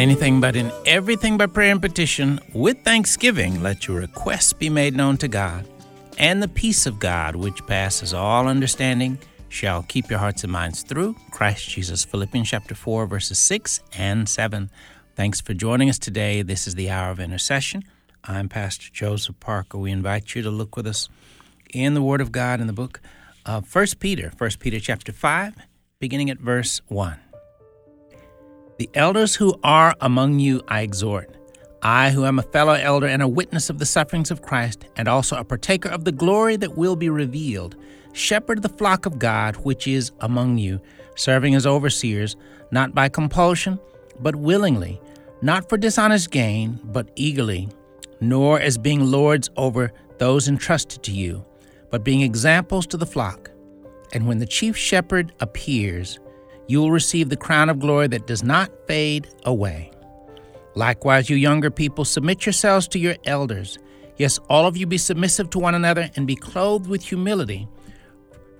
anything, 0.00 0.40
but 0.40 0.56
in 0.56 0.72
everything 0.86 1.36
by 1.36 1.46
prayer 1.46 1.70
and 1.70 1.80
petition, 1.80 2.40
with 2.54 2.82
thanksgiving, 2.82 3.62
let 3.62 3.86
your 3.86 4.00
requests 4.00 4.54
be 4.54 4.70
made 4.70 4.96
known 4.96 5.18
to 5.18 5.28
God. 5.28 5.68
And 6.16 6.42
the 6.42 6.48
peace 6.48 6.86
of 6.86 6.98
God, 6.98 7.36
which 7.36 7.66
passes 7.66 8.14
all 8.14 8.48
understanding, 8.48 9.18
shall 9.50 9.82
keep 9.82 10.08
your 10.08 10.18
hearts 10.18 10.42
and 10.42 10.52
minds 10.52 10.82
through 10.82 11.16
Christ 11.30 11.68
Jesus. 11.68 12.04
Philippians 12.04 12.48
chapter 12.48 12.74
4, 12.74 13.06
verses 13.06 13.38
6 13.38 13.80
and 13.96 14.26
7. 14.26 14.70
Thanks 15.16 15.40
for 15.40 15.52
joining 15.52 15.90
us 15.90 15.98
today. 15.98 16.40
This 16.40 16.66
is 16.66 16.74
the 16.74 16.88
hour 16.88 17.10
of 17.10 17.20
intercession. 17.20 17.84
I'm 18.24 18.48
Pastor 18.48 18.90
Joseph 18.90 19.38
Parker. 19.38 19.76
We 19.76 19.90
invite 19.90 20.34
you 20.34 20.42
to 20.42 20.50
look 20.50 20.76
with 20.76 20.86
us 20.86 21.10
in 21.74 21.92
the 21.92 22.02
Word 22.02 22.22
of 22.22 22.32
God 22.32 22.60
in 22.60 22.66
the 22.66 22.72
book 22.72 23.00
of 23.44 23.72
1 23.74 23.86
Peter, 23.98 24.32
1 24.38 24.50
Peter 24.58 24.80
chapter 24.80 25.12
5, 25.12 25.56
beginning 25.98 26.30
at 26.30 26.38
verse 26.38 26.80
1. 26.88 27.18
The 28.80 28.88
elders 28.94 29.34
who 29.34 29.60
are 29.62 29.94
among 30.00 30.38
you 30.38 30.62
I 30.66 30.80
exhort, 30.80 31.36
I 31.82 32.08
who 32.08 32.24
am 32.24 32.38
a 32.38 32.42
fellow 32.42 32.72
elder 32.72 33.06
and 33.06 33.20
a 33.20 33.28
witness 33.28 33.68
of 33.68 33.78
the 33.78 33.84
sufferings 33.84 34.30
of 34.30 34.40
Christ, 34.40 34.86
and 34.96 35.06
also 35.06 35.36
a 35.36 35.44
partaker 35.44 35.90
of 35.90 36.06
the 36.06 36.12
glory 36.12 36.56
that 36.56 36.78
will 36.78 36.96
be 36.96 37.10
revealed, 37.10 37.76
shepherd 38.14 38.62
the 38.62 38.70
flock 38.70 39.04
of 39.04 39.18
God 39.18 39.56
which 39.56 39.86
is 39.86 40.12
among 40.20 40.56
you, 40.56 40.80
serving 41.14 41.54
as 41.54 41.66
overseers, 41.66 42.36
not 42.70 42.94
by 42.94 43.10
compulsion, 43.10 43.78
but 44.18 44.34
willingly, 44.34 44.98
not 45.42 45.68
for 45.68 45.76
dishonest 45.76 46.30
gain, 46.30 46.80
but 46.82 47.10
eagerly, 47.16 47.68
nor 48.22 48.58
as 48.58 48.78
being 48.78 49.04
lords 49.04 49.50
over 49.58 49.92
those 50.16 50.48
entrusted 50.48 51.02
to 51.02 51.12
you, 51.12 51.44
but 51.90 52.02
being 52.02 52.22
examples 52.22 52.86
to 52.86 52.96
the 52.96 53.04
flock. 53.04 53.50
And 54.14 54.26
when 54.26 54.38
the 54.38 54.46
chief 54.46 54.74
shepherd 54.74 55.34
appears, 55.40 56.18
you 56.70 56.80
will 56.80 56.92
receive 56.92 57.28
the 57.28 57.36
crown 57.36 57.68
of 57.68 57.80
glory 57.80 58.06
that 58.06 58.28
does 58.28 58.44
not 58.44 58.70
fade 58.86 59.26
away. 59.44 59.90
Likewise, 60.76 61.28
you 61.28 61.34
younger 61.36 61.68
people, 61.68 62.04
submit 62.04 62.46
yourselves 62.46 62.86
to 62.86 62.98
your 63.00 63.16
elders. 63.24 63.76
Yes, 64.18 64.38
all 64.48 64.66
of 64.66 64.76
you 64.76 64.86
be 64.86 64.96
submissive 64.96 65.50
to 65.50 65.58
one 65.58 65.74
another 65.74 66.08
and 66.14 66.28
be 66.28 66.36
clothed 66.36 66.86
with 66.86 67.02
humility. 67.02 67.66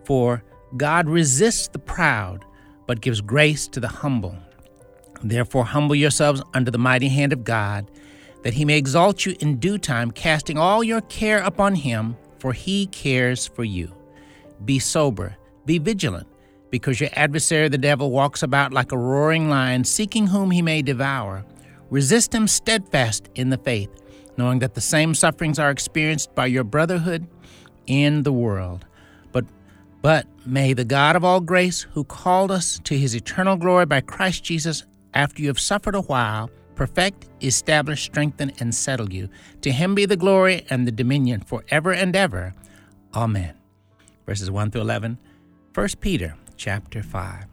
For 0.04 0.42
God 0.76 1.08
resists 1.08 1.68
the 1.68 1.78
proud, 1.78 2.44
but 2.88 3.00
gives 3.00 3.20
grace 3.20 3.68
to 3.68 3.78
the 3.78 3.86
humble. 3.86 4.34
Therefore, 5.22 5.64
humble 5.64 5.94
yourselves 5.94 6.42
under 6.52 6.72
the 6.72 6.78
mighty 6.78 7.08
hand 7.08 7.32
of 7.32 7.44
God, 7.44 7.88
that 8.42 8.54
he 8.54 8.64
may 8.64 8.76
exalt 8.76 9.24
you 9.24 9.36
in 9.38 9.58
due 9.58 9.78
time, 9.78 10.10
casting 10.10 10.58
all 10.58 10.82
your 10.82 11.02
care 11.02 11.42
upon 11.42 11.76
him, 11.76 12.16
for 12.40 12.52
he 12.52 12.86
cares 12.86 13.46
for 13.46 13.62
you. 13.62 13.94
Be 14.64 14.80
sober, 14.80 15.36
be 15.64 15.78
vigilant 15.78 16.26
because 16.70 17.00
your 17.00 17.10
adversary 17.14 17.68
the 17.68 17.78
devil 17.78 18.10
walks 18.10 18.42
about 18.42 18.72
like 18.72 18.92
a 18.92 18.98
roaring 18.98 19.48
lion, 19.48 19.84
seeking 19.84 20.28
whom 20.28 20.50
he 20.50 20.62
may 20.62 20.82
devour. 20.82 21.44
Resist 21.90 22.34
him 22.34 22.46
steadfast 22.46 23.28
in 23.34 23.50
the 23.50 23.58
faith, 23.58 23.90
knowing 24.36 24.60
that 24.60 24.74
the 24.74 24.80
same 24.80 25.14
sufferings 25.14 25.58
are 25.58 25.70
experienced 25.70 26.34
by 26.34 26.46
your 26.46 26.64
brotherhood 26.64 27.26
in 27.86 28.22
the 28.22 28.32
world. 28.32 28.86
But 29.32 29.44
but 30.02 30.26
may 30.46 30.72
the 30.72 30.84
God 30.84 31.16
of 31.16 31.24
all 31.24 31.40
grace, 31.40 31.82
who 31.92 32.04
called 32.04 32.50
us 32.50 32.80
to 32.84 32.96
his 32.96 33.14
eternal 33.14 33.56
glory 33.56 33.86
by 33.86 34.00
Christ 34.00 34.44
Jesus, 34.44 34.84
after 35.14 35.42
you 35.42 35.48
have 35.48 35.58
suffered 35.58 35.96
a 35.96 36.02
while, 36.02 36.50
perfect, 36.76 37.28
establish, 37.42 38.04
strengthen, 38.04 38.52
and 38.60 38.74
settle 38.74 39.12
you. 39.12 39.28
To 39.62 39.72
him 39.72 39.94
be 39.94 40.06
the 40.06 40.16
glory 40.16 40.64
and 40.70 40.86
the 40.86 40.92
dominion 40.92 41.40
forever 41.40 41.92
and 41.92 42.14
ever. 42.14 42.54
Amen. 43.14 43.54
Verses 44.24 44.50
1 44.50 44.70
through 44.70 44.82
11. 44.82 45.18
1 45.74 45.88
Peter 46.00 46.36
chapter 46.60 47.02
5. 47.02 47.46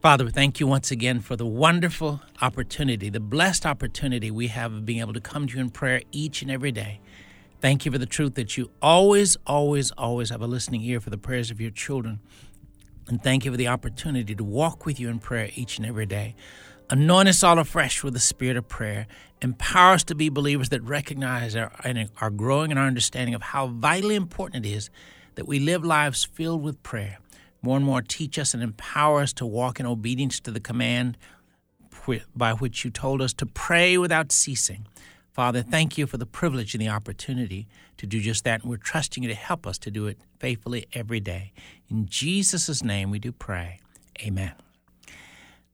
Father, 0.00 0.30
thank 0.30 0.60
you 0.60 0.66
once 0.68 0.92
again 0.92 1.18
for 1.18 1.34
the 1.34 1.44
wonderful 1.44 2.22
opportunity, 2.40 3.10
the 3.10 3.18
blessed 3.18 3.66
opportunity 3.66 4.30
we 4.30 4.46
have 4.46 4.72
of 4.72 4.86
being 4.86 5.00
able 5.00 5.12
to 5.12 5.20
come 5.20 5.48
to 5.48 5.54
you 5.54 5.60
in 5.60 5.70
prayer 5.70 6.02
each 6.12 6.40
and 6.40 6.48
every 6.48 6.70
day. 6.70 7.00
Thank 7.60 7.84
you 7.84 7.90
for 7.90 7.98
the 7.98 8.06
truth 8.06 8.34
that 8.34 8.56
you 8.56 8.70
always, 8.80 9.36
always, 9.44 9.90
always 9.92 10.30
have 10.30 10.40
a 10.40 10.46
listening 10.46 10.82
ear 10.82 11.00
for 11.00 11.10
the 11.10 11.18
prayers 11.18 11.50
of 11.50 11.60
your 11.60 11.72
children. 11.72 12.20
And 13.08 13.20
thank 13.20 13.44
you 13.44 13.50
for 13.50 13.56
the 13.56 13.66
opportunity 13.66 14.36
to 14.36 14.44
walk 14.44 14.86
with 14.86 15.00
you 15.00 15.08
in 15.08 15.18
prayer 15.18 15.50
each 15.56 15.78
and 15.78 15.86
every 15.86 16.06
day. 16.06 16.36
Anoint 16.90 17.28
us 17.28 17.42
all 17.42 17.58
afresh 17.58 18.04
with 18.04 18.14
the 18.14 18.20
spirit 18.20 18.56
of 18.56 18.68
prayer. 18.68 19.08
Empower 19.40 19.94
us 19.94 20.04
to 20.04 20.14
be 20.14 20.28
believers 20.28 20.68
that 20.68 20.82
recognize 20.84 21.56
our, 21.56 21.72
and 21.82 22.08
are 22.20 22.30
growing 22.30 22.70
in 22.70 22.78
our 22.78 22.86
understanding 22.86 23.34
of 23.34 23.42
how 23.42 23.66
vitally 23.66 24.14
important 24.14 24.64
it 24.64 24.68
is 24.68 24.90
that 25.34 25.48
we 25.48 25.58
live 25.58 25.84
lives 25.84 26.22
filled 26.22 26.62
with 26.62 26.80
prayer 26.84 27.18
more 27.62 27.76
and 27.76 27.86
more 27.86 28.02
teach 28.02 28.38
us 28.38 28.54
and 28.54 28.62
empower 28.62 29.20
us 29.20 29.32
to 29.34 29.46
walk 29.46 29.78
in 29.80 29.86
obedience 29.86 30.40
to 30.40 30.50
the 30.50 30.60
command 30.60 31.16
by 32.34 32.52
which 32.52 32.84
you 32.84 32.90
told 32.90 33.22
us 33.22 33.32
to 33.32 33.46
pray 33.46 33.96
without 33.96 34.32
ceasing. 34.32 34.86
Father, 35.32 35.62
thank 35.62 35.96
you 35.96 36.06
for 36.06 36.18
the 36.18 36.26
privilege 36.26 36.74
and 36.74 36.82
the 36.82 36.88
opportunity 36.88 37.66
to 37.96 38.06
do 38.06 38.20
just 38.20 38.44
that, 38.44 38.62
and 38.62 38.70
we're 38.70 38.76
trusting 38.76 39.22
you 39.22 39.28
to 39.28 39.34
help 39.34 39.66
us 39.66 39.78
to 39.78 39.90
do 39.90 40.06
it 40.06 40.18
faithfully 40.38 40.86
every 40.92 41.20
day. 41.20 41.52
In 41.88 42.06
Jesus' 42.06 42.82
name 42.82 43.10
we 43.10 43.18
do 43.18 43.32
pray. 43.32 43.78
Amen. 44.20 44.52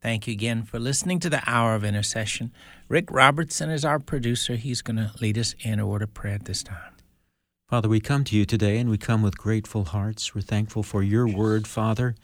Thank 0.00 0.28
you 0.28 0.32
again 0.32 0.62
for 0.62 0.78
listening 0.78 1.18
to 1.20 1.30
the 1.30 1.42
Hour 1.44 1.74
of 1.74 1.82
Intercession. 1.82 2.52
Rick 2.88 3.10
Robertson 3.10 3.68
is 3.68 3.84
our 3.84 3.98
producer. 3.98 4.54
He's 4.54 4.80
going 4.80 4.96
to 4.96 5.10
lead 5.20 5.36
us 5.36 5.56
in 5.60 5.80
a 5.80 5.86
word 5.86 6.02
of 6.02 6.14
prayer 6.14 6.34
at 6.34 6.44
this 6.44 6.62
time. 6.62 6.97
Father, 7.68 7.90
we 7.90 8.00
come 8.00 8.24
to 8.24 8.34
you 8.34 8.46
today 8.46 8.78
and 8.78 8.88
we 8.88 8.96
come 8.96 9.20
with 9.20 9.36
grateful 9.36 9.84
hearts. 9.84 10.34
We're 10.34 10.40
thankful 10.40 10.82
for 10.82 11.02
your 11.02 11.28
word, 11.28 11.66
Father, 11.66 12.14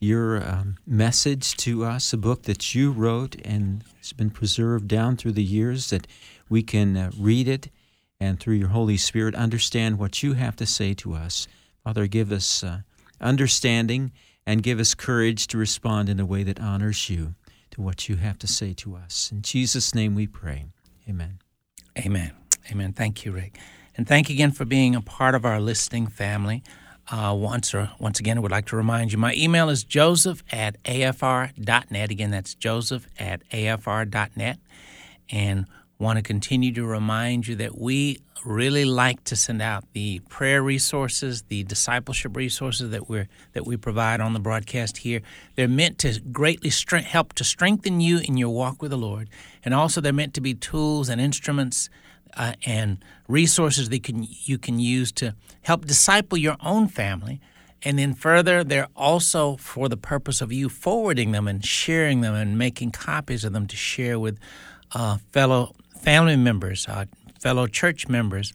your 0.00 0.42
um, 0.42 0.78
message 0.84 1.56
to 1.58 1.84
us, 1.84 2.12
a 2.12 2.16
book 2.16 2.42
that 2.42 2.74
you 2.74 2.90
wrote 2.90 3.36
and 3.44 3.84
has 3.98 4.12
been 4.12 4.30
preserved 4.30 4.88
down 4.88 5.16
through 5.16 5.30
the 5.32 5.44
years 5.44 5.90
that 5.90 6.08
we 6.48 6.64
can 6.64 6.96
uh, 6.96 7.12
read 7.16 7.46
it 7.46 7.70
and 8.18 8.40
through 8.40 8.56
your 8.56 8.70
Holy 8.70 8.96
Spirit 8.96 9.36
understand 9.36 9.96
what 9.96 10.24
you 10.24 10.32
have 10.32 10.56
to 10.56 10.66
say 10.66 10.92
to 10.94 11.14
us. 11.14 11.46
Father, 11.84 12.08
give 12.08 12.32
us 12.32 12.64
uh, 12.64 12.80
understanding 13.20 14.10
and 14.44 14.60
give 14.60 14.80
us 14.80 14.94
courage 14.94 15.46
to 15.46 15.56
respond 15.56 16.08
in 16.08 16.18
a 16.18 16.26
way 16.26 16.42
that 16.42 16.58
honors 16.58 17.08
you 17.08 17.36
to 17.70 17.80
what 17.80 18.08
you 18.08 18.16
have 18.16 18.40
to 18.40 18.48
say 18.48 18.72
to 18.72 18.96
us. 18.96 19.30
In 19.30 19.42
Jesus' 19.42 19.94
name 19.94 20.16
we 20.16 20.26
pray. 20.26 20.64
Amen. 21.08 21.38
Amen. 21.96 22.32
Amen. 22.72 22.92
Thank 22.92 23.24
you, 23.24 23.30
Rick. 23.30 23.56
And 24.00 24.08
thank 24.08 24.30
you 24.30 24.34
again 24.34 24.52
for 24.52 24.64
being 24.64 24.94
a 24.94 25.02
part 25.02 25.34
of 25.34 25.44
our 25.44 25.60
listening 25.60 26.06
family. 26.06 26.62
Uh, 27.10 27.36
once 27.38 27.74
or 27.74 27.90
once 27.98 28.18
again, 28.18 28.38
I 28.38 28.40
would 28.40 28.50
like 28.50 28.64
to 28.68 28.76
remind 28.76 29.12
you 29.12 29.18
my 29.18 29.34
email 29.34 29.68
is 29.68 29.84
joseph 29.84 30.42
at 30.50 30.82
afr.net. 30.84 32.10
Again, 32.10 32.30
that's 32.30 32.54
joseph 32.54 33.06
at 33.18 33.46
afr.net. 33.50 34.58
And 35.28 35.66
want 35.98 36.16
to 36.16 36.22
continue 36.22 36.72
to 36.72 36.86
remind 36.86 37.46
you 37.46 37.56
that 37.56 37.76
we 37.76 38.22
really 38.42 38.86
like 38.86 39.22
to 39.24 39.36
send 39.36 39.60
out 39.60 39.84
the 39.92 40.20
prayer 40.30 40.62
resources, 40.62 41.42
the 41.48 41.62
discipleship 41.64 42.34
resources 42.34 42.88
that 42.92 43.06
we 43.06 43.26
that 43.52 43.66
we 43.66 43.76
provide 43.76 44.22
on 44.22 44.32
the 44.32 44.40
broadcast 44.40 44.96
here. 44.96 45.20
They're 45.56 45.68
meant 45.68 45.98
to 45.98 46.18
greatly 46.32 46.70
help 47.02 47.34
to 47.34 47.44
strengthen 47.44 48.00
you 48.00 48.20
in 48.20 48.38
your 48.38 48.48
walk 48.48 48.80
with 48.80 48.92
the 48.92 48.96
Lord, 48.96 49.28
and 49.62 49.74
also 49.74 50.00
they're 50.00 50.10
meant 50.10 50.32
to 50.32 50.40
be 50.40 50.54
tools 50.54 51.10
and 51.10 51.20
instruments 51.20 51.90
uh, 52.36 52.54
and 52.66 52.98
resources 53.28 53.88
that 53.88 54.02
can, 54.02 54.26
you 54.28 54.58
can 54.58 54.78
use 54.78 55.12
to 55.12 55.34
help 55.62 55.84
disciple 55.86 56.38
your 56.38 56.56
own 56.60 56.88
family. 56.88 57.40
And 57.82 57.98
then 57.98 58.14
further, 58.14 58.62
they're 58.62 58.88
also 58.94 59.56
for 59.56 59.88
the 59.88 59.96
purpose 59.96 60.40
of 60.40 60.52
you 60.52 60.68
forwarding 60.68 61.32
them 61.32 61.48
and 61.48 61.64
sharing 61.64 62.20
them 62.20 62.34
and 62.34 62.58
making 62.58 62.90
copies 62.90 63.44
of 63.44 63.52
them 63.52 63.66
to 63.68 63.76
share 63.76 64.18
with 64.18 64.38
uh, 64.92 65.18
fellow 65.32 65.74
family 65.98 66.36
members, 66.36 66.86
uh, 66.88 67.06
fellow 67.40 67.66
church 67.66 68.08
members, 68.08 68.52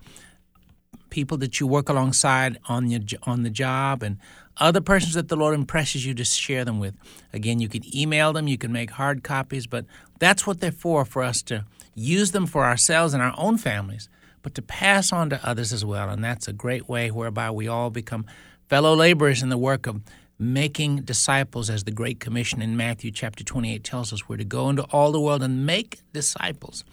people 1.09 1.37
that 1.37 1.59
you 1.59 1.65
work 1.65 1.89
alongside 1.89 2.59
on 2.67 2.89
your 2.89 3.01
on 3.23 3.43
the 3.43 3.49
job, 3.49 4.03
and 4.03 4.17
other 4.57 4.81
persons 4.81 5.13
that 5.15 5.27
the 5.27 5.35
Lord 5.35 5.55
impresses 5.55 6.05
you 6.05 6.13
to 6.13 6.25
share 6.25 6.65
them 6.65 6.79
with. 6.79 6.95
Again, 7.33 7.59
you 7.59 7.67
can 7.67 7.83
email 7.95 8.33
them, 8.33 8.47
you 8.47 8.57
can 8.57 8.71
make 8.71 8.91
hard 8.91 9.23
copies, 9.23 9.65
but 9.67 9.85
that's 10.19 10.45
what 10.45 10.59
they're 10.59 10.71
for 10.71 11.05
for 11.05 11.23
us 11.23 11.41
to 11.43 11.65
use 11.95 12.31
them 12.31 12.45
for 12.45 12.65
ourselves 12.65 13.13
and 13.13 13.23
our 13.23 13.33
own 13.37 13.57
families, 13.57 14.07
but 14.43 14.53
to 14.53 14.61
pass 14.61 15.11
on 15.11 15.29
to 15.31 15.47
others 15.47 15.73
as 15.73 15.83
well. 15.83 16.09
And 16.09 16.23
that's 16.23 16.47
a 16.47 16.53
great 16.53 16.87
way 16.87 17.09
whereby 17.09 17.49
we 17.49 17.67
all 17.67 17.89
become 17.89 18.25
fellow 18.69 18.93
laborers 18.93 19.41
in 19.41 19.49
the 19.49 19.57
work 19.57 19.87
of 19.87 20.01
making 20.37 20.97
disciples, 20.97 21.69
as 21.69 21.85
the 21.85 21.91
Great 21.91 22.19
Commission 22.19 22.61
in 22.61 22.75
Matthew 22.75 23.09
chapter 23.09 23.43
28 23.43 23.83
tells 23.83 24.11
us. 24.11 24.27
We're 24.27 24.37
to 24.37 24.43
go 24.43 24.69
into 24.69 24.83
all 24.91 25.11
the 25.11 25.19
world 25.19 25.41
and 25.41 25.65
make 25.65 25.99
disciples. 26.13 26.83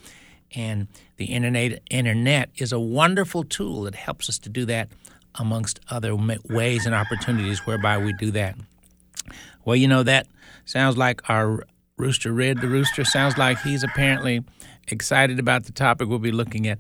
And 0.55 0.87
the 1.17 1.27
internet, 1.27 1.83
internet 1.91 2.51
is 2.57 2.73
a 2.73 2.79
wonderful 2.79 3.43
tool 3.43 3.83
that 3.83 3.95
helps 3.95 4.29
us 4.29 4.39
to 4.41 4.49
do 4.49 4.65
that 4.67 4.89
amongst 5.35 5.81
other 5.89 6.15
ways 6.15 6.87
and 6.87 6.95
opportunities 6.95 7.67
whereby 7.67 7.99
we 7.99 8.13
do 8.13 8.31
that. 8.33 8.57
Well, 9.65 9.77
you 9.77 9.89
know, 9.89 10.03
that 10.03 10.27
sounds 10.65 10.97
like 10.97 11.29
our 11.31 11.65
rooster, 11.97 12.33
Red 12.33 12.61
the 12.61 12.69
Rooster, 12.69 13.05
sounds 13.05 13.39
like 13.39 13.59
he's 13.61 13.83
apparently 13.83 14.45
excited 14.89 15.39
about 15.39 15.65
the 15.65 15.73
topic 15.73 16.09
we'll 16.09 16.19
be 16.19 16.33
looking 16.33 16.67
at. 16.67 16.79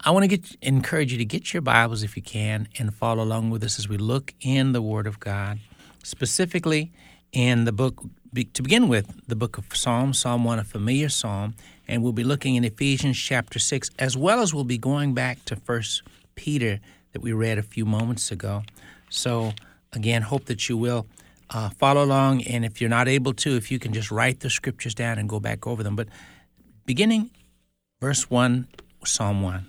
I 0.00 0.10
want 0.10 0.24
to 0.24 0.28
get 0.28 0.56
encourage 0.62 1.12
you 1.12 1.18
to 1.18 1.24
get 1.24 1.52
your 1.52 1.62
Bibles 1.62 2.02
if 2.02 2.16
you 2.16 2.22
can 2.22 2.68
and 2.78 2.94
follow 2.94 3.22
along 3.22 3.50
with 3.50 3.62
us 3.62 3.78
as 3.78 3.88
we 3.88 3.96
look 3.96 4.34
in 4.40 4.72
the 4.72 4.82
Word 4.82 5.06
of 5.06 5.20
God, 5.20 5.58
specifically 6.02 6.92
in 7.32 7.64
the 7.64 7.72
book 7.72 8.02
to 8.54 8.62
begin 8.62 8.88
with, 8.88 9.28
the 9.28 9.36
book 9.36 9.58
of 9.58 9.76
Psalms, 9.76 10.18
Psalm 10.18 10.44
1, 10.44 10.58
a 10.58 10.64
familiar 10.64 11.10
psalm, 11.10 11.54
and 11.86 12.02
we'll 12.02 12.12
be 12.12 12.24
looking 12.24 12.54
in 12.54 12.64
Ephesians 12.64 13.18
chapter 13.18 13.58
6, 13.58 13.90
as 13.98 14.16
well 14.16 14.40
as 14.40 14.54
we'll 14.54 14.64
be 14.64 14.78
going 14.78 15.12
back 15.12 15.44
to 15.44 15.56
First 15.56 16.02
Peter 16.34 16.80
that 17.12 17.20
we 17.20 17.34
read 17.34 17.58
a 17.58 17.62
few 17.62 17.84
moments 17.84 18.30
ago. 18.30 18.62
So, 19.10 19.52
again, 19.92 20.22
hope 20.22 20.46
that 20.46 20.66
you 20.70 20.78
will 20.78 21.06
uh, 21.50 21.68
follow 21.70 22.02
along, 22.02 22.42
and 22.44 22.64
if 22.64 22.80
you're 22.80 22.88
not 22.88 23.06
able 23.06 23.34
to, 23.34 23.56
if 23.56 23.70
you 23.70 23.78
can 23.78 23.92
just 23.92 24.10
write 24.10 24.40
the 24.40 24.48
scriptures 24.48 24.94
down 24.94 25.18
and 25.18 25.28
go 25.28 25.38
back 25.38 25.66
over 25.66 25.82
them. 25.82 25.94
But 25.94 26.08
beginning 26.86 27.30
verse 28.02 28.28
1, 28.28 28.66
Psalm 29.04 29.42
1. 29.42 29.64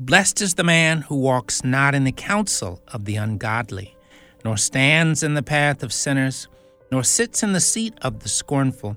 Blessed 0.00 0.40
is 0.40 0.54
the 0.54 0.64
man 0.64 1.02
who 1.02 1.14
walks 1.14 1.62
not 1.62 1.94
in 1.94 2.02
the 2.02 2.10
counsel 2.10 2.82
of 2.88 3.04
the 3.04 3.14
ungodly, 3.14 3.96
nor 4.44 4.56
stands 4.56 5.22
in 5.22 5.34
the 5.34 5.42
path 5.42 5.84
of 5.84 5.92
sinners, 5.92 6.48
nor 6.90 7.04
sits 7.04 7.44
in 7.44 7.52
the 7.52 7.60
seat 7.60 7.94
of 8.02 8.18
the 8.18 8.28
scornful, 8.28 8.96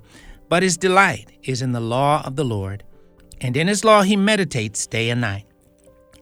but 0.50 0.64
his 0.64 0.78
delight 0.78 1.32
is 1.44 1.62
in 1.62 1.74
the 1.74 1.80
law 1.80 2.24
of 2.26 2.36
the 2.36 2.44
Lord, 2.44 2.84
and 3.40 3.56
in 3.56 3.68
his 3.68 3.86
law 3.86 4.02
he 4.02 4.16
meditates 4.16 4.88
day 4.88 5.12
and 5.12 5.22
night. 5.22 5.46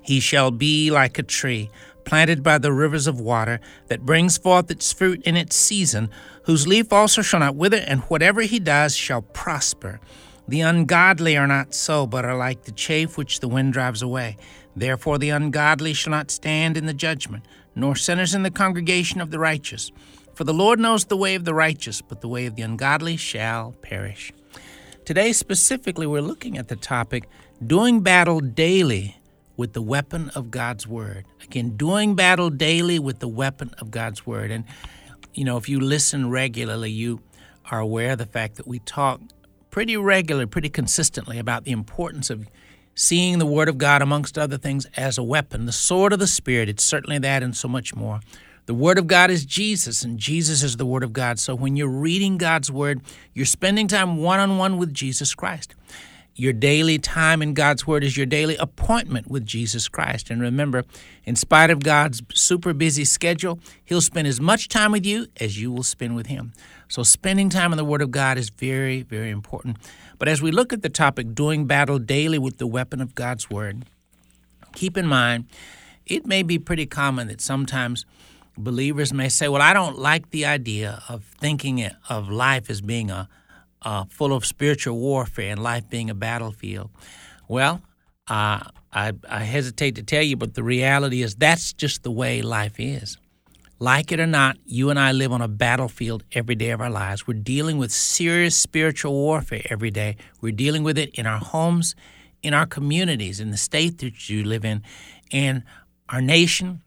He 0.02 0.20
shall 0.20 0.52
be 0.52 0.92
like 0.92 1.18
a 1.18 1.24
tree 1.24 1.70
planted 2.04 2.44
by 2.44 2.58
the 2.58 2.74
rivers 2.74 3.08
of 3.08 3.22
water, 3.22 3.62
that 3.88 4.06
brings 4.06 4.38
forth 4.38 4.70
its 4.70 4.92
fruit 4.92 5.22
in 5.24 5.38
its 5.38 5.56
season, 5.56 6.10
whose 6.44 6.68
leaf 6.68 6.92
also 6.92 7.22
shall 7.22 7.40
not 7.40 7.56
wither, 7.56 7.78
and 7.88 8.02
whatever 8.02 8.42
he 8.42 8.60
does 8.60 8.96
shall 8.96 9.22
prosper. 9.22 10.02
The 10.48 10.62
ungodly 10.62 11.38
are 11.38 11.48
not 11.48 11.74
so, 11.74 12.06
but 12.06 12.26
are 12.26 12.38
like 12.38 12.64
the 12.64 12.72
chaff 12.72 13.18
which 13.18 13.40
the 13.40 13.48
wind 13.48 13.74
drives 13.74 14.02
away. 14.02 14.38
Therefore 14.76 15.18
the 15.18 15.30
ungodly 15.30 15.94
shall 15.94 16.12
not 16.12 16.32
stand 16.32 16.78
in 16.78 16.86
the 16.86 16.94
judgment, 16.94 17.46
nor 17.76 17.96
sinners 17.96 18.34
in 18.34 18.44
the 18.44 18.52
congregation 18.52 19.22
of 19.22 19.32
the 19.32 19.40
righteous. 19.40 19.92
For 20.34 20.44
the 20.44 20.54
Lord 20.54 20.80
knows 20.80 21.06
the 21.06 21.18
way 21.18 21.36
of 21.36 21.46
the 21.46 21.54
righteous, 21.54 22.02
but 22.02 22.22
the 22.22 22.28
way 22.28 22.46
of 22.46 22.56
the 22.56 22.64
ungodly 22.64 23.18
shall 23.18 23.74
perish. 23.82 24.34
Today, 25.06 25.34
specifically, 25.34 26.08
we're 26.08 26.22
looking 26.22 26.58
at 26.58 26.68
the 26.68 26.76
topic 26.76 27.28
doing 27.66 28.02
battle 28.02 28.40
daily 28.40 29.18
with 29.58 29.74
the 29.74 29.82
weapon 29.82 30.30
of 30.36 30.52
God's 30.52 30.88
Word. 30.88 31.26
Again, 31.44 31.78
doing 31.78 32.16
battle 32.16 32.50
daily 32.50 32.98
with 32.98 33.20
the 33.20 33.28
weapon 33.28 33.72
of 33.80 33.92
God's 33.92 34.26
Word. 34.26 34.52
And, 34.52 34.64
you 35.34 35.44
know, 35.44 35.58
if 35.58 35.68
you 35.68 35.80
listen 35.80 36.30
regularly, 36.30 36.92
you 36.92 37.22
are 37.70 37.80
aware 37.80 38.12
of 38.12 38.18
the 38.18 38.26
fact 38.26 38.56
that 38.56 38.68
we 38.68 38.80
talk 38.80 39.22
pretty 39.72 39.98
regularly, 39.98 40.46
pretty 40.46 40.70
consistently 40.70 41.40
about 41.40 41.64
the 41.64 41.72
importance 41.72 42.30
of 42.30 42.48
seeing 42.94 43.40
the 43.40 43.46
Word 43.46 43.70
of 43.70 43.78
God, 43.78 44.02
amongst 44.02 44.38
other 44.38 44.58
things, 44.58 44.86
as 44.98 45.18
a 45.18 45.24
weapon. 45.24 45.66
The 45.66 45.72
sword 45.72 46.14
of 46.14 46.20
the 46.20 46.28
Spirit, 46.28 46.70
it's 46.70 46.84
certainly 46.84 47.18
that 47.20 47.42
and 47.42 47.56
so 47.56 47.68
much 47.68 47.96
more. 47.96 48.20
The 48.66 48.74
Word 48.74 49.00
of 49.00 49.08
God 49.08 49.32
is 49.32 49.46
Jesus, 49.46 50.04
and 50.04 50.20
Jesus 50.20 50.62
is 50.62 50.78
the 50.78 50.86
Word 50.86 51.04
of 51.04 51.14
God. 51.14 51.40
So 51.40 51.56
when 51.56 51.76
you're 51.76 51.88
reading 51.88 52.38
God's 52.38 52.72
Word, 52.72 53.02
you're 53.34 53.46
spending 53.46 53.88
time 53.88 54.18
one 54.18 54.40
on 54.40 54.58
one 54.58 54.78
with 54.78 54.94
Jesus 54.94 55.34
Christ. 55.34 55.74
Your 56.36 56.54
daily 56.54 56.98
time 56.98 57.42
in 57.42 57.54
God's 57.54 57.86
Word 57.86 58.04
is 58.04 58.16
your 58.16 58.26
daily 58.26 58.56
appointment 58.58 59.30
with 59.30 59.46
Jesus 59.46 59.88
Christ. 59.88 60.30
And 60.30 60.42
remember, 60.42 60.86
in 61.26 61.36
spite 61.36 61.70
of 61.70 61.82
God's 61.82 62.22
super 62.34 62.74
busy 62.74 63.04
schedule, 63.04 63.60
He'll 63.84 64.02
spend 64.02 64.28
as 64.28 64.40
much 64.40 64.70
time 64.70 64.92
with 64.92 65.06
you 65.06 65.28
as 65.40 65.62
you 65.62 65.72
will 65.72 65.84
spend 65.84 66.16
with 66.16 66.28
Him. 66.28 66.54
So, 66.92 67.04
spending 67.04 67.48
time 67.48 67.72
in 67.72 67.78
the 67.78 67.86
Word 67.86 68.02
of 68.02 68.12
God 68.12 68.38
is 68.38 68.50
very, 68.50 69.04
very 69.04 69.30
important. 69.30 69.78
But 70.20 70.28
as 70.28 70.42
we 70.42 70.52
look 70.52 70.74
at 70.74 70.82
the 70.82 70.90
topic, 70.90 71.34
doing 71.34 71.66
battle 71.66 72.00
daily 72.00 72.38
with 72.38 72.58
the 72.58 72.68
weapon 72.68 73.00
of 73.00 73.16
God's 73.16 73.50
Word, 73.50 73.86
keep 74.76 74.98
in 74.98 75.08
mind 75.08 75.46
it 76.06 76.26
may 76.26 76.44
be 76.44 76.60
pretty 76.60 76.86
common 76.86 77.30
that 77.30 77.40
sometimes 77.40 78.06
believers 78.58 79.14
may 79.14 79.30
say, 79.30 79.48
Well, 79.48 79.62
I 79.62 79.72
don't 79.72 80.00
like 80.00 80.32
the 80.32 80.46
idea 80.46 81.02
of 81.08 81.24
thinking 81.40 81.90
of 82.10 82.30
life 82.30 82.70
as 82.70 82.82
being 82.82 83.10
a 83.10 83.30
uh, 83.84 84.04
full 84.10 84.34
of 84.34 84.46
spiritual 84.46 84.98
warfare 84.98 85.52
and 85.52 85.64
life 85.64 85.90
being 85.90 86.10
a 86.10 86.14
battlefield. 86.14 86.90
Well, 87.48 87.82
uh, 88.28 88.68
I, 88.92 89.14
I 89.30 89.44
hesitate 89.46 89.96
to 89.96 90.04
tell 90.04 90.24
you, 90.24 90.36
but 90.36 90.56
the 90.56 90.64
reality 90.64 91.22
is 91.22 91.36
that's 91.36 91.72
just 91.72 92.04
the 92.04 92.12
way 92.12 92.42
life 92.42 92.82
is. 92.82 93.18
Like 93.82 94.12
it 94.12 94.20
or 94.20 94.28
not, 94.28 94.58
you 94.64 94.92
and 94.92 95.00
I 95.00 95.12
live 95.12 95.32
on 95.32 95.42
a 95.42 95.48
battlefield 95.48 96.24
every 96.34 96.54
day 96.54 96.70
of 96.70 96.82
our 96.82 96.90
lives. 96.92 97.26
We're 97.26 97.40
dealing 97.40 97.80
with 97.80 97.92
serious 97.92 98.56
spiritual 98.56 99.14
warfare 99.14 99.64
every 99.72 99.90
day. 99.90 100.18
We're 100.40 100.52
dealing 100.52 100.84
with 100.84 101.00
it 101.00 101.10
in 101.16 101.26
our 101.26 101.40
homes, 101.40 101.96
in 102.44 102.54
our 102.54 102.68
communities, 102.68 103.40
in 103.40 103.50
the 103.50 103.58
state 103.58 103.98
that 103.98 104.30
you 104.30 104.44
live 104.44 104.64
in, 104.64 104.84
in 105.32 105.64
our 106.10 106.22
nation, 106.22 106.84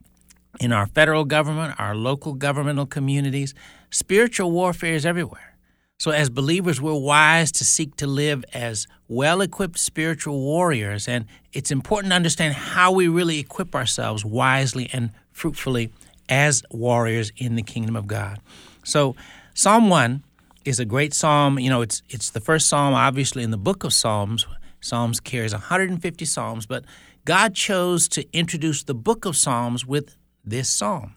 in 0.61 0.70
our 0.70 0.87
federal 0.87 1.25
government, 1.25 1.75
our 1.81 1.96
local 1.96 2.32
governmental 2.32 2.87
communities. 2.87 3.55
Spiritual 3.90 4.52
warfare 4.52 4.94
is 4.94 5.05
everywhere. 5.05 5.56
So, 5.99 6.12
as 6.12 6.31
believers, 6.31 6.81
we're 6.81 6.94
wise 6.94 7.50
to 7.52 7.64
seek 7.64 7.97
to 7.97 8.06
live 8.06 8.44
as 8.55 8.87
well 9.08 9.40
equipped 9.40 9.81
spiritual 9.81 10.38
warriors, 10.38 11.08
and 11.08 11.25
it's 11.52 11.73
important 11.73 12.12
to 12.12 12.17
understand 12.17 12.55
how 12.55 12.93
we 12.93 13.08
really 13.08 13.40
equip 13.40 13.75
ourselves 13.75 14.25
wisely 14.25 14.88
and 14.93 15.11
fruitfully 15.32 15.90
as 16.29 16.62
warriors 16.71 17.32
in 17.37 17.56
the 17.56 17.62
kingdom 17.62 17.97
of 17.97 18.06
God. 18.06 18.41
So, 18.85 19.17
Psalm 19.55 19.88
1 19.88 20.25
is 20.65 20.81
a 20.81 20.85
great 20.85 21.15
psalm. 21.15 21.59
You 21.59 21.71
know, 21.71 21.82
it's, 21.82 22.03
it's 22.09 22.31
the 22.31 22.41
first 22.41 22.69
psalm, 22.69 22.94
obviously, 22.94 23.43
in 23.43 23.50
the 23.50 23.59
book 23.59 23.85
of 23.85 23.93
Psalms. 23.93 24.47
Psalms 24.81 25.21
carries 25.21 25.53
150 25.53 26.25
psalms, 26.25 26.67
but 26.67 26.85
God 27.25 27.55
chose 27.55 28.09
to 28.09 28.26
introduce 28.37 28.82
the 28.82 28.94
book 28.94 29.25
of 29.25 29.37
Psalms 29.37 29.87
with 29.87 30.17
this 30.44 30.69
psalm. 30.69 31.15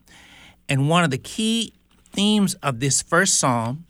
And 0.69 0.89
one 0.89 1.03
of 1.03 1.11
the 1.11 1.17
key 1.17 1.73
themes 2.11 2.53
of 2.55 2.79
this 2.79 3.01
first 3.01 3.37
psalm 3.37 3.85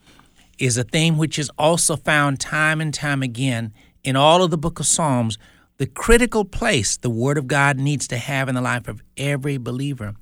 is 0.57 0.77
a 0.77 0.83
theme 0.83 1.17
which 1.17 1.37
is 1.37 1.51
also 1.57 1.95
found 1.95 2.39
time 2.39 2.81
and 2.81 2.93
time 2.93 3.21
again 3.21 3.73
in 4.03 4.15
all 4.15 4.43
of 4.43 4.51
the 4.51 4.57
book 4.57 4.79
of 4.79 4.85
Psalms, 4.85 5.37
the 5.77 5.85
critical 5.85 6.43
place 6.43 6.97
the 6.97 7.09
Word 7.09 7.37
of 7.37 7.47
God 7.47 7.77
needs 7.77 8.07
to 8.07 8.17
have 8.17 8.49
in 8.49 8.55
the 8.55 8.61
life 8.61 8.87
of 8.87 9.01
every 9.15 9.57
believer. 9.57 10.15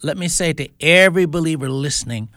Let 0.00 0.16
me 0.16 0.28
say 0.28 0.52
to 0.52 0.68
every 0.80 1.26
believer 1.26 1.68
listening, 1.68 2.28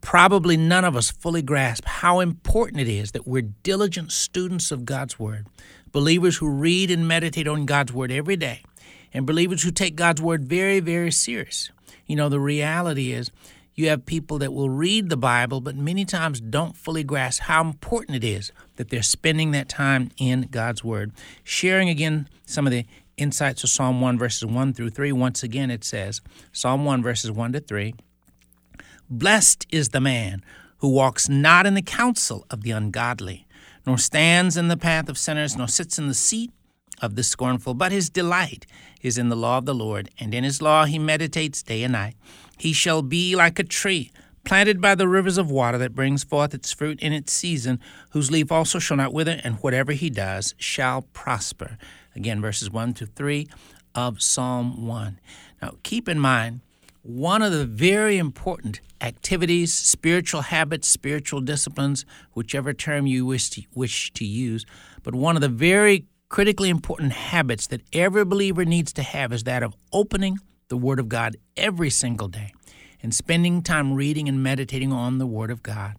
probably 0.00 0.56
none 0.56 0.84
of 0.84 0.94
us 0.94 1.10
fully 1.10 1.42
grasp 1.42 1.84
how 1.84 2.20
important 2.20 2.80
it 2.80 2.86
is 2.88 3.10
that 3.10 3.26
we're 3.26 3.42
diligent 3.42 4.12
students 4.12 4.70
of 4.70 4.84
God's 4.84 5.18
Word, 5.18 5.48
believers 5.90 6.36
who 6.36 6.48
read 6.48 6.92
and 6.92 7.08
meditate 7.08 7.48
on 7.48 7.66
God's 7.66 7.92
Word 7.92 8.12
every 8.12 8.36
day, 8.36 8.62
and 9.12 9.26
believers 9.26 9.64
who 9.64 9.72
take 9.72 9.96
God's 9.96 10.22
Word 10.22 10.44
very, 10.44 10.78
very 10.78 11.10
serious. 11.10 11.72
You 12.06 12.14
know, 12.14 12.28
the 12.28 12.38
reality 12.38 13.10
is 13.10 13.32
you 13.74 13.88
have 13.88 14.06
people 14.06 14.38
that 14.38 14.52
will 14.52 14.70
read 14.70 15.08
the 15.08 15.16
Bible, 15.16 15.60
but 15.60 15.74
many 15.74 16.04
times 16.04 16.40
don't 16.40 16.76
fully 16.76 17.02
grasp 17.02 17.42
how 17.42 17.62
important 17.62 18.16
it 18.16 18.24
is 18.24 18.52
that 18.76 18.90
they're 18.90 19.02
spending 19.02 19.50
that 19.50 19.68
time 19.68 20.12
in 20.18 20.42
God's 20.52 20.84
Word. 20.84 21.10
Sharing 21.42 21.88
again 21.88 22.28
some 22.46 22.64
of 22.64 22.70
the 22.70 22.86
insights 23.16 23.64
of 23.64 23.70
Psalm 23.70 24.00
1, 24.00 24.18
verses 24.18 24.46
1 24.46 24.74
through 24.74 24.90
3. 24.90 25.12
Once 25.12 25.42
again, 25.42 25.70
it 25.70 25.84
says, 25.84 26.20
Psalm 26.52 26.84
1, 26.84 27.02
verses 27.02 27.30
1 27.30 27.52
to 27.52 27.60
3 27.60 27.94
Blessed 29.10 29.66
is 29.70 29.90
the 29.90 30.00
man 30.00 30.42
who 30.78 30.88
walks 30.88 31.28
not 31.28 31.66
in 31.66 31.74
the 31.74 31.82
counsel 31.82 32.46
of 32.50 32.62
the 32.62 32.70
ungodly, 32.70 33.46
nor 33.86 33.98
stands 33.98 34.56
in 34.56 34.68
the 34.68 34.76
path 34.76 35.08
of 35.08 35.18
sinners, 35.18 35.56
nor 35.56 35.68
sits 35.68 35.98
in 35.98 36.08
the 36.08 36.14
seat 36.14 36.50
of 37.00 37.16
the 37.16 37.22
scornful, 37.22 37.74
but 37.74 37.92
his 37.92 38.08
delight 38.08 38.66
is 39.02 39.18
in 39.18 39.28
the 39.28 39.36
law 39.36 39.58
of 39.58 39.66
the 39.66 39.74
Lord, 39.74 40.08
and 40.18 40.32
in 40.32 40.44
his 40.44 40.62
law 40.62 40.84
he 40.84 40.98
meditates 40.98 41.62
day 41.62 41.82
and 41.82 41.92
night. 41.92 42.14
He 42.58 42.72
shall 42.72 43.02
be 43.02 43.36
like 43.36 43.58
a 43.58 43.64
tree 43.64 44.10
planted 44.44 44.80
by 44.80 44.94
the 44.94 45.08
rivers 45.08 45.38
of 45.38 45.50
water 45.50 45.78
that 45.78 45.94
brings 45.94 46.24
forth 46.24 46.54
its 46.54 46.72
fruit 46.72 47.00
in 47.00 47.12
its 47.12 47.32
season, 47.32 47.78
whose 48.10 48.30
leaf 48.30 48.50
also 48.50 48.78
shall 48.78 48.96
not 48.96 49.12
wither, 49.12 49.40
and 49.44 49.56
whatever 49.56 49.92
he 49.92 50.10
does 50.10 50.54
shall 50.58 51.02
prosper. 51.12 51.76
Again, 52.14 52.40
verses 52.40 52.70
1 52.70 52.94
to 52.94 53.06
3 53.06 53.48
of 53.94 54.22
Psalm 54.22 54.86
1. 54.86 55.18
Now, 55.60 55.74
keep 55.82 56.08
in 56.08 56.18
mind, 56.18 56.60
one 57.02 57.42
of 57.42 57.52
the 57.52 57.66
very 57.66 58.18
important 58.18 58.80
activities, 59.00 59.74
spiritual 59.74 60.42
habits, 60.42 60.88
spiritual 60.88 61.40
disciplines, 61.40 62.04
whichever 62.34 62.72
term 62.72 63.06
you 63.06 63.26
wish 63.26 63.50
to, 63.50 63.62
wish 63.74 64.12
to 64.12 64.24
use, 64.24 64.64
but 65.02 65.14
one 65.14 65.36
of 65.36 65.42
the 65.42 65.48
very 65.48 66.06
critically 66.28 66.70
important 66.70 67.12
habits 67.12 67.66
that 67.66 67.82
every 67.92 68.24
believer 68.24 68.64
needs 68.64 68.92
to 68.92 69.02
have 69.02 69.32
is 69.32 69.44
that 69.44 69.62
of 69.62 69.74
opening 69.92 70.38
the 70.68 70.76
Word 70.76 70.98
of 70.98 71.08
God 71.08 71.36
every 71.56 71.90
single 71.90 72.28
day 72.28 72.52
and 73.02 73.14
spending 73.14 73.62
time 73.62 73.92
reading 73.92 74.28
and 74.28 74.42
meditating 74.42 74.92
on 74.92 75.18
the 75.18 75.26
Word 75.26 75.50
of 75.50 75.62
God. 75.62 75.96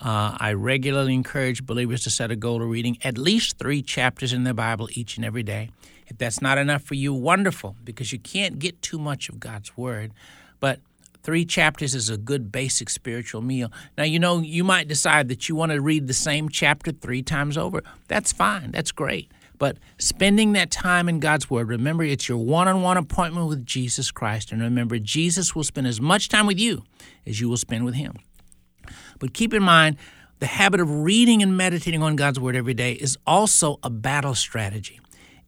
Uh, 0.00 0.36
I 0.38 0.52
regularly 0.52 1.14
encourage 1.14 1.66
believers 1.66 2.04
to 2.04 2.10
set 2.10 2.30
a 2.30 2.36
goal 2.36 2.62
of 2.62 2.68
reading 2.68 2.98
at 3.02 3.18
least 3.18 3.58
three 3.58 3.82
chapters 3.82 4.32
in 4.32 4.44
the 4.44 4.54
Bible 4.54 4.88
each 4.92 5.16
and 5.16 5.24
every 5.24 5.42
day. 5.42 5.70
If 6.06 6.18
that's 6.18 6.40
not 6.40 6.56
enough 6.56 6.82
for 6.82 6.94
you, 6.94 7.12
wonderful, 7.12 7.76
because 7.84 8.12
you 8.12 8.18
can't 8.18 8.58
get 8.58 8.80
too 8.80 8.98
much 8.98 9.28
of 9.28 9.40
God's 9.40 9.76
Word. 9.76 10.12
But 10.60 10.80
three 11.22 11.44
chapters 11.44 11.94
is 11.94 12.08
a 12.08 12.16
good 12.16 12.50
basic 12.52 12.88
spiritual 12.88 13.42
meal. 13.42 13.70
Now, 13.96 14.04
you 14.04 14.18
know, 14.18 14.38
you 14.38 14.64
might 14.64 14.88
decide 14.88 15.28
that 15.28 15.48
you 15.48 15.56
want 15.56 15.72
to 15.72 15.80
read 15.80 16.06
the 16.06 16.14
same 16.14 16.48
chapter 16.48 16.92
three 16.92 17.22
times 17.22 17.58
over. 17.58 17.82
That's 18.06 18.32
fine, 18.32 18.70
that's 18.70 18.92
great. 18.92 19.30
But 19.58 19.78
spending 19.98 20.52
that 20.52 20.70
time 20.70 21.08
in 21.08 21.18
God's 21.18 21.50
Word, 21.50 21.68
remember 21.68 22.04
it's 22.04 22.28
your 22.28 22.38
one 22.38 22.68
on 22.68 22.82
one 22.82 22.96
appointment 22.96 23.48
with 23.48 23.66
Jesus 23.66 24.12
Christ. 24.12 24.52
And 24.52 24.62
remember, 24.62 25.00
Jesus 25.00 25.54
will 25.54 25.64
spend 25.64 25.88
as 25.88 26.00
much 26.00 26.28
time 26.28 26.46
with 26.46 26.60
you 26.60 26.84
as 27.26 27.40
you 27.40 27.48
will 27.48 27.56
spend 27.56 27.84
with 27.84 27.94
Him. 27.94 28.14
But 29.18 29.34
keep 29.34 29.52
in 29.54 29.62
mind, 29.62 29.96
the 30.38 30.46
habit 30.46 30.80
of 30.80 31.02
reading 31.02 31.42
and 31.42 31.56
meditating 31.56 32.02
on 32.02 32.16
God's 32.16 32.38
Word 32.38 32.54
every 32.54 32.74
day 32.74 32.92
is 32.92 33.18
also 33.26 33.78
a 33.82 33.90
battle 33.90 34.34
strategy. 34.34 35.00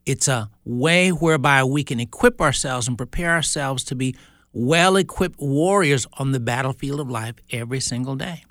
It's 0.06 0.28
a 0.28 0.50
way 0.64 1.10
whereby 1.10 1.62
we 1.64 1.84
can 1.84 2.00
equip 2.00 2.40
ourselves 2.40 2.88
and 2.88 2.96
prepare 2.96 3.30
ourselves 3.30 3.84
to 3.84 3.94
be 3.94 4.16
well 4.52 4.96
equipped 4.96 5.38
warriors 5.38 6.06
on 6.14 6.32
the 6.32 6.40
battlefield 6.40 7.00
of 7.00 7.08
life 7.08 7.36
every 7.52 7.80
single 7.80 8.16
day. 8.16 8.44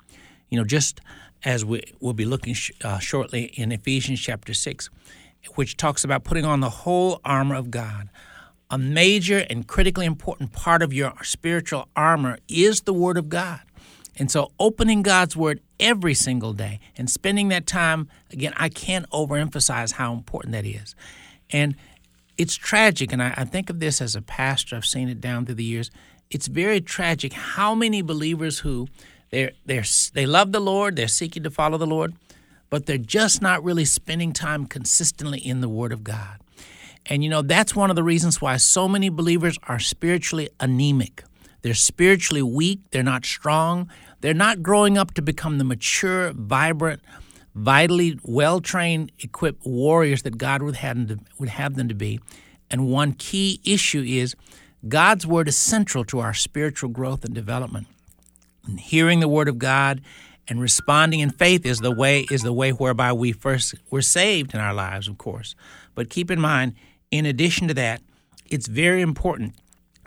You 0.48 0.58
know, 0.58 0.64
just 0.64 1.00
as 1.44 1.64
we 1.64 1.82
will 2.00 2.14
be 2.14 2.24
looking 2.24 2.54
sh- 2.54 2.70
uh, 2.82 2.98
shortly 2.98 3.44
in 3.54 3.72
Ephesians 3.72 4.20
chapter 4.20 4.54
6, 4.54 4.90
which 5.54 5.76
talks 5.76 6.04
about 6.04 6.24
putting 6.24 6.44
on 6.44 6.60
the 6.60 6.70
whole 6.70 7.20
armor 7.24 7.54
of 7.54 7.70
God. 7.70 8.10
A 8.70 8.78
major 8.78 9.46
and 9.50 9.66
critically 9.66 10.06
important 10.06 10.52
part 10.52 10.80
of 10.80 10.92
your 10.92 11.12
spiritual 11.22 11.88
armor 11.96 12.38
is 12.46 12.82
the 12.82 12.94
Word 12.94 13.16
of 13.18 13.28
God. 13.28 13.60
And 14.16 14.30
so, 14.30 14.52
opening 14.58 15.02
God's 15.02 15.36
Word 15.36 15.60
every 15.78 16.14
single 16.14 16.52
day 16.52 16.80
and 16.96 17.08
spending 17.08 17.48
that 17.48 17.66
time, 17.66 18.08
again, 18.30 18.52
I 18.56 18.68
can't 18.68 19.08
overemphasize 19.10 19.92
how 19.92 20.12
important 20.12 20.52
that 20.52 20.66
is. 20.66 20.94
And 21.50 21.76
it's 22.36 22.54
tragic, 22.54 23.12
and 23.12 23.22
I, 23.22 23.34
I, 23.36 23.44
think 23.44 23.70
of 23.70 23.80
this 23.80 24.00
as 24.00 24.16
a 24.16 24.22
pastor, 24.22 24.76
I've 24.76 24.86
seen 24.86 25.08
it 25.08 25.20
down 25.20 25.46
through 25.46 25.56
the 25.56 25.64
years. 25.64 25.90
It's 26.30 26.46
very 26.46 26.80
tragic 26.80 27.32
how 27.32 27.74
many 27.74 28.02
believers 28.02 28.60
who 28.60 28.88
they're, 29.30 29.52
they're, 29.66 29.84
they 30.14 30.26
love 30.26 30.52
the 30.52 30.60
Lord, 30.60 30.96
they're 30.96 31.08
seeking 31.08 31.42
to 31.42 31.50
follow 31.50 31.76
the 31.76 31.86
Lord, 31.86 32.14
but 32.68 32.86
they're 32.86 32.98
just 32.98 33.42
not 33.42 33.62
really 33.62 33.84
spending 33.84 34.32
time 34.32 34.66
consistently 34.66 35.38
in 35.38 35.60
the 35.60 35.68
Word 35.68 35.92
of 35.92 36.02
God. 36.02 36.40
And 37.06 37.24
you 37.24 37.30
know, 37.30 37.42
that's 37.42 37.74
one 37.74 37.90
of 37.90 37.96
the 37.96 38.02
reasons 38.02 38.40
why 38.40 38.56
so 38.56 38.88
many 38.88 39.08
believers 39.08 39.58
are 39.68 39.78
spiritually 39.78 40.48
anemic. 40.60 41.24
They're 41.62 41.74
spiritually 41.74 42.42
weak, 42.42 42.80
they're 42.90 43.02
not 43.02 43.24
strong, 43.24 43.90
they're 44.20 44.34
not 44.34 44.62
growing 44.62 44.96
up 44.96 45.14
to 45.14 45.22
become 45.22 45.58
the 45.58 45.64
mature, 45.64 46.32
vibrant, 46.32 47.02
vitally 47.54 48.18
well 48.22 48.60
trained, 48.60 49.12
equipped 49.18 49.66
warriors 49.66 50.22
that 50.22 50.38
God 50.38 50.62
would 50.62 50.76
have, 50.76 51.76
them 51.76 51.88
to 51.88 51.94
be. 51.94 52.20
And 52.70 52.88
one 52.88 53.12
key 53.12 53.60
issue 53.64 54.02
is 54.06 54.34
God's 54.86 55.26
Word 55.26 55.48
is 55.48 55.56
central 55.56 56.04
to 56.04 56.20
our 56.20 56.32
spiritual 56.32 56.90
growth 56.90 57.24
and 57.24 57.34
development. 57.34 57.86
And 58.66 58.78
hearing 58.78 59.20
the 59.20 59.28
Word 59.28 59.48
of 59.48 59.58
God 59.58 60.00
and 60.48 60.60
responding 60.60 61.20
in 61.20 61.30
faith 61.30 61.66
is 61.66 61.78
the 61.78 61.90
way 61.90 62.26
is 62.30 62.42
the 62.42 62.52
way 62.52 62.70
whereby 62.70 63.12
we 63.12 63.32
first 63.32 63.74
were 63.90 64.02
saved 64.02 64.54
in 64.54 64.60
our 64.60 64.74
lives, 64.74 65.08
of 65.08 65.18
course. 65.18 65.54
But 65.94 66.10
keep 66.10 66.30
in 66.30 66.40
mind, 66.40 66.74
in 67.10 67.26
addition 67.26 67.68
to 67.68 67.74
that, 67.74 68.00
it's 68.46 68.66
very 68.66 69.02
important 69.02 69.54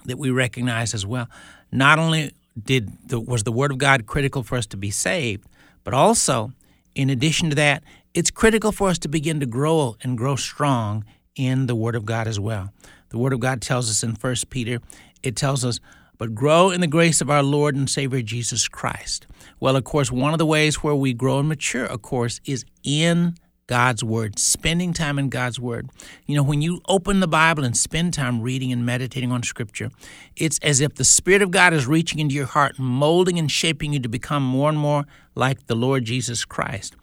that 0.06 0.18
we 0.18 0.30
recognize 0.30 0.94
as 0.94 1.06
well. 1.06 1.28
Not 1.72 2.00
only 2.00 2.34
did 2.62 3.10
the, 3.10 3.20
was 3.20 3.44
the 3.44 3.52
Word 3.52 3.72
of 3.72 3.78
God 3.78 4.06
critical 4.06 4.44
for 4.44 4.58
us 4.58 4.66
to 4.68 4.78
be 4.78 4.92
saved, 4.92 5.48
but 5.84 5.94
also, 5.94 6.54
in 6.96 7.10
addition 7.10 7.50
to 7.50 7.56
that, 7.56 7.84
it's 8.14 8.30
critical 8.30 8.72
for 8.72 8.90
us 8.90 9.00
to 9.00 9.08
begin 9.08 9.40
to 9.40 9.46
grow 9.46 9.98
and 10.02 10.18
grow 10.18 10.36
strong 10.36 11.04
in 11.36 11.66
the 11.66 11.76
Word 11.76 11.96
of 11.96 12.06
God 12.06 12.28
as 12.28 12.40
well. 12.40 12.72
The 13.10 13.18
Word 13.18 13.34
of 13.34 13.40
God 13.40 13.62
tells 13.62 13.90
us 13.90 14.04
in 14.04 14.16
1 14.16 14.36
Peter, 14.50 14.80
it 15.24 15.36
tells 15.36 15.66
us, 15.66 15.80
but 16.18 16.36
grow 16.36 16.70
in 16.70 16.80
the 16.82 16.88
grace 16.88 17.22
of 17.22 17.30
our 17.30 17.44
Lord 17.44 17.76
and 17.76 17.90
Savior 17.90 18.22
Jesus 18.22 18.68
Christ. 18.68 19.26
Well, 19.60 19.76
of 19.76 19.84
course, 19.84 20.12
one 20.12 20.34
of 20.34 20.38
the 20.38 20.46
ways 20.46 20.84
where 20.84 20.96
we 20.96 21.14
grow 21.14 21.40
and 21.40 21.50
mature, 21.50 21.86
of 21.86 22.02
course, 22.02 22.40
is 22.46 22.66
in 22.84 23.36
God's 23.68 24.04
Word, 24.04 24.40
spending 24.40 24.94
time 24.94 25.18
in 25.18 25.30
God's 25.30 25.60
Word. 25.60 25.90
You 26.26 26.36
know, 26.36 26.44
when 26.44 26.62
you 26.62 26.82
open 26.88 27.20
the 27.20 27.28
Bible 27.28 27.64
and 27.64 27.76
spend 27.78 28.14
time 28.14 28.42
reading 28.42 28.72
and 28.72 28.86
meditating 28.86 29.32
on 29.32 29.44
Scripture, 29.44 29.90
it's 30.36 30.60
as 30.62 30.82
if 30.82 30.96
the 30.96 31.06
Spirit 31.06 31.42
of 31.42 31.52
God 31.52 31.74
is 31.74 31.88
reaching 31.88 32.20
into 32.20 32.36
your 32.36 32.46
heart, 32.46 32.78
molding 32.78 33.40
and 33.40 33.50
shaping 33.50 33.94
you 33.94 34.00
to 34.00 34.10
become 34.10 34.44
more 34.44 34.70
and 34.70 34.78
more 34.78 35.06
like 35.36 35.68
the 35.68 35.76
Lord 35.76 36.06
Jesus 36.06 36.44
Christ, 36.46 36.96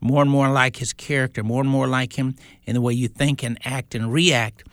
more 0.00 0.22
and 0.22 0.30
more 0.30 0.50
like 0.50 0.76
His 0.76 0.92
character, 0.92 1.42
more 1.42 1.60
and 1.60 1.70
more 1.70 1.88
like 1.88 2.18
Him 2.18 2.36
in 2.64 2.74
the 2.74 2.80
way 2.80 2.92
you 2.92 3.08
think 3.08 3.42
and 3.42 3.58
act 3.64 3.94
and 3.94 4.12
react. 4.12 4.64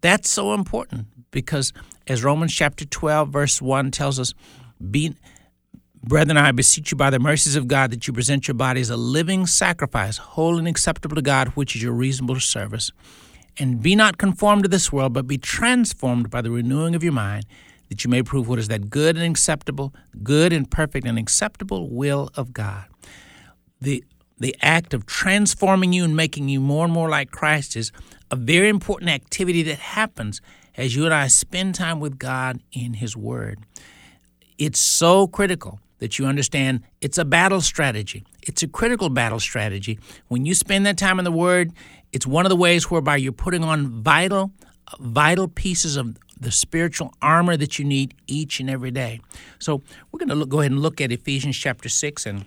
That's 0.00 0.30
so 0.30 0.54
important 0.54 1.06
because, 1.30 1.72
as 2.06 2.24
Romans 2.24 2.54
chapter 2.54 2.84
12, 2.84 3.28
verse 3.28 3.60
1 3.60 3.90
tells 3.90 4.18
us, 4.18 4.32
be 4.90 5.14
Brethren, 6.08 6.36
I 6.36 6.52
beseech 6.52 6.92
you 6.92 6.96
by 6.96 7.10
the 7.10 7.18
mercies 7.18 7.56
of 7.56 7.66
God 7.66 7.90
that 7.90 8.06
you 8.06 8.12
present 8.12 8.46
your 8.46 8.54
body 8.54 8.80
as 8.80 8.90
a 8.90 8.96
living 8.96 9.44
sacrifice, 9.44 10.18
holy 10.18 10.60
and 10.60 10.68
acceptable 10.68 11.16
to 11.16 11.22
God, 11.22 11.48
which 11.56 11.74
is 11.74 11.82
your 11.82 11.94
reasonable 11.94 12.38
service. 12.38 12.92
And 13.58 13.82
be 13.82 13.96
not 13.96 14.16
conformed 14.16 14.62
to 14.62 14.68
this 14.68 14.92
world, 14.92 15.12
but 15.14 15.26
be 15.26 15.36
transformed 15.36 16.30
by 16.30 16.42
the 16.42 16.52
renewing 16.52 16.94
of 16.94 17.02
your 17.02 17.12
mind, 17.12 17.44
that 17.88 18.04
you 18.04 18.10
may 18.10 18.22
prove 18.22 18.48
what 18.48 18.60
is 18.60 18.68
that 18.68 18.88
good 18.88 19.16
and 19.16 19.28
acceptable, 19.28 19.92
good 20.22 20.52
and 20.52 20.70
perfect 20.70 21.08
and 21.08 21.18
acceptable 21.18 21.90
will 21.90 22.30
of 22.36 22.52
God. 22.52 22.84
The 23.80 24.04
the 24.38 24.54
act 24.62 24.94
of 24.94 25.06
transforming 25.06 25.92
you 25.92 26.04
and 26.04 26.14
making 26.14 26.48
you 26.48 26.60
more 26.60 26.84
and 26.84 26.94
more 26.94 27.08
like 27.08 27.32
Christ 27.32 27.74
is 27.74 27.90
a 28.30 28.36
very 28.36 28.68
important 28.68 29.10
activity 29.10 29.64
that 29.64 29.78
happens 29.78 30.40
as 30.76 30.94
you 30.94 31.04
and 31.04 31.14
I 31.14 31.26
spend 31.26 31.74
time 31.74 31.98
with 31.98 32.16
God 32.16 32.60
in 32.70 32.94
His 32.94 33.16
Word. 33.16 33.58
It's 34.56 34.78
so 34.78 35.26
critical 35.26 35.80
that 35.98 36.18
you 36.18 36.26
understand 36.26 36.82
it's 37.00 37.18
a 37.18 37.24
battle 37.24 37.60
strategy. 37.60 38.24
It's 38.42 38.62
a 38.62 38.68
critical 38.68 39.08
battle 39.08 39.40
strategy. 39.40 39.98
When 40.28 40.46
you 40.46 40.54
spend 40.54 40.86
that 40.86 40.98
time 40.98 41.18
in 41.18 41.24
the 41.24 41.32
Word, 41.32 41.72
it's 42.12 42.26
one 42.26 42.46
of 42.46 42.50
the 42.50 42.56
ways 42.56 42.90
whereby 42.90 43.16
you're 43.16 43.32
putting 43.32 43.64
on 43.64 44.02
vital, 44.02 44.52
vital 44.98 45.48
pieces 45.48 45.96
of 45.96 46.16
the 46.38 46.52
spiritual 46.52 47.14
armor 47.22 47.56
that 47.56 47.78
you 47.78 47.84
need 47.84 48.14
each 48.26 48.60
and 48.60 48.68
every 48.68 48.90
day. 48.90 49.20
So 49.58 49.82
we're 50.10 50.18
going 50.18 50.28
to 50.28 50.34
look, 50.34 50.48
go 50.48 50.60
ahead 50.60 50.70
and 50.70 50.80
look 50.80 51.00
at 51.00 51.10
Ephesians 51.10 51.56
chapter 51.56 51.88
6, 51.88 52.26
and 52.26 52.44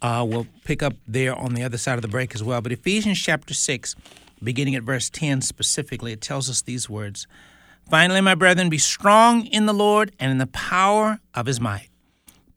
uh, 0.00 0.24
we'll 0.28 0.46
pick 0.64 0.82
up 0.82 0.94
there 1.06 1.34
on 1.34 1.54
the 1.54 1.62
other 1.62 1.78
side 1.78 1.96
of 1.96 2.02
the 2.02 2.08
break 2.08 2.34
as 2.34 2.42
well. 2.42 2.60
But 2.60 2.72
Ephesians 2.72 3.18
chapter 3.18 3.54
6, 3.54 3.96
beginning 4.42 4.76
at 4.76 4.84
verse 4.84 5.10
10 5.10 5.42
specifically, 5.42 6.12
it 6.12 6.20
tells 6.20 6.48
us 6.48 6.62
these 6.62 6.88
words 6.88 7.26
Finally, 7.88 8.20
my 8.20 8.36
brethren, 8.36 8.68
be 8.68 8.78
strong 8.78 9.46
in 9.46 9.66
the 9.66 9.72
Lord 9.74 10.12
and 10.20 10.30
in 10.30 10.38
the 10.38 10.46
power 10.46 11.18
of 11.34 11.46
his 11.46 11.60
might. 11.60 11.89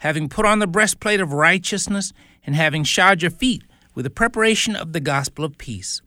having 0.00 0.28
put 0.28 0.44
on 0.44 0.58
the 0.58 0.66
breastplate 0.66 1.20
of 1.20 1.32
righteousness, 1.32 2.12
and 2.44 2.54
having 2.54 2.84
shod 2.84 3.22
your 3.22 3.30
feet 3.30 3.62
with 3.94 4.04
the 4.04 4.10
preparation 4.10 4.74
of 4.74 4.92
the 4.92 5.00
gospel 5.00 5.44
of 5.44 5.58
peace. 5.58 6.02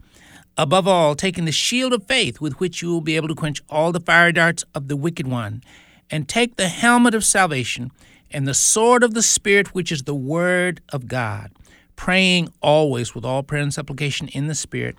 Above 0.57 0.87
all, 0.87 1.15
taking 1.15 1.45
the 1.45 1.51
shield 1.51 1.93
of 1.93 2.05
faith 2.05 2.39
with 2.39 2.59
which 2.59 2.81
you 2.81 2.89
will 2.89 3.01
be 3.01 3.15
able 3.15 3.27
to 3.27 3.35
quench 3.35 3.61
all 3.69 3.91
the 3.91 3.99
fiery 3.99 4.31
darts 4.31 4.63
of 4.75 4.87
the 4.87 4.95
wicked 4.95 5.27
one, 5.27 5.63
and 6.09 6.27
take 6.27 6.55
the 6.55 6.67
helmet 6.67 7.15
of 7.15 7.23
salvation 7.23 7.91
and 8.29 8.47
the 8.47 8.53
sword 8.53 9.03
of 9.03 9.13
the 9.13 9.21
Spirit, 9.21 9.75
which 9.75 9.91
is 9.91 10.03
the 10.03 10.15
word 10.15 10.81
of 10.89 11.07
God, 11.07 11.51
praying 11.95 12.51
always 12.61 13.13
with 13.13 13.23
all 13.23 13.43
prayer 13.43 13.61
and 13.61 13.73
supplication 13.73 14.27
in 14.29 14.47
the 14.47 14.55
Spirit, 14.55 14.97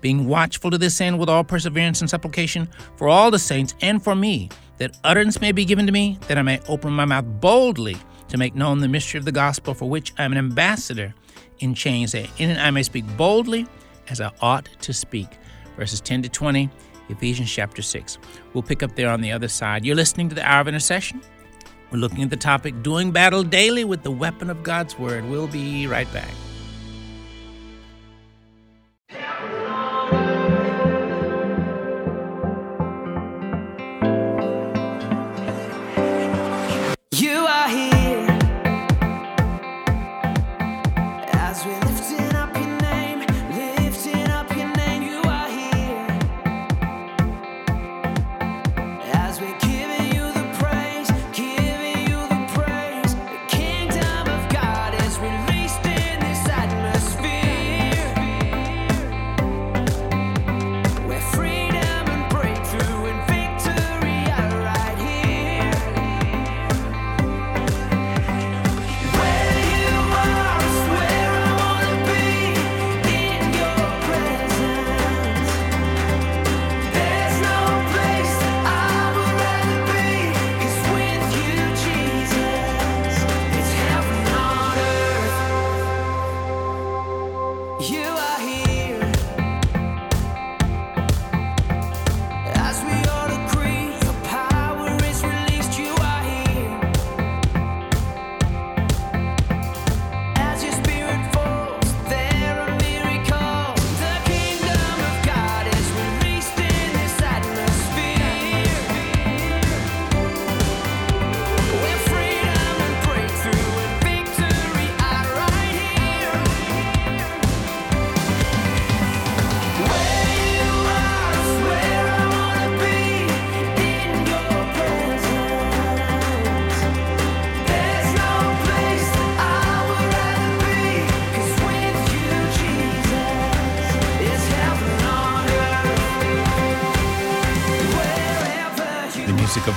being 0.00 0.28
watchful 0.28 0.70
to 0.70 0.78
this 0.78 1.00
end 1.00 1.18
with 1.18 1.28
all 1.28 1.42
perseverance 1.42 2.00
and 2.00 2.08
supplication 2.08 2.68
for 2.96 3.08
all 3.08 3.30
the 3.30 3.38
saints 3.38 3.74
and 3.80 4.02
for 4.02 4.14
me, 4.14 4.48
that 4.78 4.96
utterance 5.02 5.40
may 5.40 5.50
be 5.50 5.64
given 5.64 5.86
to 5.86 5.92
me, 5.92 6.18
that 6.28 6.38
I 6.38 6.42
may 6.42 6.60
open 6.68 6.92
my 6.92 7.04
mouth 7.04 7.24
boldly 7.40 7.96
to 8.28 8.36
make 8.36 8.54
known 8.54 8.80
the 8.80 8.88
mystery 8.88 9.18
of 9.18 9.24
the 9.24 9.32
gospel 9.32 9.74
for 9.74 9.88
which 9.88 10.12
I 10.18 10.24
am 10.24 10.32
an 10.32 10.38
ambassador 10.38 11.14
in 11.58 11.74
chains, 11.74 12.12
that 12.12 12.28
in 12.38 12.50
it 12.50 12.58
I 12.58 12.70
may 12.70 12.82
speak 12.82 13.04
boldly 13.16 13.66
as 14.08 14.20
I 14.20 14.30
ought 14.40 14.68
to 14.82 14.92
speak. 14.92 15.28
Verses 15.76 16.00
10 16.00 16.22
to 16.22 16.28
20, 16.28 16.70
Ephesians 17.08 17.50
chapter 17.50 17.82
6. 17.82 18.18
We'll 18.52 18.62
pick 18.62 18.82
up 18.82 18.94
there 18.96 19.10
on 19.10 19.20
the 19.20 19.32
other 19.32 19.48
side. 19.48 19.84
You're 19.84 19.96
listening 19.96 20.28
to 20.30 20.34
the 20.34 20.44
Hour 20.44 20.62
of 20.62 20.68
Intercession. 20.68 21.20
We're 21.90 21.98
looking 21.98 22.22
at 22.22 22.30
the 22.30 22.36
topic 22.36 22.82
Doing 22.82 23.12
Battle 23.12 23.42
Daily 23.42 23.84
with 23.84 24.02
the 24.02 24.10
Weapon 24.10 24.50
of 24.50 24.62
God's 24.62 24.98
Word. 24.98 25.24
We'll 25.26 25.46
be 25.46 25.86
right 25.86 26.12
back. 26.12 26.34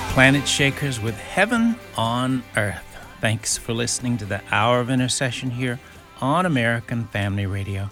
Planet 0.08 0.48
Shakers 0.48 1.00
with 1.00 1.18
Heaven 1.18 1.76
on 1.96 2.44
Earth. 2.58 2.84
Thanks 3.22 3.58
for 3.58 3.74
listening 3.74 4.18
to 4.18 4.26
the 4.26 4.42
Hour 4.52 4.80
of 4.80 4.90
Intercession 4.90 5.52
here 5.52 5.80
on 6.22 6.46
American 6.46 7.06
Family 7.08 7.46
Radio. 7.46 7.90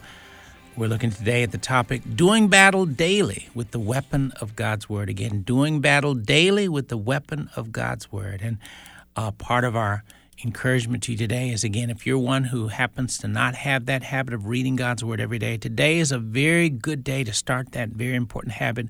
We're 0.75 0.87
looking 0.87 1.11
today 1.11 1.43
at 1.43 1.51
the 1.51 1.57
topic 1.57 2.01
Doing 2.15 2.49
Battle 2.49 2.85
Daily 2.85 3.49
with 3.55 3.71
the 3.71 3.79
Weapon 3.79 4.31
of 4.39 4.55
God's 4.55 4.87
Word. 4.87 5.09
Again, 5.09 5.41
doing 5.41 5.81
battle 5.81 6.13
daily 6.13 6.67
with 6.67 6.89
the 6.89 6.97
weapon 6.97 7.49
of 7.55 7.71
God's 7.71 8.11
Word. 8.11 8.41
And 8.43 8.57
uh, 9.15 9.31
part 9.31 9.63
of 9.63 9.75
our 9.75 10.03
encouragement 10.43 11.03
to 11.03 11.13
you 11.13 11.17
today 11.17 11.49
is 11.49 11.63
again, 11.63 11.89
if 11.89 12.05
you're 12.05 12.19
one 12.19 12.45
who 12.45 12.67
happens 12.67 13.17
to 13.19 13.27
not 13.27 13.55
have 13.55 13.85
that 13.87 14.03
habit 14.03 14.33
of 14.33 14.45
reading 14.45 14.75
God's 14.75 15.03
Word 15.03 15.19
every 15.19 15.39
day, 15.39 15.57
today 15.57 15.97
is 15.97 16.11
a 16.11 16.19
very 16.19 16.69
good 16.69 17.03
day 17.03 17.23
to 17.23 17.33
start 17.33 17.71
that 17.71 17.89
very 17.89 18.15
important 18.15 18.53
habit. 18.53 18.87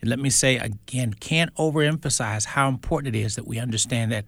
And 0.00 0.10
let 0.10 0.18
me 0.18 0.30
say 0.30 0.56
again, 0.56 1.14
can't 1.14 1.54
overemphasize 1.54 2.44
how 2.44 2.68
important 2.68 3.14
it 3.14 3.18
is 3.18 3.36
that 3.36 3.46
we 3.46 3.58
understand 3.58 4.12
that 4.12 4.24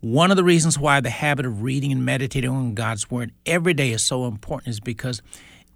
one 0.00 0.30
of 0.32 0.36
the 0.36 0.44
reasons 0.44 0.78
why 0.78 1.00
the 1.00 1.10
habit 1.10 1.46
of 1.46 1.62
reading 1.62 1.92
and 1.92 2.04
meditating 2.04 2.50
on 2.50 2.74
God's 2.74 3.10
Word 3.10 3.30
every 3.46 3.72
day 3.72 3.92
is 3.92 4.02
so 4.02 4.26
important 4.26 4.68
is 4.68 4.80
because 4.80 5.22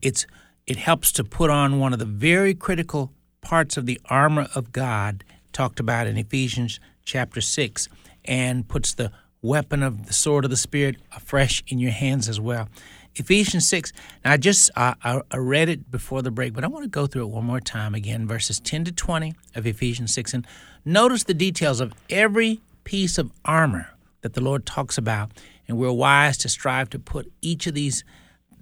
it's 0.03 0.27
it 0.67 0.77
helps 0.77 1.13
to 1.13 1.23
put 1.23 1.49
on 1.49 1.79
one 1.79 1.93
of 1.93 2.01
the 2.01 2.05
very 2.05 2.53
critical 2.53 3.13
parts 3.41 3.77
of 3.77 3.87
the 3.87 4.01
armor 4.07 4.49
of 4.57 4.73
God 4.73 5.23
talked 5.53 5.79
about 5.79 6.09
in 6.09 6.17
Ephesians 6.17 6.81
chapter 7.05 7.41
6 7.41 7.89
and 8.25 8.67
puts 8.67 8.95
the 8.95 9.13
weapon 9.43 9.85
of 9.85 10.07
the 10.07 10.13
sword 10.13 10.45
of 10.45 10.51
the 10.51 10.57
Spirit 10.57 10.97
afresh 11.15 11.63
in 11.69 11.79
your 11.79 11.93
hands 11.93 12.29
as 12.29 12.41
well. 12.41 12.69
Ephesians 13.17 13.67
6. 13.69 13.93
Now, 14.25 14.33
I 14.33 14.37
just 14.37 14.71
uh, 14.77 14.95
I 15.03 15.37
read 15.37 15.69
it 15.69 15.91
before 15.91 16.23
the 16.23 16.31
break, 16.31 16.53
but 16.53 16.65
I 16.65 16.69
want 16.69 16.85
to 16.85 16.89
go 16.89 17.07
through 17.07 17.23
it 17.23 17.31
one 17.31 17.45
more 17.45 17.61
time 17.61 17.95
again, 17.95 18.27
verses 18.27 18.61
10 18.61 18.85
to 18.85 18.93
20 18.93 19.35
of 19.55 19.67
Ephesians 19.67 20.15
6. 20.15 20.35
And 20.35 20.47
notice 20.85 21.25
the 21.25 21.35
details 21.35 21.81
of 21.81 21.95
every 22.11 22.61
piece 22.85 23.19
of 23.19 23.33
armor 23.45 23.91
that 24.21 24.35
the 24.35 24.41
Lord 24.41 24.67
talks 24.67 24.99
about. 24.99 25.31
And 25.67 25.79
we're 25.79 25.93
wise 25.93 26.37
to 26.39 26.49
strive 26.49 26.91
to 26.91 26.99
put 26.99 27.33
each 27.41 27.67
of 27.67 27.75
these 27.75 28.05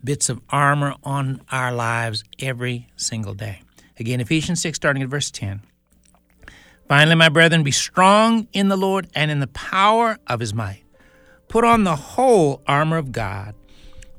bits 0.03 0.29
of 0.29 0.41
armor 0.51 0.95
on 1.03 1.43
our 1.51 1.73
lives 1.73 2.25
every 2.39 2.89
single 2.97 3.35
day. 3.35 3.63
Again, 3.99 4.21
Ephesians 4.21 4.61
6, 4.63 4.77
starting 4.77 5.03
at 5.03 5.09
verse 5.09 5.31
10. 5.31 5.63
Finally, 6.89 7.17
my 7.17 7.29
brethren, 7.29 7.63
be 7.63 7.71
strong 7.71 8.47
in 8.53 8.69
the 8.69 8.77
Lord 8.77 9.09
and 9.15 9.31
in 9.31 9.41
the 9.41 9.47
power 9.49 10.19
of 10.27 10.41
his 10.41 10.53
might. 10.53 10.83
Put 11.49 11.65
on 11.65 11.85
the 11.85 11.97
whole 11.97 12.63
armor 12.67 12.99
of 12.99 13.13
God, 13.13 13.55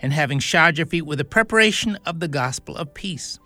and 0.00 0.12
having 0.12 0.38
shod 0.38 0.78
your 0.78 0.86
feet 0.86 1.06
with 1.06 1.18
the 1.18 1.24
preparation 1.24 1.98
of 2.06 2.20
the 2.20 2.28
gospel 2.28 2.76
of 2.76 2.94
peace. 2.94 3.38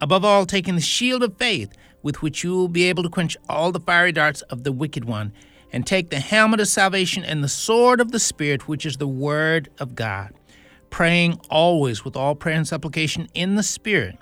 Above 0.00 0.24
all, 0.24 0.46
taking 0.46 0.74
the 0.74 0.80
shield 0.80 1.22
of 1.22 1.36
faith, 1.36 1.72
with 2.02 2.22
which 2.22 2.44
you 2.44 2.52
will 2.52 2.68
be 2.68 2.84
able 2.84 3.02
to 3.02 3.08
quench 3.08 3.36
all 3.48 3.72
the 3.72 3.80
fiery 3.80 4.12
darts 4.12 4.42
of 4.42 4.64
the 4.64 4.72
wicked 4.72 5.04
one, 5.04 5.32
and 5.72 5.86
take 5.86 6.10
the 6.10 6.20
helmet 6.20 6.60
of 6.60 6.68
salvation 6.68 7.24
and 7.24 7.42
the 7.42 7.48
sword 7.48 8.00
of 8.00 8.12
the 8.12 8.18
Spirit, 8.18 8.68
which 8.68 8.86
is 8.86 8.96
the 8.96 9.08
word 9.08 9.68
of 9.78 9.94
God 9.94 10.32
praying 10.90 11.40
always 11.50 12.04
with 12.04 12.16
all 12.16 12.34
prayer 12.34 12.56
and 12.56 12.68
supplication 12.68 13.28
in 13.34 13.54
the 13.56 13.62
Spirit, 13.62 14.16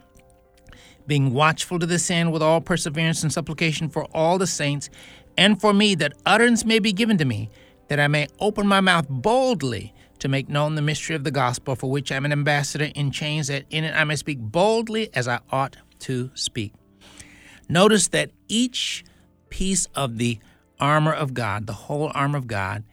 being 1.07 1.33
watchful 1.33 1.79
to 1.79 1.87
this 1.87 2.11
end 2.11 2.33
with 2.33 2.43
all 2.43 2.61
perseverance 2.61 3.23
and 3.23 3.33
supplication 3.33 3.89
for 3.89 4.05
all 4.13 4.39
the 4.39 4.47
saints, 4.47 4.91
and 5.39 5.61
for 5.61 5.73
me, 5.73 5.95
that 5.95 6.15
utterance 6.25 6.65
may 6.65 6.79
be 6.79 6.93
given 6.93 7.19
to 7.19 7.25
me, 7.25 7.51
that 7.89 8.01
I 8.01 8.09
may 8.09 8.27
open 8.41 8.67
my 8.67 8.81
mouth 8.81 9.07
boldly 9.09 9.95
to 10.17 10.29
make 10.29 10.49
known 10.49 10.75
the 10.75 10.83
mystery 10.83 11.17
of 11.17 11.25
the 11.25 11.31
gospel, 11.31 11.75
for 11.77 11.91
which 11.91 12.11
I 12.11 12.17
am 12.17 12.25
an 12.25 12.33
ambassador 12.33 12.91
in 12.95 13.11
chains, 13.11 13.49
that 13.49 13.65
in 13.71 13.85
it 13.85 13.95
I 13.95 14.05
may 14.05 14.17
speak 14.17 14.39
boldly 14.39 15.11
as 15.15 15.29
I 15.29 15.41
ought 15.51 15.77
to 16.01 16.31
speak. 16.35 16.73
Notice 17.69 18.09
that 18.09 18.31
each 18.49 19.05
piece 19.49 19.87
of 19.95 20.19
the 20.19 20.39
armor 20.79 21.13
of 21.13 21.35
God, 21.35 21.67
the 21.67 21.73
whole 21.73 22.13
armor 22.15 22.39
of 22.39 22.47
God, 22.47 22.85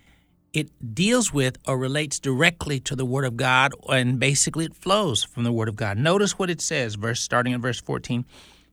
it 0.54 0.70
deals 0.94 1.34
with 1.34 1.58
or 1.68 1.78
relates 1.78 2.20
directly 2.20 2.80
to 2.82 2.96
the 2.96 3.06
Word 3.06 3.26
of 3.26 3.36
God, 3.38 3.74
and 3.90 4.20
basically 4.20 4.66
it 4.66 4.76
flows 4.76 5.24
from 5.24 5.44
the 5.44 5.52
Word 5.52 5.68
of 5.68 5.76
God. 5.76 5.98
Notice 5.98 6.38
what 6.38 6.50
it 6.50 6.62
says, 6.62 6.96
verse 6.96 7.22
starting 7.22 7.54
in 7.54 7.62
verse 7.62 7.82
14. 7.82 8.24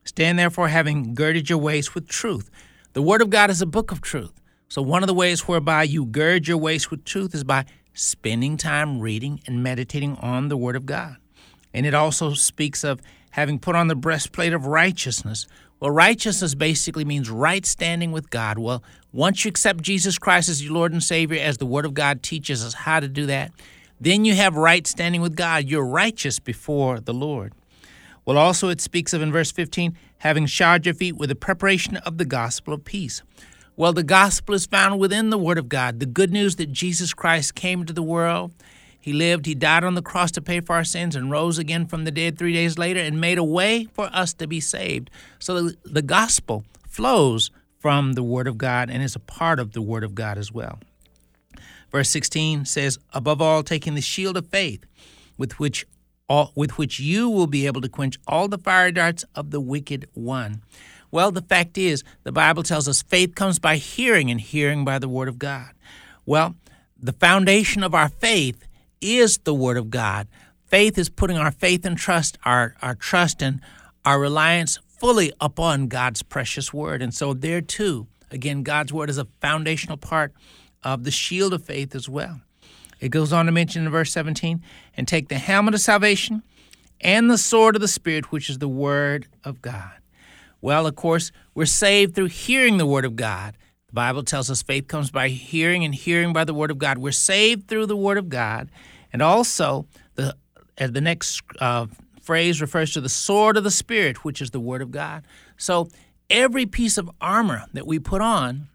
Stand 0.03 0.37
therefore, 0.37 0.67
having 0.67 1.13
girded 1.13 1.49
your 1.49 1.59
waist 1.59 1.95
with 1.95 2.07
truth. 2.07 2.49
The 2.93 3.01
Word 3.01 3.21
of 3.21 3.29
God 3.29 3.49
is 3.49 3.61
a 3.61 3.65
book 3.65 3.91
of 3.91 4.01
truth. 4.01 4.31
So 4.69 4.81
one 4.81 5.03
of 5.03 5.07
the 5.07 5.13
ways 5.13 5.47
whereby 5.47 5.83
you 5.83 6.05
gird 6.05 6.47
your 6.47 6.57
waist 6.57 6.91
with 6.91 7.03
truth 7.03 7.35
is 7.35 7.43
by 7.43 7.65
spending 7.93 8.57
time 8.57 8.99
reading 8.99 9.41
and 9.47 9.63
meditating 9.63 10.15
on 10.17 10.49
the 10.49 10.57
Word 10.57 10.75
of 10.75 10.85
God. 10.85 11.17
And 11.73 11.85
it 11.85 11.93
also 11.93 12.33
speaks 12.33 12.83
of 12.83 13.01
having 13.31 13.59
put 13.59 13.75
on 13.75 13.87
the 13.87 13.95
breastplate 13.95 14.53
of 14.53 14.65
righteousness, 14.65 15.47
well, 15.81 15.89
righteousness 15.89 16.53
basically 16.53 17.05
means 17.05 17.27
right 17.31 17.65
standing 17.65 18.11
with 18.11 18.29
God. 18.29 18.59
Well, 18.59 18.83
once 19.11 19.43
you 19.43 19.49
accept 19.49 19.81
Jesus 19.81 20.19
Christ 20.19 20.47
as 20.47 20.63
your 20.63 20.73
Lord 20.73 20.93
and 20.93 21.01
Savior, 21.01 21.41
as 21.41 21.57
the 21.57 21.65
Word 21.65 21.85
of 21.85 21.95
God 21.95 22.21
teaches 22.21 22.63
us 22.63 22.75
how 22.75 22.99
to 22.99 23.07
do 23.07 23.25
that, 23.25 23.51
then 23.99 24.23
you 24.23 24.35
have 24.35 24.55
right 24.55 24.85
standing 24.85 25.21
with 25.21 25.35
God. 25.35 25.65
You're 25.65 25.83
righteous 25.83 26.37
before 26.37 26.99
the 26.99 27.15
Lord. 27.15 27.53
Well, 28.25 28.37
also 28.37 28.69
it 28.69 28.79
speaks 28.79 29.11
of 29.11 29.23
in 29.23 29.31
verse 29.31 29.51
15, 29.51 29.97
having 30.19 30.45
shod 30.45 30.85
your 30.85 30.93
feet 30.93 31.17
with 31.17 31.29
the 31.29 31.35
preparation 31.35 31.97
of 31.97 32.19
the 32.19 32.25
gospel 32.25 32.75
of 32.75 32.85
peace. 32.85 33.23
Well, 33.81 33.93
the 33.93 34.03
gospel 34.03 34.53
is 34.53 34.67
found 34.67 34.99
within 34.99 35.31
the 35.31 35.39
Word 35.39 35.57
of 35.57 35.67
God. 35.67 35.99
The 35.99 36.05
good 36.05 36.31
news 36.31 36.57
that 36.57 36.71
Jesus 36.71 37.15
Christ 37.15 37.55
came 37.55 37.83
to 37.83 37.91
the 37.91 38.03
world 38.03 38.53
he 38.99 39.11
lived, 39.11 39.47
he 39.47 39.55
died 39.55 39.83
on 39.83 39.95
the 39.95 40.03
cross 40.03 40.29
to 40.33 40.41
pay 40.43 40.59
for 40.59 40.75
our 40.75 40.83
sins, 40.83 41.15
and 41.15 41.31
rose 41.31 41.57
again 41.57 41.87
from 41.87 42.03
the 42.03 42.11
dead 42.11 42.37
three 42.37 42.53
days 42.53 42.77
later 42.77 42.99
and 42.99 43.19
made 43.19 43.39
a 43.39 43.43
way 43.43 43.85
for 43.85 44.07
us 44.13 44.33
to 44.35 44.45
be 44.45 44.59
saved. 44.59 45.09
So 45.39 45.63
the, 45.63 45.77
the 45.83 46.03
gospel 46.03 46.63
flows 46.87 47.49
from 47.79 48.13
the 48.13 48.21
Word 48.21 48.47
of 48.47 48.59
God 48.59 48.91
and 48.91 49.01
is 49.01 49.15
a 49.15 49.19
part 49.19 49.59
of 49.59 49.71
the 49.71 49.81
Word 49.81 50.03
of 50.03 50.13
God 50.13 50.37
as 50.37 50.51
well. 50.51 50.77
Verse 51.91 52.11
16 52.11 52.65
says, 52.65 52.99
Above 53.13 53.41
all, 53.41 53.63
taking 53.63 53.95
the 53.95 54.01
shield 54.01 54.37
of 54.37 54.45
faith, 54.45 54.85
with 55.39 55.59
which 55.59 55.87
all, 56.29 56.51
with 56.55 56.77
which 56.77 56.99
you 56.99 57.27
will 57.27 57.47
be 57.47 57.65
able 57.65 57.81
to 57.81 57.89
quench 57.89 58.19
all 58.27 58.47
the 58.47 58.59
fire 58.59 58.91
darts 58.91 59.25
of 59.33 59.49
the 59.49 59.59
wicked 59.59 60.07
one. 60.13 60.61
Well, 61.11 61.31
the 61.31 61.41
fact 61.41 61.77
is, 61.77 62.03
the 62.23 62.31
Bible 62.31 62.63
tells 62.63 62.87
us 62.87 63.01
faith 63.01 63.35
comes 63.35 63.59
by 63.59 63.75
hearing, 63.75 64.31
and 64.31 64.39
hearing 64.39 64.85
by 64.85 64.97
the 64.97 65.09
Word 65.09 65.27
of 65.27 65.37
God. 65.37 65.71
Well, 66.25 66.55
the 66.97 67.13
foundation 67.13 67.83
of 67.83 67.93
our 67.93 68.09
faith 68.09 68.65
is 69.01 69.39
the 69.39 69.53
Word 69.53 69.77
of 69.77 69.89
God. 69.89 70.27
Faith 70.65 70.97
is 70.97 71.09
putting 71.09 71.37
our 71.37 71.51
faith 71.51 71.85
and 71.85 71.97
trust, 71.97 72.37
our, 72.45 72.75
our 72.81 72.95
trust 72.95 73.41
and 73.41 73.59
our 74.05 74.19
reliance 74.19 74.79
fully 74.87 75.33
upon 75.41 75.87
God's 75.87 76.23
precious 76.23 76.73
Word. 76.73 77.01
And 77.01 77.13
so, 77.13 77.33
there 77.33 77.61
too, 77.61 78.07
again, 78.31 78.63
God's 78.63 78.93
Word 78.93 79.09
is 79.09 79.17
a 79.17 79.27
foundational 79.41 79.97
part 79.97 80.33
of 80.83 81.03
the 81.03 81.11
shield 81.11 81.53
of 81.53 81.65
faith 81.65 81.93
as 81.93 82.07
well. 82.07 82.39
It 83.01 83.09
goes 83.09 83.33
on 83.33 83.47
to 83.47 83.51
mention 83.51 83.83
in 83.83 83.91
verse 83.91 84.13
17, 84.13 84.61
and 84.95 85.07
take 85.07 85.27
the 85.27 85.39
helmet 85.39 85.73
of 85.73 85.81
salvation 85.81 86.43
and 87.01 87.29
the 87.29 87.37
sword 87.37 87.75
of 87.75 87.81
the 87.81 87.87
Spirit, 87.87 88.31
which 88.31 88.49
is 88.49 88.59
the 88.59 88.67
Word 88.67 89.27
of 89.43 89.61
God. 89.61 90.00
Well, 90.61 90.85
of 90.85 90.95
course, 90.95 91.31
we're 91.55 91.65
saved 91.65 92.15
through 92.15 92.27
hearing 92.27 92.77
the 92.77 92.85
Word 92.85 93.05
of 93.05 93.15
God. 93.15 93.57
The 93.87 93.93
Bible 93.93 94.23
tells 94.23 94.49
us 94.49 94.61
faith 94.61 94.87
comes 94.87 95.11
by 95.11 95.29
hearing, 95.29 95.83
and 95.83 95.93
hearing 95.93 96.33
by 96.33 96.43
the 96.43 96.53
Word 96.53 96.71
of 96.71 96.77
God. 96.77 96.99
We're 96.99 97.11
saved 97.11 97.67
through 97.67 97.87
the 97.87 97.97
Word 97.97 98.17
of 98.17 98.29
God. 98.29 98.69
And 99.11 99.21
also, 99.21 99.87
the, 100.15 100.35
uh, 100.79 100.87
the 100.87 101.01
next 101.01 101.41
uh, 101.59 101.87
phrase 102.21 102.61
refers 102.61 102.93
to 102.93 103.01
the 103.01 103.09
sword 103.09 103.57
of 103.57 103.63
the 103.63 103.71
Spirit, 103.71 104.23
which 104.23 104.41
is 104.41 104.51
the 104.51 104.59
Word 104.59 104.81
of 104.81 104.91
God. 104.91 105.25
So 105.57 105.89
every 106.29 106.65
piece 106.65 106.97
of 106.97 107.09
armor 107.19 107.65
that 107.73 107.85
we 107.85 107.99
put 107.99 108.21
on 108.21 108.67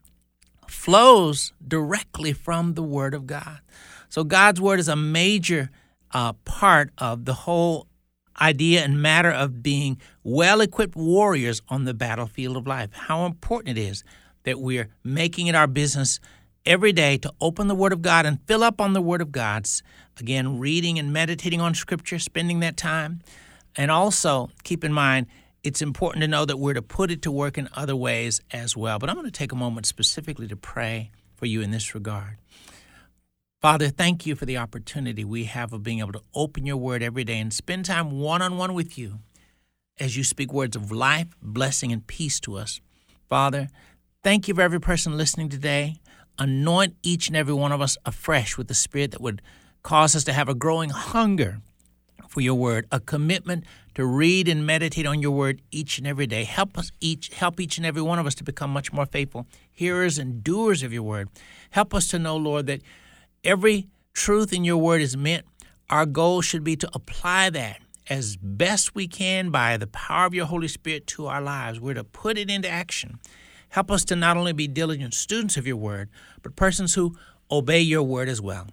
flows 0.69 1.53
directly 1.67 2.33
from 2.33 2.75
the 2.75 2.83
Word 2.83 3.15
of 3.15 3.27
God. 3.27 3.61
So 4.09 4.25
God's 4.25 4.61
Word 4.61 4.81
is 4.81 4.89
a 4.89 4.97
major 4.97 5.71
uh, 6.13 6.33
part 6.45 6.91
of 6.99 7.25
the 7.25 7.35
whole 7.35 7.87
idea 8.41 8.83
and 8.83 9.01
matter 9.01 9.31
of 9.31 9.63
being 9.63 10.01
well 10.23 10.61
equipped 10.61 10.97
warriors 10.97 11.63
on 11.69 11.85
the 11.85 11.95
battlefield 11.95 12.57
of 12.57 12.67
life. 12.67 12.93
How 12.93 13.27
important 13.27 13.79
it 13.79 13.81
is 13.81 14.05
that 14.45 14.61
we're 14.61 14.89
making 15.03 15.47
it 15.49 15.55
our 15.55 15.67
business 15.67 16.21
every 16.65 16.93
day 16.93 17.17
to 17.19 17.33
open 17.41 17.69
the 17.69 17.75
Word 17.75 17.93
of 17.93 18.03
God 18.03 18.27
and 18.27 18.41
fill 18.47 18.63
up 18.63 18.81
on 18.81 18.93
the 18.93 19.01
Word 19.01 19.21
of 19.21 19.33
God. 19.33 19.69
Again, 20.19 20.59
reading 20.59 20.99
and 20.99 21.13
meditating 21.13 21.61
on 21.61 21.75
Scripture, 21.75 22.19
spending 22.19 22.61
that 22.61 22.77
time. 22.77 23.21
And 23.77 23.91
also, 23.91 24.51
keep 24.65 24.85
in 24.85 24.93
mind, 24.93 25.27
it's 25.63 25.83
important 25.83 26.23
to 26.23 26.29
know 26.29 26.45
that 26.45 26.59
we're 26.59 26.75
to 26.75 26.83
put 26.83 27.11
it 27.11 27.23
to 27.23 27.31
work 27.31 27.59
in 27.59 27.69
other 27.75 27.97
ways 27.97 28.41
as 28.51 28.77
well. 28.77 28.99
But 28.99 29.11
I'm 29.11 29.17
going 29.17 29.27
to 29.27 29.33
take 29.33 29.53
a 29.53 29.57
moment 29.57 29.87
specifically 29.87 30.49
to 30.49 30.57
pray 30.57 31.11
for 31.35 31.47
you 31.47 31.61
in 31.61 31.71
this 31.71 31.95
regard. 31.95 32.39
Father, 33.63 33.89
thank 33.89 34.27
you 34.27 34.37
for 34.37 34.45
the 34.45 34.59
opportunity 34.59 35.25
we 35.25 35.45
have 35.45 35.73
of 35.73 35.83
being 35.83 36.01
able 36.01 36.13
to 36.13 36.23
open 36.35 36.67
your 36.67 36.77
word 36.77 37.03
every 37.03 37.25
day 37.25 37.39
and 37.39 37.53
spend 37.53 37.87
time 37.87 38.11
one 38.11 38.43
on 38.43 38.59
one 38.59 38.75
with 38.75 38.99
you 38.99 39.21
as 39.99 40.15
you 40.15 40.25
speak 40.25 40.53
words 40.53 40.77
of 40.77 40.93
life, 40.93 41.29
blessing, 41.41 41.91
and 41.91 42.07
peace 42.07 42.39
to 42.41 42.55
us. 42.55 42.83
Father, 43.31 43.69
thank 44.23 44.47
you 44.47 44.55
for 44.55 44.61
every 44.61 44.79
person 44.79 45.17
listening 45.17 45.49
today. 45.49 45.97
Anoint 46.39 46.97
each 47.03 47.29
and 47.29 47.37
every 47.37 47.55
one 47.55 47.73
of 47.73 47.81
us 47.81 47.97
afresh 48.05 48.59
with 48.59 48.69
the 48.69 48.75
Spirit 48.75 49.13
that 49.13 49.23
would 49.23 49.41
cause 49.83 50.15
us 50.15 50.25
to 50.25 50.35
have 50.35 50.51
a 50.51 50.55
growing 50.55 50.91
hunger 50.91 51.63
for 52.29 52.43
your 52.43 52.57
word, 52.57 52.87
a 52.93 53.01
commitment 53.01 53.65
to 53.95 54.05
read 54.05 54.49
and 54.49 54.67
meditate 54.67 55.07
on 55.07 55.23
your 55.23 55.31
word 55.31 55.63
each 55.71 55.97
and 55.97 56.07
every 56.07 56.27
day. 56.27 56.45
Help 56.45 56.77
us 56.77 56.93
each, 57.01 57.33
help 57.33 57.59
each 57.59 57.79
and 57.79 57.87
every 57.87 58.03
one 58.03 58.19
of 58.19 58.27
us 58.27 58.35
to 58.35 58.45
become 58.45 58.71
much 58.71 58.93
more 58.93 59.07
faithful 59.07 59.47
hearers 59.73 60.19
and 60.19 60.45
doers 60.45 60.83
of 60.83 60.93
your 60.93 61.03
word. 61.03 61.31
Help 61.71 61.95
us 61.95 62.09
to 62.09 62.19
know, 62.19 62.37
Lord, 62.37 62.67
that 62.67 62.83
every 63.47 63.89
truth 64.13 64.53
in 64.53 64.65
your 64.65 64.77
word 64.77 65.01
is 65.01 65.17
meant. 65.17 65.47
Our 65.89 66.05
goal 66.05 66.43
should 66.43 66.65
be 66.65 66.77
to 66.77 66.91
apply 66.93 67.51
that 67.51 67.81
as 68.11 68.37
best 68.37 68.95
we 68.95 69.07
can 69.07 69.51
by 69.51 69.77
the 69.77 69.87
power 69.87 70.27
of 70.27 70.35
your 70.35 70.47
Holy 70.47 70.69
Spirit 70.69 71.07
to 71.09 71.27
our 71.29 71.41
lives. 71.41 71.81
We're 71.81 71.95
to 71.95 72.05
put 72.05 72.37
it 72.37 72.51
into 72.51 72.69
action. 72.69 73.21
Help 73.69 73.91
us 73.91 74.05
to 74.07 74.17
not 74.17 74.37
only 74.37 74.53
be 74.53 74.67
diligent 74.67 75.15
students 75.15 75.57
of 75.57 75.67
your 75.67 75.77
word, 75.77 76.09
but 76.43 76.57
persons 76.57 76.95
who 76.95 77.17
obey 77.51 77.81
your 77.81 78.03
word 78.03 78.29
as 78.29 78.41
well. 78.41 78.67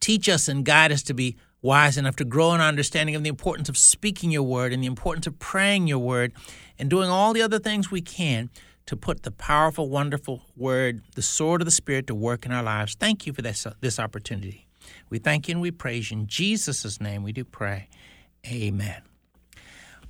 Teach 0.00 0.28
us 0.28 0.48
and 0.48 0.64
guide 0.64 0.90
us 0.90 1.02
to 1.04 1.14
be 1.14 1.36
wise 1.62 1.96
enough 1.96 2.16
to 2.16 2.24
grow 2.24 2.54
in 2.54 2.60
our 2.60 2.68
understanding 2.68 3.14
of 3.14 3.22
the 3.22 3.28
importance 3.28 3.68
of 3.68 3.76
speaking 3.76 4.30
your 4.30 4.42
word 4.42 4.72
and 4.72 4.82
the 4.82 4.86
importance 4.86 5.26
of 5.26 5.38
praying 5.38 5.86
your 5.86 5.98
word 5.98 6.32
and 6.78 6.88
doing 6.88 7.10
all 7.10 7.32
the 7.32 7.42
other 7.42 7.58
things 7.58 7.90
we 7.90 8.00
can 8.00 8.48
to 8.86 8.96
put 8.96 9.22
the 9.22 9.30
powerful, 9.30 9.88
wonderful 9.88 10.42
word, 10.56 11.02
the 11.14 11.22
sword 11.22 11.60
of 11.60 11.64
the 11.64 11.70
Spirit, 11.70 12.06
to 12.08 12.14
work 12.14 12.44
in 12.44 12.52
our 12.52 12.62
lives. 12.62 12.94
Thank 12.94 13.26
you 13.26 13.32
for 13.32 13.42
this, 13.42 13.66
uh, 13.66 13.74
this 13.80 13.98
opportunity. 13.98 14.66
We 15.08 15.18
thank 15.18 15.48
you 15.48 15.52
and 15.52 15.60
we 15.60 15.70
praise 15.70 16.10
you. 16.10 16.18
In 16.18 16.26
Jesus' 16.26 17.00
name 17.00 17.22
we 17.22 17.32
do 17.32 17.44
pray. 17.44 17.88
Amen. 18.46 19.02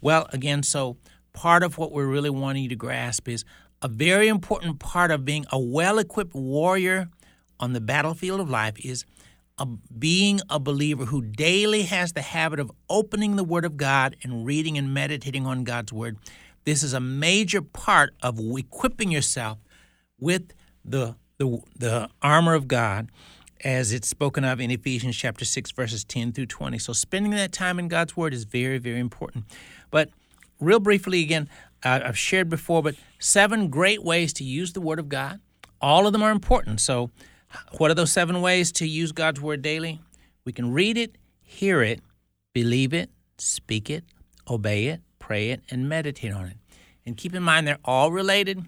Well, 0.01 0.27
again, 0.33 0.63
so 0.63 0.97
part 1.33 1.63
of 1.63 1.79
what 1.79 1.93
we're 1.93 2.07
really 2.07 2.31
wanting 2.31 2.63
you 2.63 2.69
to 2.71 2.77
grasp 2.77 3.29
is 3.29 3.45
a 3.83 3.89
very 3.89 4.29
important 4.29 4.79
part 4.79 5.11
of 5.11 5.25
being 5.25 5.47
a 5.51 5.59
well 5.59 5.99
equipped 5.99 6.35
warrior 6.35 7.09
on 7.59 7.73
the 7.73 7.81
battlefield 7.81 8.41
of 8.41 8.49
life 8.49 8.75
is 8.85 9.05
a, 9.59 9.67
being 9.67 10.41
a 10.49 10.59
believer 10.59 11.05
who 11.05 11.21
daily 11.23 11.83
has 11.83 12.15
the 12.15 12.23
habit 12.23 12.59
of 12.59 12.71
opening 12.89 13.37
the 13.37 13.45
Word 13.45 13.65
of 13.65 13.77
God 13.77 14.17
and 14.23 14.47
reading 14.47 14.79
and 14.79 14.95
meditating 14.95 15.47
on 15.47 15.65
God's 15.65 15.93
Word. 15.93 16.17
This 16.65 16.83
is 16.83 16.93
a 16.93 17.01
major 17.01 17.63
part 17.63 18.15
of 18.23 18.39
equipping 18.39 19.11
yourself 19.11 19.59
with 20.19 20.53
the, 20.85 21.17
the, 21.39 21.61
the 21.77 22.09
armor 22.23 22.55
of 22.55 22.69
God 22.69 23.11
as 23.65 23.93
it's 23.93 24.09
spoken 24.09 24.45
of 24.45 24.61
in 24.61 24.71
Ephesians 24.71 25.17
chapter 25.17 25.45
6, 25.45 25.71
verses 25.73 26.05
10 26.05 26.33
through 26.33 26.47
20. 26.47 26.79
So, 26.79 26.93
spending 26.93 27.33
that 27.33 27.53
time 27.53 27.79
in 27.79 27.89
God's 27.89 28.17
Word 28.17 28.33
is 28.33 28.45
very, 28.45 28.79
very 28.79 29.01
important. 29.01 29.45
But, 29.91 30.11
real 30.61 30.81
briefly, 30.81 31.23
again, 31.23 31.49
I've 31.83 32.19
shared 32.19 32.49
before, 32.49 32.83
but 32.83 32.95
seven 33.19 33.69
great 33.69 34.03
ways 34.03 34.33
to 34.35 34.45
use 34.45 34.73
the 34.73 34.81
Word 34.81 34.99
of 34.99 35.09
God. 35.09 35.41
All 35.81 36.07
of 36.07 36.13
them 36.13 36.23
are 36.23 36.31
important. 36.31 36.81
So, 36.81 37.11
what 37.79 37.91
are 37.91 37.95
those 37.95 38.13
seven 38.13 38.41
ways 38.41 38.71
to 38.73 38.87
use 38.87 39.13
God's 39.13 39.41
Word 39.41 39.63
daily? 39.63 40.01
We 40.45 40.53
can 40.53 40.73
read 40.73 40.97
it, 40.97 41.17
hear 41.43 41.83
it, 41.83 42.01
believe 42.53 42.93
it, 42.95 43.11
speak 43.39 43.91
it, 43.91 44.05
obey 44.49 44.87
it, 44.87 45.01
pray 45.31 45.51
it, 45.51 45.63
and 45.71 45.89
meditate 45.89 46.33
on 46.33 46.47
it. 46.47 46.57
And 47.07 47.17
keep 47.17 47.37
in 47.37 47.43
mind, 47.45 47.65
they're 47.65 47.79
all 47.85 48.11
related, 48.11 48.65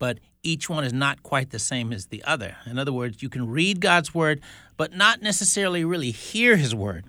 but 0.00 0.18
each 0.42 0.68
one 0.68 0.82
is 0.82 0.92
not 0.92 1.22
quite 1.22 1.50
the 1.50 1.60
same 1.60 1.92
as 1.92 2.06
the 2.06 2.24
other. 2.24 2.56
In 2.66 2.76
other 2.76 2.92
words, 2.92 3.22
you 3.22 3.28
can 3.28 3.48
read 3.48 3.80
God's 3.80 4.12
Word, 4.12 4.40
but 4.76 4.96
not 4.96 5.22
necessarily 5.22 5.84
really 5.84 6.10
hear 6.10 6.56
His 6.56 6.74
Word. 6.74 7.04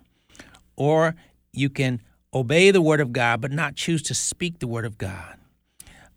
Or 0.75 1.15
you 1.53 1.71
can 1.71 2.01
obey 2.35 2.69
the 2.69 2.83
Word 2.83 2.99
of 3.01 3.11
God, 3.11 3.41
but 3.41 3.51
not 3.51 3.73
choose 3.73 4.03
to 4.03 4.13
speak 4.13 4.59
the 4.59 4.67
Word 4.67 4.85
of 4.85 4.99
God. 4.99 5.39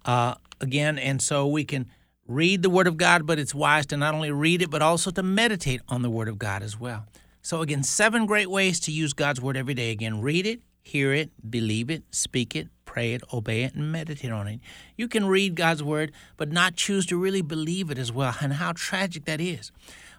Uh, 0.05 0.35
again, 0.61 0.99
and 0.99 1.23
so 1.23 1.47
we 1.47 1.65
can 1.65 1.87
read 2.27 2.61
the 2.61 2.69
Word 2.69 2.87
of 2.87 2.99
God, 2.99 3.27
but 3.27 3.39
it's 3.39 3.55
wise 3.55 3.87
to 3.87 3.97
not 3.97 4.13
only 4.13 4.31
read 4.31 4.61
it, 4.61 4.69
but 4.69 4.83
also 4.83 5.11
to 5.13 5.23
meditate 5.23 5.81
on 5.89 6.03
the 6.03 6.11
Word 6.11 6.29
of 6.29 6.39
God 6.39 6.63
as 6.63 6.79
well. 6.79 7.07
So, 7.43 7.63
again, 7.63 7.83
seven 7.83 8.27
great 8.27 8.51
ways 8.51 8.81
to 8.81 8.93
use 8.93 9.13
God's 9.13 9.41
Word 9.41 9.57
every 9.57 9.75
day. 9.75 9.91
Again, 9.91 10.21
read 10.21 10.47
it, 10.47 10.61
hear 10.83 11.13
it, 11.13 11.31
believe 11.49 11.91
it, 11.91 12.03
speak 12.11 12.57
it, 12.57 12.69
pray 12.85 13.15
it, 13.15 13.23
obey 13.33 13.63
it, 13.63 13.75
and 13.75 13.93
meditate 13.93 14.31
on 14.31 14.49
it. 14.49 14.61
You 14.97 15.09
can 15.09 15.27
read 15.27 15.55
God's 15.55 15.83
Word, 15.83 16.13
but 16.37 16.51
not 16.51 16.75
choose 16.75 17.07
to 17.07 17.17
really 17.17 17.43
believe 17.43 17.91
it 17.91 17.99
as 17.99 18.13
well, 18.13 18.35
and 18.41 18.55
how 18.55 18.73
tragic 18.73 19.25
that 19.27 19.41
is. 19.41 19.71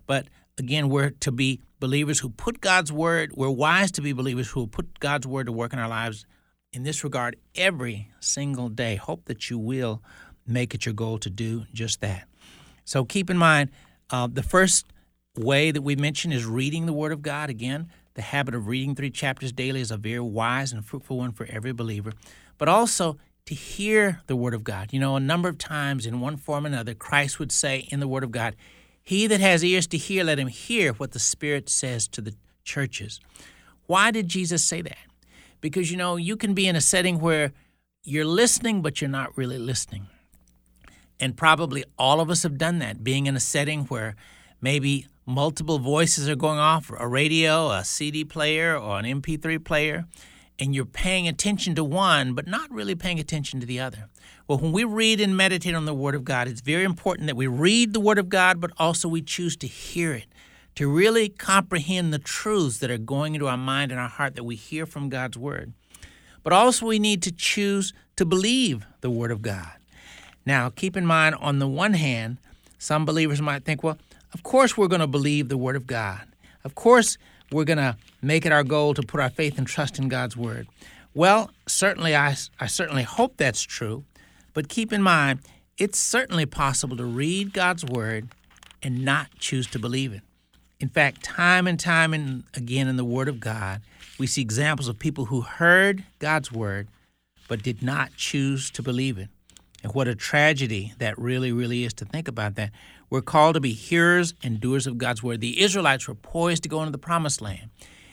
But 0.07 0.27
again, 0.57 0.89
we're 0.89 1.11
to 1.11 1.31
be 1.31 1.61
believers 1.79 2.19
who 2.19 2.29
put 2.29 2.61
God's 2.61 2.91
Word, 2.91 3.31
we're 3.35 3.49
wise 3.49 3.91
to 3.93 4.01
be 4.01 4.13
believers 4.13 4.49
who 4.49 4.67
put 4.67 4.99
God's 4.99 5.27
Word 5.27 5.47
to 5.47 5.51
work 5.51 5.73
in 5.73 5.79
our 5.79 5.87
lives 5.87 6.25
in 6.71 6.83
this 6.83 7.03
regard 7.03 7.35
every 7.55 8.11
single 8.19 8.69
day. 8.69 8.95
Hope 8.95 9.25
that 9.25 9.49
you 9.49 9.57
will 9.57 10.01
make 10.45 10.73
it 10.73 10.85
your 10.85 10.93
goal 10.93 11.17
to 11.19 11.29
do 11.29 11.65
just 11.73 12.01
that. 12.01 12.27
So 12.85 13.05
keep 13.05 13.29
in 13.29 13.37
mind, 13.37 13.69
uh, 14.09 14.27
the 14.31 14.43
first 14.43 14.85
way 15.37 15.71
that 15.71 15.81
we 15.81 15.95
mentioned 15.95 16.33
is 16.33 16.45
reading 16.45 16.85
the 16.85 16.93
Word 16.93 17.11
of 17.11 17.21
God. 17.21 17.49
Again, 17.49 17.89
the 18.15 18.21
habit 18.21 18.55
of 18.55 18.67
reading 18.67 18.95
three 18.95 19.11
chapters 19.11 19.51
daily 19.51 19.81
is 19.81 19.91
a 19.91 19.97
very 19.97 20.19
wise 20.19 20.73
and 20.73 20.85
fruitful 20.85 21.17
one 21.17 21.31
for 21.31 21.45
every 21.49 21.71
believer, 21.71 22.11
but 22.57 22.67
also 22.67 23.17
to 23.45 23.55
hear 23.55 24.21
the 24.27 24.35
Word 24.35 24.53
of 24.53 24.63
God. 24.63 24.91
You 24.91 24.99
know, 24.99 25.15
a 25.15 25.19
number 25.19 25.49
of 25.49 25.57
times 25.57 26.05
in 26.05 26.19
one 26.19 26.37
form 26.37 26.65
or 26.65 26.67
another, 26.67 26.93
Christ 26.93 27.39
would 27.39 27.51
say 27.51 27.87
in 27.89 27.99
the 27.99 28.07
Word 28.07 28.23
of 28.23 28.31
God, 28.31 28.55
He 29.01 29.27
that 29.27 29.39
has 29.39 29.63
ears 29.63 29.87
to 29.87 29.97
hear, 29.97 30.23
let 30.23 30.39
him 30.39 30.49
hear 30.49 30.93
what 30.93 31.11
the 31.11 31.19
Spirit 31.19 31.69
says 31.69 32.07
to 32.09 32.21
the 32.21 32.35
churches. 32.63 33.19
Why 33.87 34.11
did 34.11 34.27
Jesus 34.27 34.65
say 34.65 34.81
that? 34.81 34.97
Because, 35.61 35.89
you 35.89 35.97
know, 35.97 36.15
you 36.15 36.37
can 36.37 36.53
be 36.53 36.67
in 36.67 36.75
a 36.75 36.81
setting 36.81 37.19
where 37.19 37.51
you're 38.03 38.25
listening, 38.25 38.81
but 38.81 39.01
you're 39.01 39.09
not 39.09 39.35
really 39.37 39.57
listening. 39.57 40.07
And 41.19 41.35
probably 41.35 41.83
all 41.97 42.21
of 42.21 42.29
us 42.29 42.43
have 42.43 42.57
done 42.57 42.79
that, 42.79 43.03
being 43.03 43.25
in 43.25 43.35
a 43.35 43.41
setting 43.41 43.85
where 43.85 44.15
maybe 44.61 45.07
multiple 45.25 45.79
voices 45.79 46.27
are 46.27 46.35
going 46.35 46.59
off 46.59 46.91
a 46.97 47.07
radio, 47.07 47.71
a 47.71 47.83
CD 47.83 48.23
player, 48.25 48.75
or 48.77 48.99
an 48.99 49.05
MP3 49.05 49.63
player, 49.63 50.05
and 50.57 50.75
you're 50.75 50.85
paying 50.85 51.27
attention 51.27 51.75
to 51.75 51.83
one, 51.83 52.33
but 52.33 52.47
not 52.47 52.71
really 52.71 52.95
paying 52.95 53.19
attention 53.19 53.59
to 53.59 53.65
the 53.65 53.79
other. 53.79 54.09
Well, 54.47 54.57
when 54.57 54.71
we 54.71 54.83
read 54.83 55.21
and 55.21 55.37
meditate 55.37 55.75
on 55.75 55.85
the 55.85 55.93
Word 55.93 56.15
of 56.15 56.23
God, 56.23 56.47
it's 56.47 56.61
very 56.61 56.83
important 56.83 57.27
that 57.27 57.35
we 57.35 57.47
read 57.47 57.93
the 57.93 57.99
Word 57.99 58.17
of 58.17 58.29
God, 58.29 58.59
but 58.59 58.71
also 58.77 59.07
we 59.07 59.21
choose 59.21 59.55
to 59.57 59.67
hear 59.67 60.13
it, 60.13 60.25
to 60.75 60.91
really 60.91 61.29
comprehend 61.29 62.11
the 62.11 62.19
truths 62.19 62.79
that 62.79 62.91
are 62.91 62.97
going 62.97 63.35
into 63.35 63.47
our 63.47 63.57
mind 63.57 63.91
and 63.91 63.99
our 63.99 64.09
heart 64.09 64.35
that 64.35 64.43
we 64.43 64.55
hear 64.55 64.85
from 64.85 65.09
God's 65.09 65.37
Word. 65.37 65.73
But 66.41 66.53
also, 66.53 66.85
we 66.85 66.99
need 66.99 67.21
to 67.23 67.31
choose 67.31 67.93
to 68.15 68.25
believe 68.25 68.85
the 69.01 69.09
Word 69.09 69.31
of 69.31 69.41
God. 69.41 69.73
Now, 70.45 70.69
keep 70.69 70.97
in 70.97 71.05
mind, 71.05 71.35
on 71.35 71.59
the 71.59 71.67
one 71.67 71.93
hand, 71.93 72.37
some 72.77 73.05
believers 73.05 73.41
might 73.41 73.65
think, 73.65 73.83
well, 73.83 73.97
of 74.33 74.43
course 74.43 74.77
we're 74.77 74.87
going 74.87 75.01
to 75.01 75.07
believe 75.07 75.49
the 75.49 75.57
Word 75.57 75.75
of 75.75 75.87
God. 75.87 76.21
Of 76.63 76.75
course 76.75 77.17
we're 77.51 77.63
going 77.63 77.77
to 77.77 77.97
make 78.21 78.45
it 78.45 78.51
our 78.51 78.63
goal 78.63 78.93
to 78.93 79.01
put 79.01 79.19
our 79.19 79.29
faith 79.29 79.57
and 79.57 79.65
trust 79.65 79.99
in 79.99 80.07
God's 80.07 80.37
Word. 80.37 80.67
Well, 81.13 81.51
certainly, 81.67 82.15
I, 82.15 82.35
I 82.59 82.67
certainly 82.67 83.03
hope 83.03 83.37
that's 83.37 83.61
true, 83.61 84.03
but 84.53 84.69
keep 84.69 84.93
in 84.93 85.01
mind, 85.01 85.39
it's 85.77 85.97
certainly 85.97 86.45
possible 86.45 86.97
to 86.97 87.05
read 87.05 87.53
God's 87.53 87.83
Word 87.83 88.29
and 88.83 89.03
not 89.03 89.27
choose 89.39 89.67
to 89.67 89.79
believe 89.79 90.13
it. 90.13 90.21
In 90.79 90.89
fact, 90.89 91.23
time 91.23 91.67
and 91.67 91.79
time 91.79 92.13
and 92.13 92.43
again 92.53 92.87
in 92.87 92.95
the 92.95 93.05
Word 93.05 93.27
of 93.27 93.39
God, 93.39 93.81
we 94.17 94.27
see 94.27 94.41
examples 94.41 94.87
of 94.87 94.99
people 94.99 95.25
who 95.25 95.41
heard 95.41 96.03
God's 96.19 96.51
Word 96.51 96.87
but 97.47 97.63
did 97.63 97.81
not 97.81 98.15
choose 98.15 98.69
to 98.71 98.83
believe 98.83 99.17
it. 99.17 99.29
And 99.83 99.93
what 99.93 100.07
a 100.07 100.15
tragedy 100.15 100.93
that 100.99 101.17
really, 101.17 101.51
really 101.51 101.83
is 101.83 101.93
to 101.95 102.05
think 102.05 102.27
about 102.27 102.55
that. 102.55 102.71
We're 103.09 103.21
called 103.21 103.55
to 103.55 103.59
be 103.59 103.73
hearers 103.73 104.33
and 104.43 104.59
doers 104.59 104.85
of 104.85 104.97
God's 104.97 105.23
word. 105.23 105.41
The 105.41 105.61
Israelites 105.61 106.07
were 106.07 106.15
poised 106.15 106.63
to 106.63 106.69
go 106.69 106.81
into 106.81 106.91
the 106.91 106.99
promised 106.99 107.41
land, 107.41 107.71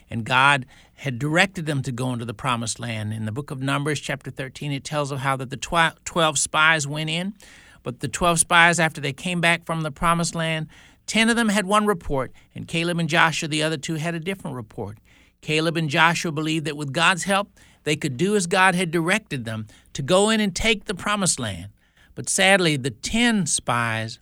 and 0.09 0.25
God 0.25 0.65
had 0.95 1.19
directed 1.19 1.67
them 1.67 1.83
to 1.83 1.93
go 1.93 2.13
into 2.13 2.25
the 2.25 2.33
promised 2.33 2.81
land. 2.81 3.13
In 3.13 3.27
the 3.27 3.33
book 3.33 3.51
of 3.51 3.61
Numbers, 3.61 4.01
chapter 4.01 4.31
13, 4.31 4.73
it 4.73 4.85
tells 4.85 5.11
of 5.11 5.19
how 5.19 5.37
that 5.37 5.51
the 5.51 5.97
12 6.05 6.39
spies 6.39 6.87
went 6.87 7.11
in, 7.11 7.35
but 7.83 8.01
the 8.01 8.09
12 8.09 8.41
spies, 8.41 8.81
after 8.81 9.01
they 9.01 9.13
came 9.13 9.41
back 9.41 9.67
from 9.67 9.83
the 9.83 9.91
promised 9.91 10.35
land, 10.35 10.69
10 11.07 11.29
of 11.29 11.37
them 11.37 11.51
had 11.51 11.67
one 11.67 11.87
report, 11.87 12.33
and 12.55 12.67
Caleb 12.67 12.99
and 12.99 13.09
Joshua, 13.09 13.49
the 13.49 13.63
other 13.63 13.77
two, 13.77 13.95
had 13.97 14.15
a 14.15 14.21
different 14.21 14.57
report. 14.57 14.99
Caleb 15.43 15.77
and 15.77 15.91
Joshua 15.91 16.33
believed 16.33 16.65
that 16.65 16.77
with 16.77 16.93
God's 16.93 17.25
help, 17.25 17.51
they 17.85 17.95
could 17.95 18.17
do 18.17 18.35
as 18.35 18.49
God 18.49 18.75
had 18.75 18.91
directed 18.91 19.45
them 19.45 19.67
to 19.93 20.03
go 20.03 20.31
in 20.31 20.41
and 20.41 20.57
take 20.57 20.87
the 20.87 20.95
promised 20.95 21.39
land. 21.39 21.69
But 22.17 22.29
sadly, 22.29 22.77
the 22.77 22.91
10 22.91 23.47
spies, 23.47 24.19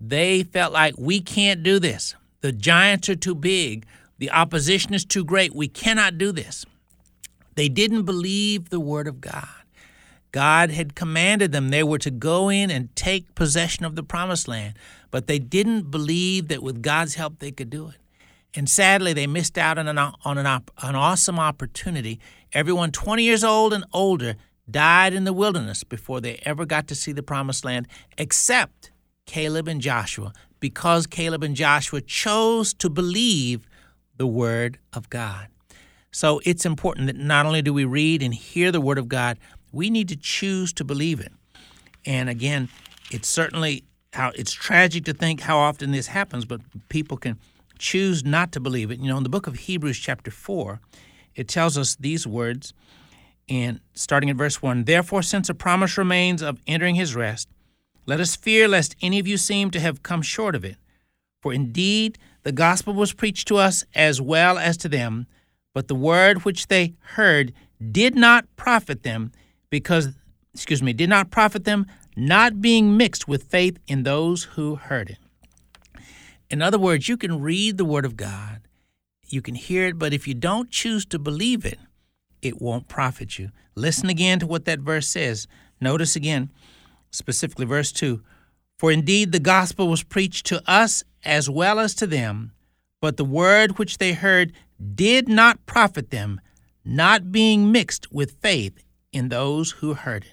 they 0.00 0.42
felt 0.42 0.72
like 0.72 0.94
we 0.96 1.20
can't 1.20 1.62
do 1.62 1.78
this. 1.78 2.14
The 2.40 2.52
giants 2.52 3.08
are 3.08 3.16
too 3.16 3.34
big. 3.34 3.86
The 4.18 4.30
opposition 4.30 4.94
is 4.94 5.04
too 5.04 5.24
great. 5.24 5.54
We 5.54 5.68
cannot 5.68 6.18
do 6.18 6.32
this. 6.32 6.64
They 7.54 7.68
didn't 7.68 8.04
believe 8.04 8.70
the 8.70 8.80
word 8.80 9.08
of 9.08 9.20
God. 9.20 9.48
God 10.30 10.70
had 10.70 10.94
commanded 10.94 11.52
them 11.52 11.70
they 11.70 11.82
were 11.82 11.98
to 11.98 12.10
go 12.10 12.48
in 12.48 12.70
and 12.70 12.94
take 12.94 13.34
possession 13.34 13.84
of 13.84 13.96
the 13.96 14.02
promised 14.02 14.46
land, 14.46 14.74
but 15.10 15.26
they 15.26 15.38
didn't 15.38 15.90
believe 15.90 16.48
that 16.48 16.62
with 16.62 16.82
God's 16.82 17.14
help 17.14 17.38
they 17.38 17.50
could 17.50 17.70
do 17.70 17.88
it. 17.88 17.96
And 18.54 18.68
sadly, 18.68 19.12
they 19.12 19.26
missed 19.26 19.58
out 19.58 19.78
on 19.78 19.88
an, 19.88 19.98
on 19.98 20.38
an, 20.38 20.46
an 20.46 20.94
awesome 20.94 21.38
opportunity. 21.38 22.20
Everyone 22.52 22.92
20 22.92 23.22
years 23.22 23.44
old 23.44 23.72
and 23.72 23.84
older 23.92 24.36
died 24.70 25.14
in 25.14 25.24
the 25.24 25.32
wilderness 25.32 25.84
before 25.84 26.20
they 26.20 26.40
ever 26.44 26.66
got 26.66 26.86
to 26.88 26.94
see 26.94 27.12
the 27.12 27.22
promised 27.22 27.64
land, 27.64 27.88
except 28.16 28.90
Caleb 29.28 29.68
and 29.68 29.80
Joshua, 29.80 30.32
because 30.58 31.06
Caleb 31.06 31.44
and 31.44 31.54
Joshua 31.54 32.00
chose 32.00 32.72
to 32.74 32.88
believe 32.88 33.68
the 34.16 34.26
word 34.26 34.78
of 34.94 35.08
God. 35.10 35.48
So 36.10 36.40
it's 36.44 36.64
important 36.64 37.06
that 37.08 37.16
not 37.16 37.44
only 37.44 37.60
do 37.60 37.74
we 37.74 37.84
read 37.84 38.22
and 38.22 38.34
hear 38.34 38.72
the 38.72 38.80
word 38.80 38.96
of 38.96 39.06
God, 39.06 39.38
we 39.70 39.90
need 39.90 40.08
to 40.08 40.16
choose 40.16 40.72
to 40.72 40.84
believe 40.84 41.20
it. 41.20 41.30
And 42.06 42.30
again, 42.30 42.70
it's 43.10 43.28
certainly 43.28 43.84
how 44.14 44.32
it's 44.34 44.52
tragic 44.52 45.04
to 45.04 45.12
think 45.12 45.40
how 45.40 45.58
often 45.58 45.92
this 45.92 46.06
happens, 46.06 46.46
but 46.46 46.62
people 46.88 47.18
can 47.18 47.38
choose 47.78 48.24
not 48.24 48.50
to 48.52 48.60
believe 48.60 48.90
it. 48.90 48.98
You 48.98 49.08
know, 49.08 49.18
in 49.18 49.24
the 49.24 49.28
book 49.28 49.46
of 49.46 49.54
Hebrews, 49.54 49.98
chapter 49.98 50.30
4, 50.30 50.80
it 51.34 51.48
tells 51.48 51.76
us 51.76 51.96
these 51.96 52.26
words, 52.26 52.72
and 53.46 53.80
starting 53.92 54.30
at 54.30 54.36
verse 54.36 54.62
1 54.62 54.84
Therefore, 54.84 55.22
since 55.22 55.50
a 55.50 55.54
promise 55.54 55.98
remains 55.98 56.40
of 56.40 56.58
entering 56.66 56.94
his 56.94 57.14
rest, 57.14 57.46
let 58.08 58.20
us 58.20 58.34
fear 58.34 58.66
lest 58.66 58.96
any 59.02 59.18
of 59.18 59.28
you 59.28 59.36
seem 59.36 59.70
to 59.70 59.80
have 59.80 60.02
come 60.02 60.22
short 60.22 60.54
of 60.54 60.64
it. 60.64 60.76
For 61.42 61.52
indeed, 61.52 62.16
the 62.42 62.52
gospel 62.52 62.94
was 62.94 63.12
preached 63.12 63.46
to 63.48 63.58
us 63.58 63.84
as 63.94 64.18
well 64.18 64.56
as 64.56 64.78
to 64.78 64.88
them, 64.88 65.26
but 65.74 65.88
the 65.88 65.94
word 65.94 66.46
which 66.46 66.68
they 66.68 66.94
heard 67.00 67.52
did 67.92 68.16
not 68.16 68.46
profit 68.56 69.02
them 69.02 69.30
because, 69.68 70.08
excuse 70.54 70.82
me, 70.82 70.94
did 70.94 71.10
not 71.10 71.30
profit 71.30 71.64
them, 71.64 71.84
not 72.16 72.62
being 72.62 72.96
mixed 72.96 73.28
with 73.28 73.42
faith 73.42 73.78
in 73.86 74.04
those 74.04 74.44
who 74.44 74.76
heard 74.76 75.10
it. 75.10 75.18
In 76.48 76.62
other 76.62 76.78
words, 76.78 77.10
you 77.10 77.18
can 77.18 77.42
read 77.42 77.76
the 77.76 77.84
Word 77.84 78.06
of 78.06 78.16
God, 78.16 78.62
you 79.26 79.42
can 79.42 79.54
hear 79.54 79.86
it, 79.86 79.98
but 79.98 80.14
if 80.14 80.26
you 80.26 80.32
don't 80.32 80.70
choose 80.70 81.04
to 81.04 81.18
believe 81.18 81.66
it, 81.66 81.78
it 82.40 82.62
won't 82.62 82.88
profit 82.88 83.38
you. 83.38 83.50
Listen 83.74 84.08
again 84.08 84.38
to 84.38 84.46
what 84.46 84.64
that 84.64 84.78
verse 84.78 85.06
says. 85.06 85.46
Notice 85.78 86.16
again, 86.16 86.48
specifically 87.10 87.66
verse 87.66 87.92
2 87.92 88.22
For 88.78 88.90
indeed 88.90 89.32
the 89.32 89.40
gospel 89.40 89.88
was 89.88 90.02
preached 90.02 90.46
to 90.46 90.62
us 90.70 91.04
as 91.24 91.48
well 91.48 91.78
as 91.78 91.94
to 91.96 92.06
them, 92.06 92.52
but 93.00 93.16
the 93.16 93.24
word 93.24 93.78
which 93.78 93.98
they 93.98 94.12
heard 94.12 94.52
did 94.94 95.28
not 95.28 95.64
profit 95.66 96.10
them, 96.10 96.40
not 96.84 97.32
being 97.32 97.72
mixed 97.72 98.10
with 98.12 98.36
faith 98.40 98.82
in 99.12 99.28
those 99.28 99.72
who 99.72 99.94
heard 99.94 100.24
it. 100.24 100.32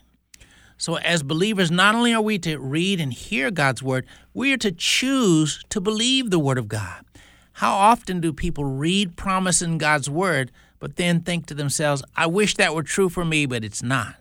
So, 0.77 0.97
as 0.97 1.23
believers, 1.23 1.71
not 1.71 1.95
only 1.95 2.13
are 2.13 2.21
we 2.21 2.37
to 2.39 2.57
read 2.57 2.99
and 2.99 3.13
hear 3.13 3.49
God's 3.49 3.81
word, 3.81 4.05
we 4.33 4.51
are 4.51 4.57
to 4.57 4.73
choose 4.73 5.63
to 5.69 5.79
believe 5.79 6.29
the 6.29 6.39
word 6.39 6.57
of 6.57 6.67
God. 6.67 7.05
How 7.53 7.73
often 7.73 8.19
do 8.19 8.33
people 8.33 8.65
read 8.65 9.15
promise 9.15 9.61
in 9.61 9.77
God's 9.77 10.09
word, 10.09 10.51
but 10.79 10.97
then 10.97 11.21
think 11.21 11.45
to 11.45 11.53
themselves, 11.53 12.03
I 12.17 12.27
wish 12.27 12.55
that 12.55 12.75
were 12.75 12.83
true 12.83 13.07
for 13.07 13.23
me, 13.23 13.45
but 13.45 13.63
it's 13.63 13.81
not? 13.81 14.15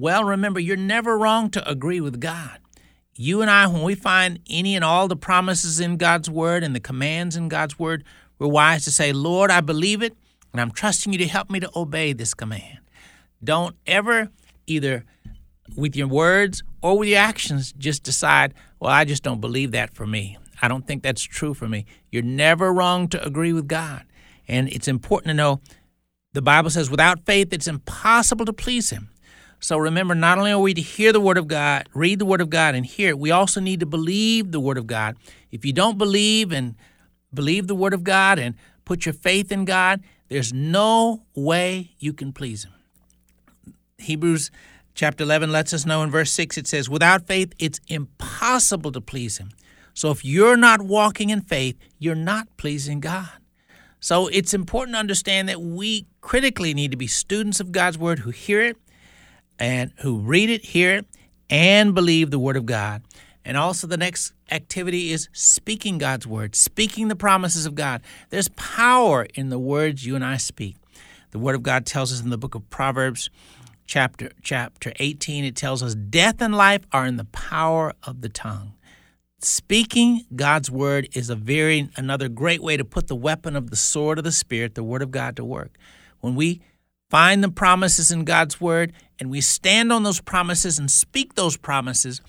Well, 0.00 0.24
remember, 0.24 0.58
you're 0.58 0.78
never 0.78 1.18
wrong 1.18 1.50
to 1.50 1.70
agree 1.70 2.00
with 2.00 2.20
God. 2.20 2.58
You 3.16 3.42
and 3.42 3.50
I, 3.50 3.66
when 3.66 3.82
we 3.82 3.94
find 3.94 4.40
any 4.48 4.74
and 4.74 4.82
all 4.82 5.08
the 5.08 5.16
promises 5.16 5.78
in 5.78 5.98
God's 5.98 6.30
word 6.30 6.64
and 6.64 6.74
the 6.74 6.80
commands 6.80 7.36
in 7.36 7.50
God's 7.50 7.78
word, 7.78 8.02
we're 8.38 8.46
wise 8.46 8.84
to 8.84 8.90
say, 8.90 9.12
Lord, 9.12 9.50
I 9.50 9.60
believe 9.60 10.02
it, 10.02 10.16
and 10.52 10.60
I'm 10.62 10.70
trusting 10.70 11.12
you 11.12 11.18
to 11.18 11.26
help 11.26 11.50
me 11.50 11.60
to 11.60 11.70
obey 11.76 12.14
this 12.14 12.32
command. 12.32 12.78
Don't 13.44 13.76
ever 13.86 14.30
either 14.66 15.04
with 15.76 15.94
your 15.94 16.08
words 16.08 16.62
or 16.80 16.96
with 16.96 17.10
your 17.10 17.18
actions 17.18 17.74
just 17.76 18.02
decide, 18.02 18.54
well, 18.80 18.90
I 18.90 19.04
just 19.04 19.22
don't 19.22 19.42
believe 19.42 19.72
that 19.72 19.92
for 19.92 20.06
me. 20.06 20.38
I 20.62 20.68
don't 20.68 20.86
think 20.86 21.02
that's 21.02 21.22
true 21.22 21.52
for 21.52 21.68
me. 21.68 21.84
You're 22.10 22.22
never 22.22 22.72
wrong 22.72 23.06
to 23.08 23.22
agree 23.22 23.52
with 23.52 23.68
God. 23.68 24.04
And 24.48 24.70
it's 24.70 24.88
important 24.88 25.28
to 25.28 25.34
know 25.34 25.60
the 26.32 26.40
Bible 26.40 26.70
says, 26.70 26.88
without 26.88 27.26
faith, 27.26 27.52
it's 27.52 27.66
impossible 27.66 28.46
to 28.46 28.54
please 28.54 28.88
Him. 28.88 29.10
So 29.60 29.76
remember, 29.76 30.14
not 30.14 30.38
only 30.38 30.52
are 30.52 30.58
we 30.58 30.72
to 30.72 30.80
hear 30.80 31.12
the 31.12 31.20
Word 31.20 31.36
of 31.36 31.46
God, 31.46 31.86
read 31.92 32.18
the 32.18 32.24
Word 32.24 32.40
of 32.40 32.48
God, 32.48 32.74
and 32.74 32.84
hear 32.84 33.10
it, 33.10 33.18
we 33.18 33.30
also 33.30 33.60
need 33.60 33.80
to 33.80 33.86
believe 33.86 34.52
the 34.52 34.60
Word 34.60 34.78
of 34.78 34.86
God. 34.86 35.16
If 35.50 35.66
you 35.66 35.74
don't 35.74 35.98
believe 35.98 36.50
and 36.50 36.76
believe 37.32 37.66
the 37.66 37.74
Word 37.74 37.92
of 37.92 38.02
God 38.02 38.38
and 38.38 38.54
put 38.86 39.04
your 39.04 39.12
faith 39.12 39.52
in 39.52 39.66
God, 39.66 40.02
there's 40.28 40.52
no 40.52 41.22
way 41.34 41.90
you 41.98 42.14
can 42.14 42.32
please 42.32 42.64
Him. 42.64 42.72
Hebrews 43.98 44.50
chapter 44.94 45.24
11 45.24 45.52
lets 45.52 45.74
us 45.74 45.84
know 45.84 46.02
in 46.02 46.10
verse 46.10 46.32
6 46.32 46.56
it 46.56 46.66
says, 46.66 46.88
Without 46.88 47.26
faith, 47.26 47.52
it's 47.58 47.80
impossible 47.88 48.92
to 48.92 49.00
please 49.02 49.36
Him. 49.36 49.50
So 49.92 50.10
if 50.10 50.24
you're 50.24 50.56
not 50.56 50.80
walking 50.80 51.28
in 51.28 51.42
faith, 51.42 51.76
you're 51.98 52.14
not 52.14 52.48
pleasing 52.56 53.00
God. 53.00 53.28
So 54.00 54.28
it's 54.28 54.54
important 54.54 54.94
to 54.94 55.00
understand 55.00 55.50
that 55.50 55.60
we 55.60 56.06
critically 56.22 56.72
need 56.72 56.92
to 56.92 56.96
be 56.96 57.06
students 57.06 57.60
of 57.60 57.72
God's 57.72 57.98
Word 57.98 58.20
who 58.20 58.30
hear 58.30 58.62
it 58.62 58.78
and 59.60 59.92
who 59.98 60.18
read 60.18 60.50
it, 60.50 60.64
hear 60.64 60.96
it, 60.96 61.06
and 61.48 61.94
believe 61.94 62.30
the 62.30 62.38
Word 62.38 62.56
of 62.56 62.66
God. 62.66 63.02
And 63.44 63.56
also, 63.56 63.86
the 63.86 63.96
next 63.96 64.32
activity 64.50 65.12
is 65.12 65.28
speaking 65.32 65.98
God's 65.98 66.26
Word, 66.26 66.56
speaking 66.56 67.08
the 67.08 67.16
promises 67.16 67.66
of 67.66 67.74
God. 67.74 68.02
There's 68.30 68.48
power 68.48 69.26
in 69.34 69.50
the 69.50 69.58
words 69.58 70.04
you 70.04 70.16
and 70.16 70.24
I 70.24 70.36
speak. 70.36 70.76
The 71.30 71.38
Word 71.38 71.54
of 71.54 71.62
God 71.62 71.86
tells 71.86 72.12
us 72.12 72.20
in 72.22 72.30
the 72.30 72.38
book 72.38 72.54
of 72.54 72.68
Proverbs, 72.70 73.30
chapter 73.90 74.30
chapter 74.40 74.92
18 75.00 75.44
it 75.44 75.56
tells 75.56 75.82
us 75.82 75.96
death 75.96 76.40
and 76.40 76.54
life 76.54 76.82
are 76.92 77.06
in 77.06 77.16
the 77.16 77.24
power 77.24 77.92
of 78.04 78.20
the 78.20 78.28
tongue 78.28 78.72
speaking 79.40 80.24
god's 80.36 80.70
word 80.70 81.08
is 81.12 81.28
a 81.28 81.34
very 81.34 81.90
another 81.96 82.28
great 82.28 82.62
way 82.62 82.76
to 82.76 82.84
put 82.84 83.08
the 83.08 83.16
weapon 83.16 83.56
of 83.56 83.70
the 83.70 83.74
sword 83.74 84.16
of 84.16 84.22
the 84.22 84.30
spirit 84.30 84.76
the 84.76 84.84
word 84.84 85.02
of 85.02 85.10
god 85.10 85.34
to 85.34 85.44
work 85.44 85.76
when 86.20 86.36
we 86.36 86.62
find 87.10 87.42
the 87.42 87.50
promises 87.50 88.12
in 88.12 88.22
god's 88.22 88.60
word 88.60 88.92
and 89.20 89.30
we 89.30 89.40
stand 89.40 89.92
on 89.92 90.02
those 90.02 90.20
promises 90.20 90.78
and 90.78 90.90
speak 90.90 91.34
those 91.34 91.56
promises 91.56 92.20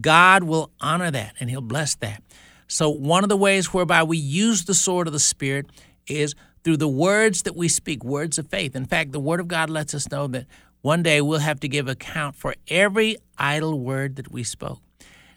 god 0.00 0.44
will 0.44 0.70
honor 0.80 1.10
that 1.10 1.34
and 1.40 1.50
he'll 1.50 1.60
bless 1.60 1.94
that 1.96 2.22
so 2.68 2.88
one 2.90 3.24
of 3.24 3.28
the 3.28 3.36
ways 3.36 3.72
whereby 3.72 4.02
we 4.02 4.18
use 4.18 4.64
the 4.64 4.74
sword 4.74 5.06
of 5.06 5.12
the 5.12 5.18
spirit 5.18 5.66
is 6.06 6.34
through 6.62 6.76
the 6.76 6.88
words 6.88 7.42
that 7.42 7.56
we 7.56 7.68
speak 7.68 8.04
words 8.04 8.38
of 8.38 8.46
faith 8.48 8.76
in 8.76 8.84
fact 8.84 9.12
the 9.12 9.20
word 9.20 9.40
of 9.40 9.48
god 9.48 9.70
lets 9.70 9.94
us 9.94 10.10
know 10.10 10.26
that 10.26 10.46
one 10.86 11.02
day 11.02 11.20
we'll 11.20 11.40
have 11.40 11.58
to 11.58 11.68
give 11.68 11.88
account 11.88 12.36
for 12.36 12.54
every 12.68 13.16
idle 13.36 13.80
word 13.80 14.14
that 14.14 14.30
we 14.30 14.44
spoke. 14.44 14.80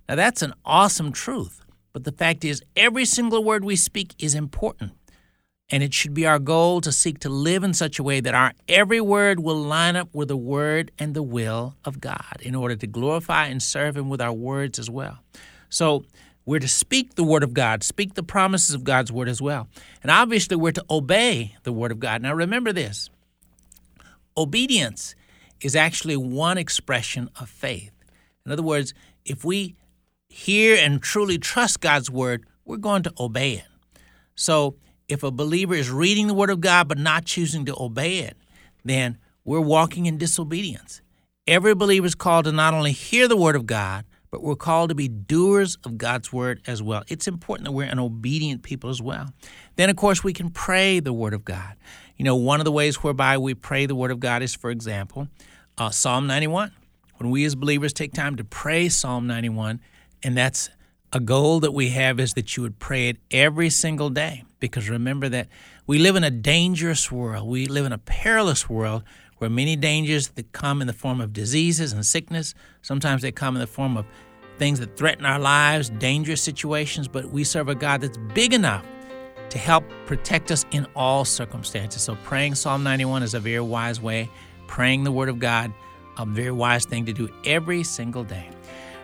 Now, 0.08 0.14
that's 0.14 0.44
an 0.44 0.54
awesome 0.64 1.12
truth, 1.12 1.62
but 1.92 2.04
the 2.04 2.12
fact 2.12 2.46
is, 2.46 2.62
every 2.76 3.04
single 3.04 3.44
word 3.44 3.66
we 3.66 3.76
speak 3.76 4.14
is 4.20 4.36
important. 4.36 4.92
And 5.72 5.84
it 5.84 5.94
should 5.94 6.14
be 6.14 6.26
our 6.26 6.40
goal 6.40 6.82
to 6.82 6.92
seek 6.92 7.20
to 7.20 7.30
live 7.30 7.64
in 7.64 7.74
such 7.74 8.00
a 8.00 8.04
way 8.04 8.20
that 8.22 8.34
our 8.34 8.54
every 8.68 9.00
word 9.02 9.40
will 9.40 9.62
line 9.62 9.96
up 9.96 10.10
with 10.14 10.28
the 10.28 10.38
word 10.38 10.92
and 10.98 11.14
the 11.14 11.24
will 11.24 11.76
of 11.86 12.02
God 12.02 12.38
in 12.42 12.56
order 12.56 12.76
to 12.76 12.88
glorify 12.88 13.46
and 13.46 13.62
serve 13.62 13.96
Him 13.96 14.10
with 14.10 14.22
our 14.22 14.34
words 14.34 14.80
as 14.80 14.90
well. 14.90 15.20
So, 15.70 16.04
we're 16.46 16.60
to 16.60 16.68
speak 16.68 17.14
the 17.14 17.24
word 17.24 17.44
of 17.44 17.54
God, 17.54 17.84
speak 17.84 18.16
the 18.16 18.24
promises 18.24 18.74
of 18.74 18.84
God's 18.84 19.12
word 19.12 19.30
as 19.30 19.40
well. 19.40 19.68
And 20.02 20.10
obviously, 20.10 20.58
we're 20.58 20.72
to 20.72 20.86
obey 20.90 21.56
the 21.62 21.72
word 21.72 21.92
of 21.92 22.00
God. 22.00 22.24
Now, 22.24 22.34
remember 22.34 22.74
this 22.74 23.12
obedience 24.36 25.14
is 25.62 25.76
actually 25.76 26.18
one 26.18 26.58
expression 26.58 27.30
of 27.40 27.50
faith. 27.50 27.92
In 28.46 28.52
other 28.52 28.64
words, 28.64 28.96
if 29.26 29.46
we 29.46 29.76
hear 30.28 30.76
and 30.76 31.02
truly 31.04 31.38
trust 31.38 31.82
God's 31.82 32.10
word, 32.10 32.46
we're 32.66 32.78
going 32.78 33.04
to 33.04 33.14
obey 33.20 33.54
it. 33.54 33.68
So, 34.36 34.76
if 35.10 35.24
a 35.24 35.32
believer 35.32 35.74
is 35.74 35.90
reading 35.90 36.28
the 36.28 36.34
word 36.34 36.50
of 36.50 36.62
God 36.62 36.88
but 36.88 36.98
not 36.98 37.26
choosing 37.26 37.66
to 37.66 37.76
obey 37.78 38.20
it, 38.20 38.38
then 38.86 39.18
we're 39.44 39.60
walking 39.60 40.06
in 40.06 40.18
disobedience. 40.18 41.02
Every 41.48 41.74
believer 41.74 42.06
is 42.06 42.16
called 42.16 42.46
to 42.46 42.52
not 42.52 42.74
only 42.74 42.92
hear 42.92 43.28
the 43.28 43.36
word 43.36 43.56
of 43.56 43.66
God, 43.66 44.06
but 44.32 44.44
we're 44.44 44.56
called 44.56 44.90
to 44.90 44.96
be 44.96 45.08
doers 45.08 45.78
of 45.84 45.98
God's 45.98 46.32
word 46.32 46.62
as 46.68 46.84
well. 46.84 47.04
It's 47.08 47.28
important 47.28 47.66
that 47.66 47.72
we're 47.72 47.88
an 47.88 47.98
obedient 47.98 48.62
people 48.62 48.92
as 48.92 49.02
well. 49.02 49.34
Then, 49.76 49.90
of 49.90 49.96
course, 49.96 50.24
we 50.24 50.34
can 50.34 50.52
pray 50.52 51.00
the 51.00 51.14
word 51.14 51.34
of 51.34 51.44
God. 51.44 51.76
You 52.16 52.26
know, 52.26 52.36
one 52.36 52.60
of 52.60 52.66
the 52.66 52.72
ways 52.72 52.98
whereby 52.98 53.40
we 53.40 53.56
pray 53.56 53.88
the 53.88 53.96
word 53.96 54.12
of 54.12 54.20
God 54.20 54.44
is, 54.44 54.54
for 54.54 54.70
example, 54.70 55.28
uh, 55.80 55.90
Psalm 55.90 56.28
91. 56.28 56.72
When 57.18 57.32
we 57.32 57.44
as 57.44 57.56
believers 57.56 57.92
take 57.92 58.14
time 58.14 58.36
to 58.36 58.44
pray 58.44 58.88
Psalm 58.88 59.26
91, 59.26 59.82
and 60.22 60.38
that's 60.38 60.70
a 61.12 61.20
goal 61.20 61.60
that 61.62 61.72
we 61.72 61.90
have 61.90 62.20
is 62.20 62.34
that 62.34 62.56
you 62.56 62.64
would 62.64 62.80
pray 62.80 63.10
it 63.10 63.18
every 63.32 63.70
single 63.70 64.10
day. 64.10 64.44
Because 64.60 64.90
remember 64.90 65.30
that 65.30 65.48
we 65.88 65.98
live 65.98 66.16
in 66.16 66.24
a 66.24 66.32
dangerous 66.32 67.12
world. 67.12 67.48
We 67.48 67.66
live 67.66 67.86
in 67.86 67.92
a 67.92 67.98
perilous 67.98 68.70
world 68.70 69.04
where 69.38 69.50
many 69.50 69.76
dangers 69.76 70.30
that 70.30 70.52
come 70.52 70.82
in 70.82 70.88
the 70.88 70.94
form 70.94 71.22
of 71.22 71.32
diseases 71.32 71.94
and 71.94 72.06
sickness, 72.06 72.54
sometimes 72.82 73.22
they 73.22 73.32
come 73.32 73.56
in 73.56 73.62
the 73.62 73.68
form 73.68 73.96
of 73.96 74.06
things 74.58 74.80
that 74.82 74.98
threaten 74.98 75.26
our 75.26 75.40
lives, 75.40 75.90
dangerous 75.90 76.42
situations, 76.42 77.08
but 77.08 77.26
we 77.32 77.46
serve 77.46 77.70
a 77.70 77.76
God 77.76 78.02
that's 78.02 78.18
big 78.34 78.54
enough 78.54 78.86
to 79.50 79.58
help 79.58 79.86
protect 80.06 80.52
us 80.52 80.66
in 80.72 80.86
all 80.96 81.24
circumstances. 81.24 82.02
So 82.02 82.16
praying 82.24 82.56
Psalm 82.56 82.84
91 82.84 83.24
is 83.24 83.34
a 83.34 83.40
very 83.40 83.62
wise 83.62 84.02
way 84.02 84.30
praying 84.68 85.04
the 85.04 85.12
Word 85.12 85.30
of 85.30 85.40
God 85.40 85.74
a 86.20 86.26
very 86.26 86.52
wise 86.52 86.86
thing 86.86 87.06
to 87.06 87.14
do 87.14 87.30
every 87.46 87.82
single 87.82 88.24
day. 88.24 88.50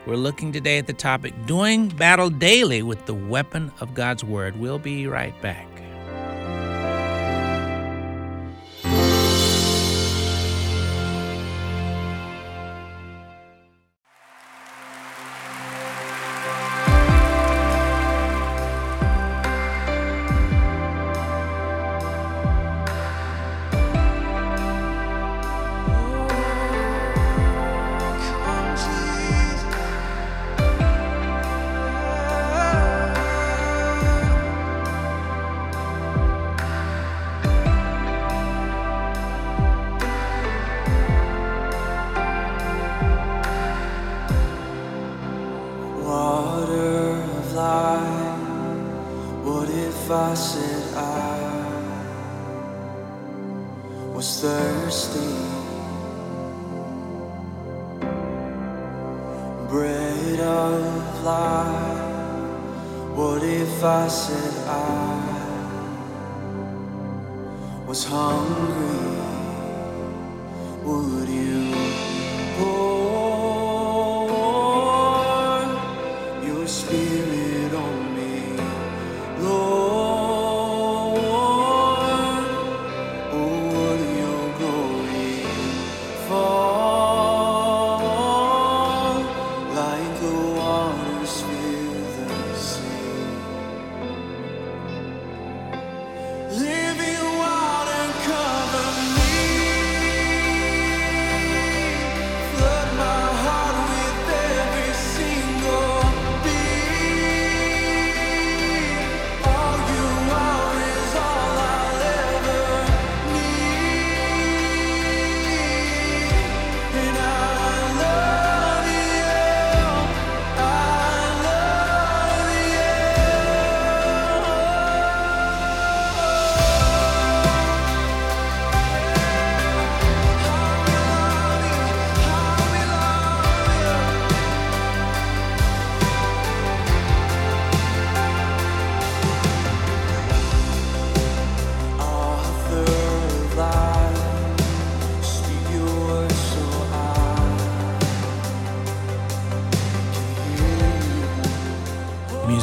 We're 0.06 0.18
looking 0.18 0.52
today 0.52 0.78
at 0.78 0.86
the 0.86 0.94
topic 0.94 1.34
Doing 1.48 1.88
Battle 1.88 2.30
Daily 2.30 2.84
with 2.84 3.08
the 3.08 3.16
Weapon 3.16 3.72
of 3.80 3.96
God's 3.96 4.24
Word. 4.24 4.56
We'll 4.60 4.78
be 4.78 5.08
right 5.08 5.34
back. 5.42 5.75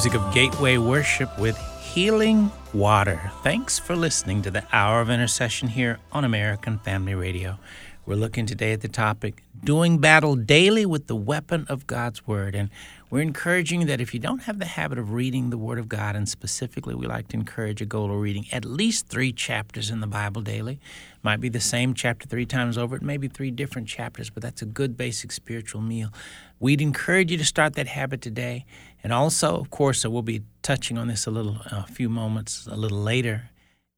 Music 0.02 0.20
of 0.20 0.34
Gateway 0.34 0.78
Worship 0.78 1.38
with 1.38 1.56
Healing 1.80 2.50
Water. 2.74 3.30
Thanks 3.44 3.78
for 3.78 3.94
listening 3.94 4.42
to 4.42 4.50
the 4.50 4.64
Hour 4.72 5.00
of 5.00 5.08
Intercession 5.08 5.68
here 5.68 6.00
on 6.10 6.24
American 6.24 6.80
Family 6.80 7.14
Radio. 7.14 7.56
We're 8.04 8.16
looking 8.16 8.44
today 8.44 8.72
at 8.72 8.80
the 8.80 8.88
topic 8.88 9.44
Doing 9.64 9.98
Battle 9.98 10.34
Daily 10.34 10.84
with 10.84 11.06
the 11.06 11.14
Weapon 11.14 11.66
of 11.68 11.86
God's 11.86 12.26
Word. 12.26 12.56
And 12.56 12.68
we're 13.10 13.20
encouraging 13.20 13.86
that 13.86 14.00
if 14.00 14.12
you 14.12 14.18
don't 14.18 14.42
have 14.42 14.58
the 14.58 14.64
habit 14.64 14.98
of 14.98 15.12
reading 15.12 15.50
the 15.50 15.56
Word 15.56 15.78
of 15.78 15.88
God, 15.88 16.16
and 16.16 16.28
specifically 16.28 16.96
we 16.96 17.06
like 17.06 17.28
to 17.28 17.36
encourage 17.36 17.80
a 17.80 17.86
goal 17.86 18.10
of 18.10 18.20
reading 18.20 18.44
at 18.50 18.64
least 18.64 19.06
three 19.06 19.32
chapters 19.32 19.88
in 19.88 20.00
the 20.00 20.08
Bible 20.08 20.42
daily, 20.42 20.80
might 21.22 21.40
be 21.40 21.48
the 21.48 21.60
same 21.60 21.94
chapter 21.94 22.26
three 22.26 22.44
times 22.44 22.76
over, 22.76 22.96
it 22.96 23.02
may 23.02 23.16
be 23.16 23.28
three 23.28 23.52
different 23.52 23.86
chapters, 23.86 24.30
but 24.30 24.42
that's 24.42 24.62
a 24.62 24.66
good 24.66 24.96
basic 24.96 25.30
spiritual 25.30 25.80
meal. 25.80 26.08
We'd 26.58 26.80
encourage 26.80 27.30
you 27.30 27.38
to 27.38 27.44
start 27.44 27.74
that 27.74 27.86
habit 27.86 28.20
today. 28.20 28.64
And 29.04 29.12
also, 29.12 29.60
of 29.60 29.70
course, 29.70 30.04
we'll 30.04 30.22
be 30.22 30.42
touching 30.62 30.98
on 30.98 31.06
this 31.06 31.24
a 31.24 31.30
little, 31.30 31.58
a 31.70 31.86
few 31.86 32.08
moments 32.08 32.66
a 32.66 32.74
little 32.74 33.00
later 33.00 33.50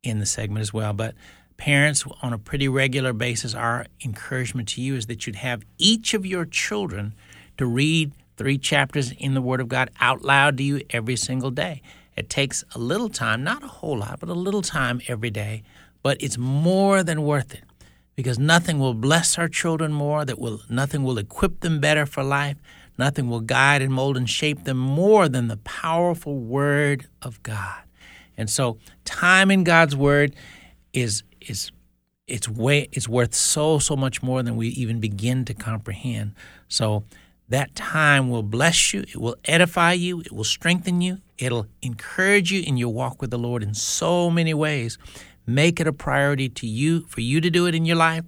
in 0.02 0.18
the 0.18 0.26
segment 0.26 0.60
as 0.60 0.74
well. 0.74 0.92
But 0.92 1.14
parents, 1.56 2.04
on 2.22 2.32
a 2.32 2.38
pretty 2.38 2.68
regular 2.68 3.12
basis, 3.12 3.54
our 3.54 3.86
encouragement 4.04 4.68
to 4.70 4.80
you 4.80 4.96
is 4.96 5.06
that 5.06 5.26
you'd 5.26 5.36
have 5.36 5.62
each 5.78 6.14
of 6.14 6.26
your 6.26 6.44
children 6.44 7.14
to 7.58 7.66
read 7.66 8.12
three 8.36 8.58
chapters 8.58 9.12
in 9.12 9.34
the 9.34 9.42
Word 9.42 9.60
of 9.60 9.68
God 9.68 9.90
out 10.00 10.22
loud 10.22 10.56
to 10.58 10.62
you 10.62 10.82
every 10.90 11.16
single 11.16 11.50
day. 11.50 11.82
It 12.16 12.28
takes 12.28 12.64
a 12.74 12.78
little 12.78 13.08
time, 13.08 13.42
not 13.42 13.62
a 13.62 13.68
whole 13.68 13.98
lot, 13.98 14.20
but 14.20 14.28
a 14.28 14.34
little 14.34 14.62
time 14.62 15.00
every 15.08 15.30
day, 15.30 15.62
but 16.02 16.20
it's 16.20 16.38
more 16.38 17.02
than 17.02 17.22
worth 17.22 17.54
it 17.54 17.64
because 18.16 18.38
nothing 18.38 18.78
will 18.78 18.94
bless 18.94 19.38
our 19.38 19.48
children 19.48 19.92
more 19.92 20.24
that 20.24 20.38
will 20.38 20.60
nothing 20.68 21.02
will 21.02 21.18
equip 21.18 21.60
them 21.60 21.80
better 21.80 22.06
for 22.06 22.22
life 22.22 22.56
Nothing 22.98 23.28
will 23.28 23.40
guide 23.40 23.82
and 23.82 23.92
mold 23.92 24.16
and 24.16 24.28
shape 24.28 24.64
them 24.64 24.76
more 24.76 25.28
than 25.28 25.48
the 25.48 25.56
powerful 25.58 26.38
Word 26.38 27.06
of 27.22 27.42
God. 27.42 27.82
And 28.36 28.48
so, 28.48 28.78
time 29.04 29.50
in 29.50 29.64
God's 29.64 29.96
Word 29.96 30.34
is 30.92 31.22
is 31.48 31.70
it's 32.26 32.48
way 32.48 32.88
it's 32.92 33.08
worth 33.08 33.34
so 33.34 33.78
so 33.78 33.94
much 33.96 34.22
more 34.22 34.42
than 34.42 34.56
we 34.56 34.68
even 34.68 35.00
begin 35.00 35.44
to 35.44 35.54
comprehend. 35.54 36.34
So 36.68 37.04
that 37.48 37.74
time 37.74 38.30
will 38.30 38.42
bless 38.42 38.94
you, 38.94 39.00
it 39.00 39.16
will 39.16 39.36
edify 39.44 39.92
you, 39.92 40.20
it 40.20 40.32
will 40.32 40.44
strengthen 40.44 41.00
you, 41.00 41.18
it'll 41.36 41.66
encourage 41.82 42.50
you 42.50 42.62
in 42.62 42.76
your 42.76 42.92
walk 42.92 43.20
with 43.20 43.30
the 43.30 43.38
Lord 43.38 43.62
in 43.62 43.74
so 43.74 44.30
many 44.30 44.54
ways. 44.54 44.98
Make 45.46 45.78
it 45.78 45.86
a 45.86 45.92
priority 45.92 46.48
to 46.48 46.66
you 46.66 47.04
for 47.06 47.20
you 47.20 47.40
to 47.42 47.50
do 47.50 47.66
it 47.66 47.74
in 47.74 47.84
your 47.84 47.96
life. 47.96 48.24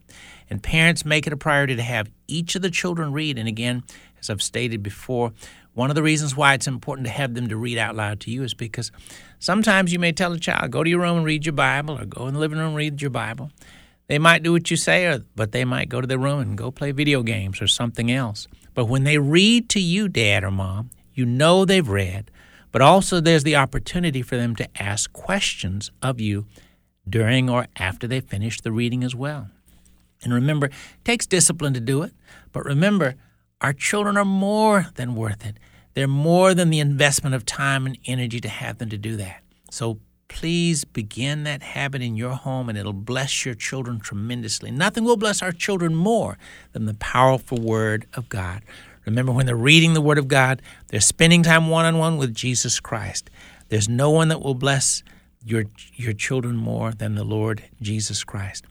And 0.50 0.62
parents, 0.62 1.04
make 1.04 1.26
it 1.26 1.32
a 1.32 1.36
priority 1.36 1.74
to 1.74 1.82
have 1.82 2.10
each 2.28 2.54
of 2.54 2.62
the 2.62 2.70
children 2.70 3.12
read. 3.12 3.38
And 3.38 3.48
again, 3.48 3.82
as 4.20 4.28
I've 4.28 4.42
stated 4.42 4.82
before, 4.82 5.32
one 5.72 5.90
of 5.90 5.96
the 5.96 6.02
reasons 6.02 6.36
why 6.36 6.54
it's 6.54 6.66
important 6.66 7.06
to 7.06 7.12
have 7.12 7.34
them 7.34 7.48
to 7.48 7.56
read 7.56 7.78
out 7.78 7.96
loud 7.96 8.20
to 8.20 8.30
you 8.30 8.42
is 8.42 8.54
because 8.54 8.92
sometimes 9.38 9.92
you 9.92 9.98
may 9.98 10.12
tell 10.12 10.32
a 10.32 10.38
child, 10.38 10.70
go 10.70 10.84
to 10.84 10.90
your 10.90 11.00
room 11.00 11.18
and 11.18 11.26
read 11.26 11.46
your 11.46 11.52
Bible, 11.52 11.98
or 11.98 12.04
go 12.04 12.26
in 12.26 12.34
the 12.34 12.40
living 12.40 12.58
room 12.58 12.68
and 12.68 12.76
read 12.76 13.00
your 13.00 13.10
Bible. 13.10 13.50
They 14.08 14.18
might 14.18 14.42
do 14.42 14.52
what 14.52 14.70
you 14.70 14.76
say, 14.76 15.06
or, 15.06 15.20
but 15.34 15.52
they 15.52 15.64
might 15.64 15.88
go 15.88 16.00
to 16.00 16.06
their 16.06 16.18
room 16.18 16.40
and 16.40 16.58
go 16.58 16.70
play 16.70 16.92
video 16.92 17.22
games 17.22 17.60
or 17.60 17.66
something 17.66 18.10
else. 18.10 18.46
But 18.74 18.84
when 18.86 19.04
they 19.04 19.18
read 19.18 19.68
to 19.70 19.80
you, 19.80 20.08
dad 20.08 20.44
or 20.44 20.50
mom, 20.50 20.90
you 21.14 21.24
know 21.24 21.64
they've 21.64 21.88
read, 21.88 22.30
but 22.70 22.82
also 22.82 23.20
there's 23.20 23.42
the 23.42 23.56
opportunity 23.56 24.22
for 24.22 24.36
them 24.36 24.54
to 24.56 24.68
ask 24.80 25.12
questions 25.12 25.90
of 26.02 26.20
you 26.20 26.46
during 27.08 27.48
or 27.48 27.66
after 27.76 28.06
they 28.06 28.20
finish 28.20 28.60
the 28.60 28.72
reading 28.72 29.02
as 29.02 29.14
well. 29.14 29.48
And 30.22 30.32
remember, 30.32 30.66
it 30.66 30.72
takes 31.04 31.26
discipline 31.26 31.74
to 31.74 31.80
do 31.80 32.02
it, 32.02 32.12
but 32.52 32.64
remember, 32.64 33.14
our 33.60 33.72
children 33.72 34.16
are 34.16 34.24
more 34.24 34.88
than 34.96 35.14
worth 35.14 35.44
it. 35.46 35.56
They're 35.96 36.06
more 36.06 36.52
than 36.52 36.68
the 36.68 36.78
investment 36.78 37.34
of 37.34 37.46
time 37.46 37.86
and 37.86 37.96
energy 38.04 38.38
to 38.42 38.48
have 38.50 38.76
them 38.76 38.90
to 38.90 38.98
do 38.98 39.16
that. 39.16 39.42
So 39.70 39.98
please 40.28 40.84
begin 40.84 41.44
that 41.44 41.62
habit 41.62 42.02
in 42.02 42.16
your 42.16 42.32
home 42.32 42.68
and 42.68 42.76
it'll 42.76 42.92
bless 42.92 43.46
your 43.46 43.54
children 43.54 43.98
tremendously. 43.98 44.70
Nothing 44.70 45.04
will 45.04 45.16
bless 45.16 45.40
our 45.40 45.52
children 45.52 45.94
more 45.94 46.36
than 46.72 46.84
the 46.84 46.92
powerful 46.92 47.56
Word 47.56 48.06
of 48.12 48.28
God. 48.28 48.60
Remember, 49.06 49.32
when 49.32 49.46
they're 49.46 49.56
reading 49.56 49.94
the 49.94 50.02
Word 50.02 50.18
of 50.18 50.28
God, 50.28 50.60
they're 50.88 51.00
spending 51.00 51.42
time 51.42 51.68
one 51.68 51.86
on 51.86 51.96
one 51.96 52.18
with 52.18 52.34
Jesus 52.34 52.78
Christ. 52.78 53.30
There's 53.70 53.88
no 53.88 54.10
one 54.10 54.28
that 54.28 54.42
will 54.42 54.54
bless 54.54 55.02
your 55.46 55.64
your 55.94 56.12
children 56.12 56.56
more 56.56 56.92
than 56.92 57.14
the 57.14 57.24
Lord 57.24 57.64
Jesus 57.80 58.22
Christ. 58.22 58.66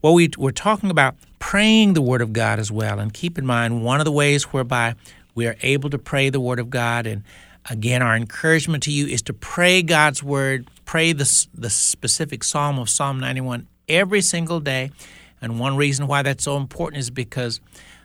Well, 0.00 0.14
we, 0.14 0.30
we're 0.38 0.52
talking 0.52 0.90
about 0.90 1.16
praying 1.40 1.94
the 1.94 2.02
Word 2.02 2.20
of 2.20 2.32
God 2.32 2.60
as 2.60 2.70
well, 2.70 3.00
and 3.00 3.12
keep 3.12 3.36
in 3.36 3.46
mind 3.46 3.82
one 3.82 3.98
of 3.98 4.04
the 4.04 4.12
ways 4.12 4.44
whereby 4.44 4.94
we 5.38 5.46
are 5.46 5.56
able 5.62 5.88
to 5.88 5.98
pray 5.98 6.30
the 6.30 6.40
Word 6.40 6.58
of 6.58 6.68
God. 6.68 7.06
And 7.06 7.22
again, 7.70 8.02
our 8.02 8.16
encouragement 8.16 8.82
to 8.82 8.90
you 8.90 9.06
is 9.06 9.22
to 9.22 9.32
pray 9.32 9.82
God's 9.82 10.20
Word, 10.20 10.68
pray 10.84 11.12
the 11.12 11.46
the 11.54 11.70
specific 11.70 12.42
Psalm 12.42 12.76
of 12.76 12.90
Psalm 12.90 13.20
91 13.20 13.68
every 13.88 14.20
single 14.20 14.58
day. 14.58 14.90
And 15.40 15.60
one 15.60 15.76
reason 15.76 16.08
why 16.08 16.22
that's 16.22 16.42
so 16.42 16.56
important 16.56 16.98
is 16.98 17.10
because 17.10 17.60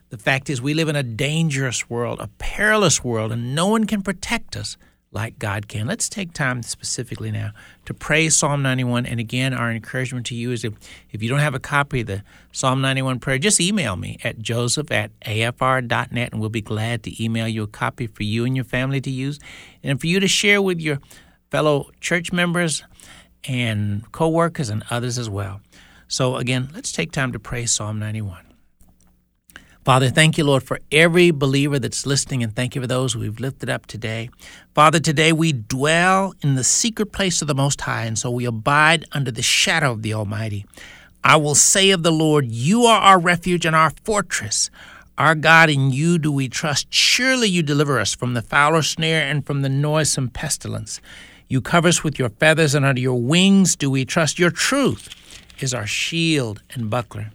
the 0.09 0.17
fact 0.19 0.47
is 0.47 0.61
we 0.61 0.75
live 0.75 0.89
in 0.89 0.95
a 0.95 1.01
dangerous 1.01 1.89
world, 1.89 2.19
a 2.19 2.27
perilous 2.38 3.03
world, 3.03 3.31
and 3.31 3.55
no 3.55 3.65
one 3.65 3.86
can 3.86 4.03
protect 4.03 4.55
us 4.55 4.77
like 5.14 5.39
God 5.39 5.68
can. 5.68 5.88
Let's 5.88 6.09
take 6.09 6.34
time 6.34 6.64
specifically 6.64 7.32
now 7.32 7.51
to 7.86 7.93
pray 7.93 8.30
Psalm 8.30 8.61
91. 8.61 9.05
And 9.05 9.20
again, 9.20 9.53
our 9.53 9.72
encouragement 9.72 10.26
to 10.28 10.36
you 10.36 10.51
is 10.51 10.64
if, 10.64 10.74
if 11.11 11.22
you 11.22 11.30
don't 11.30 11.39
have 11.39 11.55
a 11.55 11.59
copy 11.59 12.01
of 12.01 12.07
the 12.07 12.24
Psalm 12.51 12.82
91 12.82 13.20
prayer, 13.20 13.38
just 13.38 13.61
email 13.61 13.95
me 13.95 14.18
at 14.24 14.39
joseph 14.39 14.91
at 14.91 15.18
afr.net 15.22 16.32
and 16.32 16.41
we'll 16.41 16.49
be 16.49 16.61
glad 16.61 17.03
to 17.03 17.24
email 17.24 17.47
you 17.47 17.64
a 17.64 17.68
copy 17.68 18.07
for 18.07 18.24
you 18.24 18.45
and 18.45 18.55
your 18.55 18.66
family 18.66 18.99
to 19.01 19.11
use 19.11 19.39
and 19.84 20.01
for 20.01 20.07
you 20.07 20.20
to 20.20 20.28
share 20.28 20.61
with 20.61 20.80
your 20.80 20.99
fellow 21.51 21.91
church 22.01 22.34
members 22.34 22.84
and 23.47 24.11
co 24.11 24.28
workers 24.30 24.70
and 24.70 24.84
others 24.89 25.18
as 25.18 25.30
well. 25.30 25.61
So, 26.07 26.36
again, 26.36 26.70
let's 26.74 26.91
take 26.91 27.11
time 27.11 27.32
to 27.32 27.39
pray 27.39 27.66
Psalm 27.66 27.99
91. 27.99 28.52
Father, 29.84 30.09
thank 30.09 30.38
you, 30.38 30.45
Lord, 30.45 30.63
for 30.63 30.79
every 30.93 31.31
believer 31.31 31.77
that's 31.77 32.05
listening, 32.05 32.41
and 32.41 32.55
thank 32.55 32.73
you 32.73 32.79
for 32.79 32.88
those 32.88 33.17
we've 33.17 33.41
lifted 33.41 33.69
up 33.69 33.86
today. 33.86 34.29
Father, 34.73 34.97
today 34.97 35.34
we 35.34 35.51
dwell 35.51 36.34
in 36.41 36.55
the 36.55 36.63
secret 36.63 37.11
place 37.11 37.41
of 37.41 37.49
the 37.49 37.53
Most 37.53 37.81
High, 37.81 38.05
and 38.05 38.17
so 38.17 38.31
we 38.31 38.45
abide 38.45 39.03
under 39.11 39.29
the 39.29 39.41
shadow 39.41 39.91
of 39.91 40.01
the 40.01 40.13
Almighty. 40.13 40.65
I 41.21 41.36
will 41.36 41.53
say 41.53 41.89
of 41.89 42.01
the 42.01 42.13
Lord, 42.13 42.45
You 42.45 42.84
are 42.84 43.01
our 43.01 43.19
refuge 43.19 43.65
and 43.65 43.75
our 43.75 43.91
fortress. 44.05 44.69
Our 45.17 45.36
God, 45.36 45.69
in 45.69 45.91
you 45.91 46.17
do 46.17 46.31
we 46.31 46.47
trust. 46.47 46.88
Surely 46.93 47.49
you 47.49 47.61
deliver 47.61 47.99
us 47.99 48.15
from 48.15 48.36
the 48.36 48.41
fowler 48.41 48.84
snare 48.84 49.27
and 49.27 49.45
from 49.45 49.63
the 49.63 49.69
noisome 49.69 50.29
pestilence. 50.29 51.01
You 51.49 51.59
cover 51.59 51.89
us 51.89 52.05
with 52.05 52.17
your 52.17 52.29
feathers, 52.29 52.73
and 52.73 52.86
under 52.86 53.01
your 53.01 53.21
wings 53.21 53.75
do 53.75 53.91
we 53.91 54.05
trust. 54.05 54.39
Your 54.39 54.49
truth 54.49 55.09
is 55.59 55.73
our 55.73 55.86
shield 55.86 56.63
and 56.71 56.89
buckler. 56.89 57.31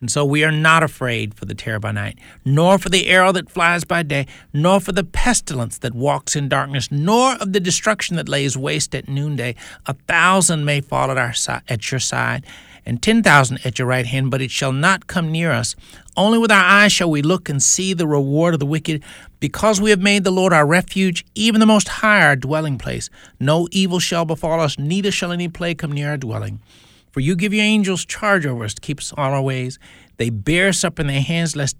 And 0.00 0.10
so 0.10 0.24
we 0.24 0.44
are 0.44 0.52
not 0.52 0.84
afraid 0.84 1.34
for 1.34 1.44
the 1.44 1.54
terror 1.56 1.80
by 1.80 1.90
night, 1.90 2.18
nor 2.44 2.78
for 2.78 2.88
the 2.88 3.08
arrow 3.08 3.32
that 3.32 3.50
flies 3.50 3.84
by 3.84 4.04
day, 4.04 4.26
nor 4.52 4.78
for 4.78 4.92
the 4.92 5.02
pestilence 5.02 5.78
that 5.78 5.92
walks 5.92 6.36
in 6.36 6.48
darkness, 6.48 6.90
nor 6.92 7.34
of 7.34 7.52
the 7.52 7.58
destruction 7.60 8.14
that 8.16 8.28
lays 8.28 8.56
waste 8.56 8.94
at 8.94 9.08
noonday. 9.08 9.56
A 9.86 9.94
thousand 10.06 10.64
may 10.64 10.80
fall 10.80 11.10
at 11.10 11.18
our 11.18 11.32
si- 11.32 11.64
at 11.68 11.90
your 11.90 11.98
side, 11.98 12.46
and 12.86 13.02
ten 13.02 13.24
thousand 13.24 13.58
at 13.64 13.78
your 13.80 13.88
right 13.88 14.06
hand, 14.06 14.30
but 14.30 14.40
it 14.40 14.52
shall 14.52 14.72
not 14.72 15.08
come 15.08 15.32
near 15.32 15.50
us. 15.50 15.74
Only 16.16 16.38
with 16.38 16.52
our 16.52 16.64
eyes 16.64 16.92
shall 16.92 17.10
we 17.10 17.20
look 17.20 17.48
and 17.48 17.60
see 17.60 17.92
the 17.92 18.06
reward 18.06 18.54
of 18.54 18.60
the 18.60 18.66
wicked, 18.66 19.02
because 19.40 19.80
we 19.80 19.90
have 19.90 20.00
made 20.00 20.22
the 20.22 20.30
Lord 20.30 20.52
our 20.52 20.66
refuge, 20.66 21.26
even 21.34 21.58
the 21.58 21.66
Most 21.66 21.88
High 21.88 22.24
our 22.24 22.36
dwelling 22.36 22.78
place. 22.78 23.10
No 23.40 23.66
evil 23.72 23.98
shall 23.98 24.24
befall 24.24 24.60
us, 24.60 24.78
neither 24.78 25.10
shall 25.10 25.32
any 25.32 25.48
plague 25.48 25.78
come 25.78 25.92
near 25.92 26.10
our 26.10 26.16
dwelling. 26.16 26.60
For 27.10 27.20
you 27.20 27.36
give 27.36 27.54
your 27.54 27.64
angels 27.64 28.04
charge 28.04 28.46
over 28.46 28.64
us 28.64 28.74
to 28.74 28.80
keep 28.80 28.98
us 28.98 29.12
on 29.12 29.32
our 29.32 29.42
ways. 29.42 29.78
They 30.16 30.30
bear 30.30 30.68
us 30.68 30.84
up 30.84 30.98
in 30.98 31.06
their 31.06 31.20
hands, 31.20 31.56
lest 31.56 31.76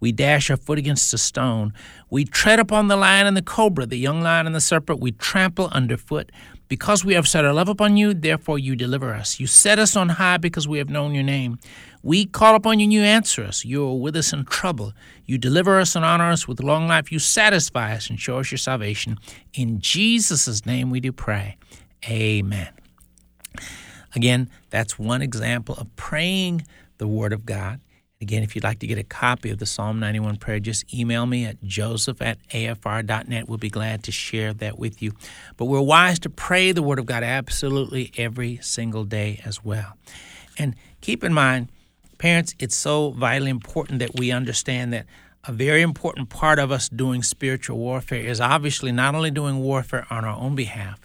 we 0.00 0.12
dash 0.12 0.50
our 0.50 0.56
foot 0.56 0.78
against 0.78 1.12
a 1.14 1.18
stone. 1.18 1.72
We 2.10 2.24
tread 2.24 2.60
upon 2.60 2.88
the 2.88 2.96
lion 2.96 3.26
and 3.26 3.36
the 3.36 3.42
cobra, 3.42 3.86
the 3.86 3.98
young 3.98 4.20
lion 4.20 4.46
and 4.46 4.54
the 4.54 4.60
serpent, 4.60 5.00
we 5.00 5.12
trample 5.12 5.68
underfoot. 5.72 6.30
Because 6.68 7.04
we 7.04 7.14
have 7.14 7.28
set 7.28 7.44
our 7.44 7.52
love 7.52 7.68
upon 7.68 7.96
you, 7.96 8.12
therefore 8.12 8.58
you 8.58 8.74
deliver 8.74 9.14
us. 9.14 9.38
You 9.38 9.46
set 9.46 9.78
us 9.78 9.94
on 9.94 10.08
high 10.08 10.36
because 10.36 10.66
we 10.66 10.78
have 10.78 10.90
known 10.90 11.14
your 11.14 11.22
name. 11.22 11.58
We 12.02 12.26
call 12.26 12.56
upon 12.56 12.80
you 12.80 12.84
and 12.84 12.92
you 12.92 13.02
answer 13.02 13.44
us. 13.44 13.64
You 13.64 13.88
are 13.88 13.94
with 13.94 14.16
us 14.16 14.32
in 14.32 14.44
trouble. 14.44 14.92
You 15.24 15.38
deliver 15.38 15.78
us 15.78 15.94
and 15.94 16.04
honor 16.04 16.30
us 16.30 16.48
with 16.48 16.60
long 16.60 16.88
life. 16.88 17.12
You 17.12 17.20
satisfy 17.20 17.94
us 17.94 18.10
and 18.10 18.20
show 18.20 18.38
us 18.38 18.50
your 18.50 18.58
salvation. 18.58 19.18
In 19.54 19.80
Jesus' 19.80 20.66
name 20.66 20.90
we 20.90 20.98
do 20.98 21.12
pray. 21.12 21.56
Amen. 22.08 22.68
Again, 24.16 24.50
that's 24.70 24.98
one 24.98 25.20
example 25.20 25.74
of 25.76 25.94
praying 25.94 26.66
the 26.96 27.06
Word 27.06 27.34
of 27.34 27.44
God. 27.44 27.80
Again, 28.18 28.42
if 28.42 28.54
you'd 28.54 28.64
like 28.64 28.78
to 28.78 28.86
get 28.86 28.96
a 28.96 29.04
copy 29.04 29.50
of 29.50 29.58
the 29.58 29.66
Psalm 29.66 30.00
91 30.00 30.36
prayer, 30.36 30.58
just 30.58 30.92
email 30.92 31.26
me 31.26 31.44
at 31.44 31.62
joseph 31.62 32.22
at 32.22 32.38
afr.net. 32.48 33.46
We'll 33.46 33.58
be 33.58 33.68
glad 33.68 34.02
to 34.04 34.12
share 34.12 34.54
that 34.54 34.78
with 34.78 35.02
you. 35.02 35.12
But 35.58 35.66
we're 35.66 35.82
wise 35.82 36.18
to 36.20 36.30
pray 36.30 36.72
the 36.72 36.82
Word 36.82 36.98
of 36.98 37.04
God 37.04 37.22
absolutely 37.22 38.10
every 38.16 38.56
single 38.62 39.04
day 39.04 39.42
as 39.44 39.62
well. 39.62 39.98
And 40.58 40.74
keep 41.02 41.22
in 41.22 41.34
mind, 41.34 41.68
parents, 42.16 42.54
it's 42.58 42.74
so 42.74 43.10
vitally 43.10 43.50
important 43.50 43.98
that 43.98 44.14
we 44.18 44.32
understand 44.32 44.94
that 44.94 45.04
a 45.44 45.52
very 45.52 45.82
important 45.82 46.30
part 46.30 46.58
of 46.58 46.72
us 46.72 46.88
doing 46.88 47.22
spiritual 47.22 47.76
warfare 47.76 48.20
is 48.20 48.40
obviously 48.40 48.92
not 48.92 49.14
only 49.14 49.30
doing 49.30 49.58
warfare 49.58 50.06
on 50.08 50.24
our 50.24 50.36
own 50.36 50.54
behalf, 50.54 51.00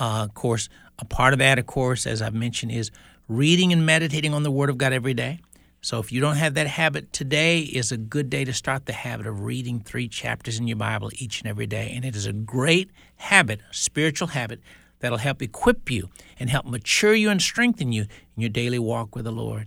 uh, 0.00 0.24
of 0.24 0.34
course, 0.34 0.68
a 1.02 1.04
part 1.04 1.32
of 1.32 1.40
that, 1.40 1.58
of 1.58 1.66
course, 1.66 2.06
as 2.06 2.22
I've 2.22 2.32
mentioned, 2.32 2.70
is 2.70 2.92
reading 3.26 3.72
and 3.72 3.84
meditating 3.84 4.32
on 4.32 4.44
the 4.44 4.52
Word 4.52 4.70
of 4.70 4.78
God 4.78 4.92
every 4.92 5.14
day. 5.14 5.40
So 5.80 5.98
if 5.98 6.12
you 6.12 6.20
don't 6.20 6.36
have 6.36 6.54
that 6.54 6.68
habit, 6.68 7.12
today 7.12 7.58
is 7.58 7.90
a 7.90 7.96
good 7.96 8.30
day 8.30 8.44
to 8.44 8.52
start 8.52 8.86
the 8.86 8.92
habit 8.92 9.26
of 9.26 9.40
reading 9.40 9.80
three 9.80 10.06
chapters 10.06 10.60
in 10.60 10.68
your 10.68 10.76
Bible 10.76 11.10
each 11.14 11.40
and 11.40 11.50
every 11.50 11.66
day. 11.66 11.92
And 11.92 12.04
it 12.04 12.14
is 12.14 12.24
a 12.24 12.32
great 12.32 12.92
habit, 13.16 13.62
spiritual 13.72 14.28
habit, 14.28 14.60
that'll 15.00 15.18
help 15.18 15.42
equip 15.42 15.90
you 15.90 16.08
and 16.38 16.48
help 16.48 16.66
mature 16.66 17.14
you 17.14 17.30
and 17.30 17.42
strengthen 17.42 17.90
you 17.90 18.02
in 18.36 18.42
your 18.42 18.50
daily 18.50 18.78
walk 18.78 19.16
with 19.16 19.24
the 19.24 19.32
Lord. 19.32 19.66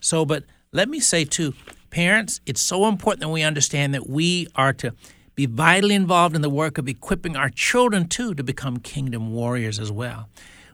So, 0.00 0.24
but 0.24 0.42
let 0.72 0.88
me 0.88 0.98
say 0.98 1.24
too, 1.24 1.54
parents, 1.90 2.40
it's 2.44 2.60
so 2.60 2.88
important 2.88 3.20
that 3.20 3.28
we 3.28 3.44
understand 3.44 3.94
that 3.94 4.08
we 4.08 4.48
are 4.56 4.72
to 4.72 4.94
be 5.36 5.46
vitally 5.46 5.94
involved 5.94 6.34
in 6.34 6.42
the 6.42 6.50
work 6.50 6.76
of 6.76 6.88
equipping 6.88 7.36
our 7.36 7.50
children 7.50 8.08
too 8.08 8.34
to 8.34 8.42
become 8.42 8.78
kingdom 8.78 9.32
warriors 9.32 9.78
as 9.78 9.92
well. 9.92 10.28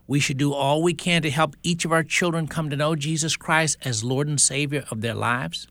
We 0.08 0.18
should 0.18 0.38
do 0.38 0.52
all 0.54 0.82
we 0.82 0.94
can 0.94 1.22
to 1.22 1.30
help 1.30 1.54
each 1.62 1.84
of 1.84 1.92
our 1.92 2.02
children 2.02 2.48
come 2.48 2.70
to 2.70 2.76
know 2.76 2.96
Jesus 2.96 3.36
Christ 3.36 3.76
as 3.84 4.02
Lord 4.02 4.26
and 4.26 4.40
Savior 4.40 4.84
of 4.90 5.02
their 5.02 5.14
lives. 5.14 5.68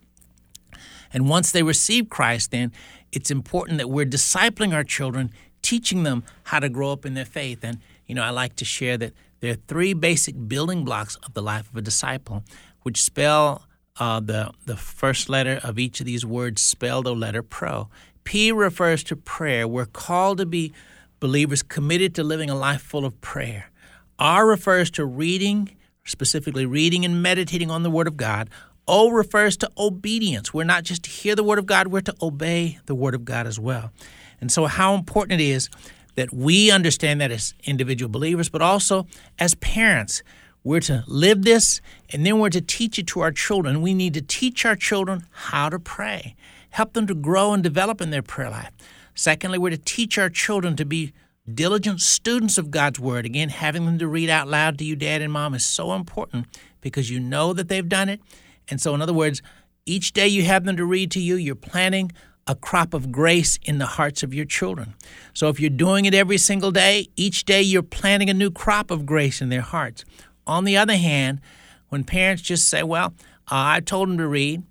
And 1.12 1.28
once 1.28 1.52
they 1.52 1.64
receive 1.64 2.10
Christ, 2.10 2.52
then 2.52 2.72
it's 3.12 3.32
important 3.32 3.80
that 3.80 3.90
we're 3.90 4.06
discipling 4.06 4.74
our 4.74 4.84
children, 4.84 5.32
teaching 5.62 6.04
them 6.04 6.24
how 6.44 6.60
to 6.60 6.70
grow 6.70 6.92
up 6.92 7.06
in 7.06 7.16
their 7.16 7.26
faith. 7.26 7.64
And, 7.64 7.80
you 8.06 8.14
know, 8.14 8.24
I 8.24 8.30
like 8.30 8.56
to 8.58 8.66
share 8.66 8.96
that 8.98 9.14
there 9.40 9.54
are 9.54 9.58
three 9.68 9.94
basic 9.94 10.48
building 10.48 10.86
blocks 10.86 11.16
of 11.18 11.34
the 11.34 11.42
life 11.42 11.70
of 11.72 11.78
a 11.78 11.82
disciple, 11.82 12.44
which 12.84 13.02
spell 13.02 13.66
uh, 14.00 14.20
the, 14.20 14.52
the 14.66 14.78
first 14.78 15.30
letter 15.30 15.60
of 15.64 15.80
each 15.80 16.00
of 16.00 16.06
these 16.06 16.26
words, 16.26 16.62
spell 16.62 17.02
the 17.02 17.16
letter 17.16 17.42
pro. 17.42 17.90
P 18.24 18.52
refers 18.52 19.04
to 19.06 19.16
prayer. 19.16 19.68
We're 19.68 19.86
called 19.86 20.38
to 20.38 20.46
be 20.46 20.74
believers 21.20 21.64
committed 21.64 22.14
to 22.16 22.24
living 22.24 22.50
a 22.50 22.56
life 22.56 22.82
full 22.82 23.06
of 23.06 23.20
prayer. 23.22 23.72
R 24.20 24.48
refers 24.48 24.90
to 24.92 25.06
reading, 25.06 25.76
specifically 26.06 26.66
reading 26.66 27.06
and 27.06 27.22
meditating 27.22 27.70
on 27.70 27.84
the 27.84 27.92
Word 27.92 28.08
of 28.08 28.18
God. 28.18 28.50
O 28.88 29.10
refers 29.10 29.58
to 29.58 29.72
obedience. 29.78 30.54
We're 30.54 30.64
not 30.64 30.84
just 30.84 31.04
to 31.04 31.10
hear 31.10 31.36
the 31.36 31.44
Word 31.44 31.60
of 31.60 31.66
God, 31.66 31.88
we're 31.88 32.02
to 32.02 32.16
obey 32.22 32.80
the 32.86 32.96
Word 32.96 33.16
of 33.16 33.26
God 33.26 33.46
as 33.46 33.60
well. 33.60 33.92
And 34.40 34.52
so, 34.52 34.66
how 34.66 34.96
important 34.96 35.42
it 35.42 35.44
is 35.44 35.70
that 36.16 36.34
we 36.34 36.72
understand 36.72 37.22
that 37.22 37.32
as 37.32 37.54
individual 37.64 38.10
believers, 38.10 38.50
but 38.50 38.62
also 38.62 39.06
as 39.40 39.56
parents. 39.56 40.24
We're 40.64 40.82
to 40.82 41.04
live 41.08 41.44
this 41.44 41.80
and 42.10 42.26
then 42.26 42.40
we're 42.40 42.50
to 42.50 42.60
teach 42.60 43.00
it 43.00 43.08
to 43.08 43.22
our 43.22 43.32
children. 43.32 43.82
We 43.82 43.94
need 43.94 44.14
to 44.16 44.22
teach 44.22 44.66
our 44.66 44.76
children 44.76 45.24
how 45.32 45.70
to 45.70 45.80
pray, 45.80 46.36
help 46.72 46.94
them 46.94 47.08
to 47.08 47.16
grow 47.16 47.54
and 47.54 47.64
develop 47.64 48.02
in 48.02 48.10
their 48.10 48.24
prayer 48.24 48.50
life. 48.50 48.72
Secondly, 49.16 49.58
we're 49.58 49.70
to 49.70 49.78
teach 49.78 50.18
our 50.18 50.30
children 50.30 50.76
to 50.76 50.86
be 50.86 51.14
diligent 51.52 52.02
students 52.02 52.58
of 52.58 52.72
God's 52.72 53.00
Word. 53.00 53.26
Again, 53.26 53.50
having 53.50 53.86
them 53.86 54.00
to 54.00 54.08
read 54.08 54.30
out 54.30 54.48
loud 54.48 54.78
to 54.80 54.84
you, 54.86 54.96
dad 54.96 55.22
and 55.22 55.32
mom, 55.32 55.54
is 55.54 55.66
so 55.66 55.94
important 55.94 56.48
because 56.82 57.10
you 57.10 57.20
know 57.20 57.54
that 57.54 57.68
they've 57.68 57.88
done 57.88 58.10
it. 58.10 58.22
And 58.70 58.82
so, 58.82 58.94
in 58.94 59.02
other 59.02 59.14
words, 59.14 59.42
each 59.86 60.14
day 60.14 60.28
you 60.28 60.44
have 60.44 60.66
them 60.66 60.78
to 60.78 60.86
read 60.86 61.12
to 61.12 61.20
you, 61.20 61.36
you're 61.36 61.56
planting 61.56 62.12
a 62.46 62.56
crop 62.56 62.94
of 62.94 63.12
grace 63.12 63.60
in 63.64 63.78
the 63.78 63.86
hearts 63.86 64.24
of 64.24 64.34
your 64.34 64.46
children. 64.46 64.94
So, 65.34 65.50
if 65.50 65.60
you're 65.60 65.70
doing 65.70 66.06
it 66.06 66.14
every 66.14 66.38
single 66.38 66.72
day, 66.72 67.08
each 67.16 67.46
day 67.46 67.62
you're 67.62 67.84
planting 67.84 68.30
a 68.30 68.34
new 68.34 68.52
crop 68.52 68.92
of 68.92 69.06
grace 69.06 69.42
in 69.42 69.50
their 69.50 69.62
hearts. 69.62 70.06
On 70.46 70.64
the 70.64 70.78
other 70.78 70.96
hand, 70.96 71.42
when 71.90 72.04
parents 72.04 72.42
just 72.42 72.68
say, 72.68 72.84
Well, 72.84 73.14
I 73.50 73.80
told 73.80 74.10
them 74.10 74.18
to 74.18 74.28
read, 74.28 74.64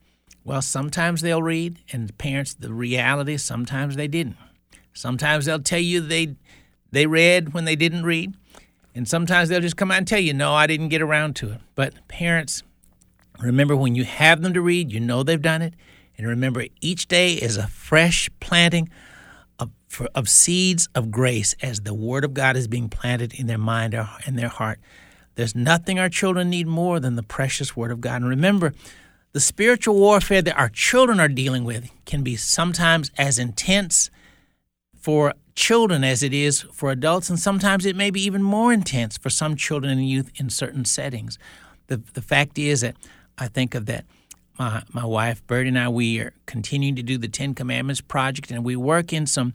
well, 0.45 0.63
sometimes 0.63 1.23
they'll 1.23 1.43
read, 1.43 1.81
and 1.93 2.17
parents, 2.19 2.55
the 2.55 2.73
reality, 2.73 3.37
sometimes 3.37 3.97
they 3.97 4.07
didn't. 4.07 4.37
Sometimes 4.93 5.45
they'll 5.45 5.59
tell 5.59 5.81
you 5.81 6.01
they 6.01 6.37
they 6.91 7.07
read 7.07 7.55
when 7.55 7.65
they 7.65 7.77
didn't 7.77 8.05
read. 8.05 8.35
And 8.95 9.07
sometimes 9.07 9.49
they'll 9.49 9.61
just 9.61 9.77
come 9.77 9.91
out 9.91 9.99
and 9.99 10.09
tell 10.09 10.19
you, 10.21 10.33
no, 10.33 10.55
I 10.55 10.67
didn't 10.67 10.89
get 10.89 11.03
around 11.03 11.37
to 11.37 11.53
it. 11.53 11.61
But 11.75 11.95
parents, 12.09 12.63
remember 13.39 13.77
when 13.77 13.95
you 13.95 14.05
have 14.05 14.41
them 14.41 14.55
to 14.55 14.63
read, 14.63 14.91
you 14.91 15.01
know 15.01 15.23
they've 15.23 15.41
done 15.41 15.61
it. 15.61 15.75
And 16.17 16.27
remember, 16.27 16.65
each 16.81 17.07
day 17.07 17.35
is 17.35 17.59
a 17.59 17.67
fresh 17.67 18.31
planting 18.41 18.89
of, 19.59 19.71
for, 19.89 20.09
of 20.15 20.31
seeds 20.31 20.89
of 20.95 21.11
grace 21.11 21.55
as 21.61 21.81
the 21.81 21.93
Word 21.93 22.25
of 22.25 22.33
God 22.33 22.57
is 22.57 22.69
being 22.69 22.89
planted 22.89 23.35
in 23.35 23.47
their 23.47 23.59
mind 23.59 23.95
uh, 23.95 24.07
and 24.25 24.39
their 24.39 24.49
heart. 24.49 24.81
There's 25.35 25.55
nothing 25.55 25.99
our 25.99 26.09
children 26.09 26.49
need 26.49 26.67
more 26.67 26.99
than 26.99 27.17
the 27.17 27.23
precious 27.23 27.77
Word 27.77 27.91
of 27.91 28.01
God. 28.01 28.23
And 28.23 28.31
remember, 28.31 28.73
the 29.33 29.41
spiritual 29.41 29.97
warfare 29.97 30.41
that 30.41 30.57
our 30.57 30.71
children 30.71 31.21
are 31.21 31.29
dealing 31.29 31.65
with 31.65 31.91
can 32.07 32.23
be 32.23 32.37
sometimes 32.37 33.11
as 33.19 33.39
intense 33.39 34.11
for 34.99 35.35
children 35.57 36.05
as 36.05 36.23
it 36.23 36.33
is 36.33 36.61
for 36.73 36.91
adults, 36.91 37.29
and 37.29 37.41
sometimes 37.41 37.85
it 37.85 37.97
may 37.97 38.11
be 38.11 38.23
even 38.23 38.43
more 38.43 38.73
intense 38.73 39.19
for 39.19 39.31
some 39.31 39.57
children 39.57 39.99
and 39.99 40.09
youth 40.09 40.31
in 40.37 40.51
certain 40.51 40.85
settings. 40.85 41.39
The, 41.89 41.97
the 42.13 42.23
fact 42.23 42.59
is 42.59 42.83
that 42.83 42.95
I 43.39 43.49
think 43.49 43.75
of 43.75 43.87
that. 43.87 44.05
My, 44.59 44.83
my 44.93 45.05
wife, 45.05 45.47
Bert, 45.47 45.67
and 45.67 45.79
I, 45.79 45.89
we 45.89 46.21
are 46.21 46.33
continuing 46.47 46.97
to 46.97 47.03
do 47.03 47.19
the 47.19 47.29
Ten 47.29 47.55
Commandments 47.55 48.01
project, 48.01 48.51
and 48.51 48.65
we 48.65 48.77
work 48.77 49.13
in 49.13 49.27
some 49.27 49.55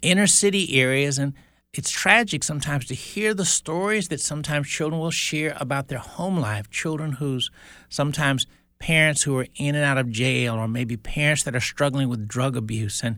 inner 0.00 0.26
city 0.26 0.78
areas. 0.78 1.18
And 1.18 1.34
it's 1.72 1.90
tragic 1.90 2.44
sometimes 2.44 2.86
to 2.86 2.94
hear 2.94 3.32
the 3.32 3.46
stories 3.46 4.08
that 4.08 4.20
sometimes 4.20 4.68
children 4.68 5.00
will 5.00 5.10
share 5.10 5.56
about 5.58 5.88
their 5.88 5.98
home 5.98 6.38
life. 6.38 6.68
Children 6.70 7.12
whose 7.12 7.50
sometimes 7.88 8.46
parents 8.78 9.22
who 9.22 9.38
are 9.38 9.46
in 9.56 9.74
and 9.74 9.84
out 9.84 9.96
of 9.96 10.10
jail, 10.10 10.54
or 10.54 10.68
maybe 10.68 10.96
parents 10.96 11.44
that 11.44 11.56
are 11.56 11.60
struggling 11.60 12.08
with 12.10 12.28
drug 12.28 12.56
abuse. 12.56 13.02
And 13.02 13.16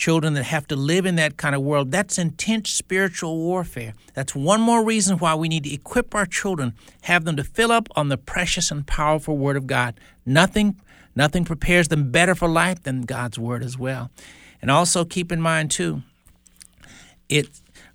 children 0.00 0.32
that 0.32 0.44
have 0.44 0.66
to 0.66 0.74
live 0.74 1.04
in 1.04 1.16
that 1.16 1.36
kind 1.36 1.54
of 1.54 1.60
world. 1.60 1.90
That's 1.90 2.18
intense 2.18 2.70
spiritual 2.70 3.36
warfare. 3.36 3.92
That's 4.14 4.34
one 4.34 4.62
more 4.62 4.82
reason 4.82 5.18
why 5.18 5.34
we 5.34 5.46
need 5.46 5.64
to 5.64 5.74
equip 5.74 6.14
our 6.14 6.24
children, 6.24 6.72
have 7.02 7.26
them 7.26 7.36
to 7.36 7.44
fill 7.44 7.70
up 7.70 7.86
on 7.94 8.08
the 8.08 8.16
precious 8.16 8.70
and 8.70 8.86
powerful 8.86 9.36
Word 9.36 9.58
of 9.58 9.66
God. 9.66 10.00
Nothing, 10.24 10.80
nothing 11.14 11.44
prepares 11.44 11.88
them 11.88 12.10
better 12.10 12.34
for 12.34 12.48
life 12.48 12.82
than 12.82 13.02
God's 13.02 13.38
Word 13.38 13.62
as 13.62 13.76
well. 13.76 14.10
And 14.62 14.70
also 14.70 15.04
keep 15.04 15.30
in 15.30 15.40
mind 15.40 15.70
too, 15.70 16.02
it 17.28 17.48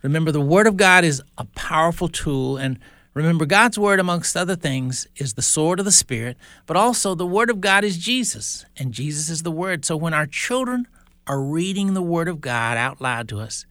remember 0.04 0.32
the 0.32 0.40
Word 0.40 0.68
of 0.68 0.78
God 0.78 1.04
is 1.04 1.24
a 1.40 1.46
powerful 1.56 2.08
tool 2.08 2.58
and 2.58 2.80
Remember, 3.16 3.46
God's 3.46 3.80
Word, 3.80 4.02
amongst 4.02 4.36
other 4.36 4.58
things, 4.58 5.08
is 5.16 5.36
the 5.36 5.42
sword 5.42 5.80
of 5.80 5.86
the 5.86 5.92
Spirit, 5.94 6.36
but 6.66 6.76
also 6.76 7.16
the 7.16 7.26
Word 7.26 7.50
of 7.50 7.62
God 7.62 7.86
is 7.86 7.98
Jesus, 7.98 8.66
and 8.76 8.92
Jesus 8.92 9.30
is 9.30 9.44
the 9.44 9.52
Word. 9.52 9.86
So 9.86 9.96
when 9.96 10.14
our 10.14 10.26
children 10.26 10.86
are 11.28 11.42
reading 11.42 11.94
the 11.94 12.02
Word 12.02 12.28
of 12.28 12.42
God 12.42 12.78
out 12.78 13.02
loud 13.02 13.28
to 13.30 13.40
us. 13.40 13.66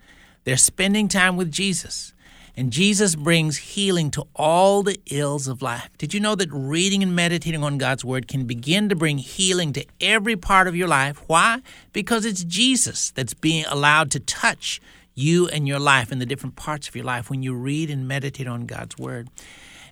They're 0.45 0.57
spending 0.57 1.09
time 1.09 1.37
with 1.37 1.51
Jesus. 1.51 2.13
And 2.57 2.71
Jesus 2.71 3.17
brings 3.17 3.57
healing 3.57 4.13
to 4.13 4.27
all 4.37 4.85
the 4.85 5.01
ills 5.11 5.49
of 5.49 5.61
life. 5.61 5.91
Did 5.99 6.15
you 6.15 6.21
know 6.21 6.37
that 6.37 6.49
reading 6.53 7.03
and 7.03 7.17
meditating 7.17 7.65
on 7.65 7.79
God's 7.79 8.05
Word 8.05 8.29
can 8.29 8.47
begin 8.47 8.89
to 8.91 8.95
bring 8.95 9.19
healing 9.19 9.73
to 9.73 9.85
every 10.01 10.37
part 10.37 10.69
of 10.69 10.77
your 10.77 10.87
life? 10.87 11.23
Why? 11.27 11.63
Because 11.93 12.25
it's 12.25 12.45
Jesus 12.45 13.11
that's 13.11 13.35
being 13.35 13.65
allowed 13.67 14.13
to 14.13 14.21
touch 14.21 14.81
you 15.17 15.49
and 15.49 15.67
your 15.67 15.81
life 15.81 16.13
in 16.13 16.21
the 16.21 16.27
different 16.27 16.55
parts 16.55 16.87
of 16.87 16.95
your 16.95 17.05
life 17.05 17.29
when 17.29 17.43
you 17.43 17.55
read 17.55 17.91
and 17.91 18.07
meditate 18.07 18.47
on 18.47 18.67
God's 18.67 18.97
Word. 18.99 19.29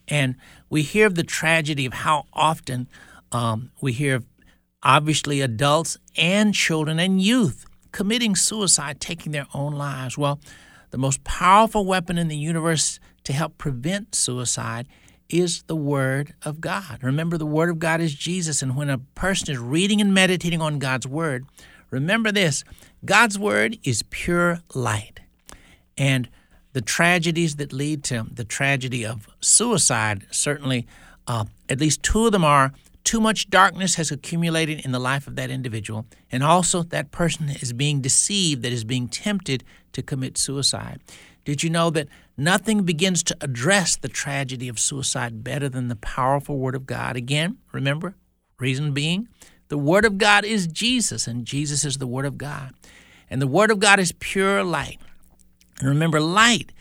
And 0.06 0.36
we 0.70 0.82
hear 0.82 1.06
of 1.06 1.16
the 1.16 1.24
tragedy 1.24 1.84
of 1.86 1.92
how 1.92 2.26
often 2.32 2.86
um, 3.32 3.70
we 3.80 3.92
hear 3.92 4.16
of 4.16 4.24
obviously 4.82 5.40
adults 5.40 5.98
and 6.16 6.54
children 6.54 6.98
and 6.98 7.20
youth 7.20 7.66
committing 7.92 8.34
suicide, 8.34 9.00
taking 9.00 9.32
their 9.32 9.46
own 9.54 9.72
lives. 9.72 10.18
Well, 10.18 10.40
the 10.90 10.98
most 10.98 11.22
powerful 11.24 11.86
weapon 11.86 12.18
in 12.18 12.28
the 12.28 12.36
universe 12.36 12.98
to 13.24 13.32
help 13.32 13.58
prevent 13.58 14.14
suicide 14.14 14.88
is 15.28 15.62
the 15.62 15.76
Word 15.76 16.34
of 16.42 16.60
God. 16.60 16.98
Remember, 17.02 17.38
the 17.38 17.46
Word 17.46 17.70
of 17.70 17.78
God 17.78 18.00
is 18.00 18.14
Jesus, 18.14 18.62
and 18.62 18.76
when 18.76 18.90
a 18.90 18.98
person 18.98 19.50
is 19.50 19.58
reading 19.58 20.00
and 20.00 20.12
meditating 20.12 20.60
on 20.60 20.78
God's 20.78 21.06
Word, 21.06 21.46
remember 21.90 22.32
this 22.32 22.64
God's 23.04 23.38
Word 23.38 23.78
is 23.84 24.02
pure 24.10 24.60
light. 24.74 25.20
And 25.96 26.28
the 26.72 26.80
tragedies 26.80 27.56
that 27.56 27.72
lead 27.72 28.02
to 28.04 28.26
the 28.32 28.44
tragedy 28.44 29.04
of 29.04 29.28
suicide, 29.40 30.26
certainly, 30.30 30.86
uh, 31.26 31.44
at 31.68 31.80
least 31.80 32.02
two 32.02 32.26
of 32.26 32.32
them 32.32 32.44
are 32.44 32.72
too 33.04 33.20
much 33.20 33.50
darkness 33.50 33.96
has 33.96 34.10
accumulated 34.10 34.84
in 34.84 34.92
the 34.92 34.98
life 34.98 35.26
of 35.26 35.36
that 35.36 35.50
individual, 35.50 36.06
and 36.30 36.42
also 36.42 36.82
that 36.82 37.10
person 37.10 37.48
is 37.48 37.72
being 37.72 38.00
deceived, 38.00 38.62
that 38.62 38.72
is 38.72 38.84
being 38.84 39.08
tempted 39.08 39.64
to 39.92 40.02
commit 40.02 40.38
suicide. 40.38 41.00
Did 41.44 41.62
you 41.62 41.70
know 41.70 41.90
that 41.90 42.08
nothing 42.36 42.84
begins 42.84 43.22
to 43.24 43.36
address 43.40 43.96
the 43.96 44.08
tragedy 44.08 44.68
of 44.68 44.78
suicide 44.78 45.42
better 45.42 45.68
than 45.68 45.88
the 45.88 45.96
powerful 45.96 46.58
Word 46.58 46.74
of 46.74 46.86
God? 46.86 47.16
Again, 47.16 47.58
remember, 47.72 48.14
reason 48.58 48.92
being, 48.92 49.28
the 49.68 49.78
Word 49.78 50.04
of 50.04 50.18
God 50.18 50.44
is 50.44 50.66
Jesus, 50.66 51.26
and 51.26 51.44
Jesus 51.44 51.84
is 51.84 51.98
the 51.98 52.06
Word 52.06 52.26
of 52.26 52.38
God. 52.38 52.72
And 53.28 53.42
the 53.42 53.48
Word 53.48 53.70
of 53.70 53.80
God 53.80 53.98
is 53.98 54.12
pure 54.12 54.62
light. 54.62 55.00
And 55.80 55.88
remember, 55.88 56.20
light 56.20 56.72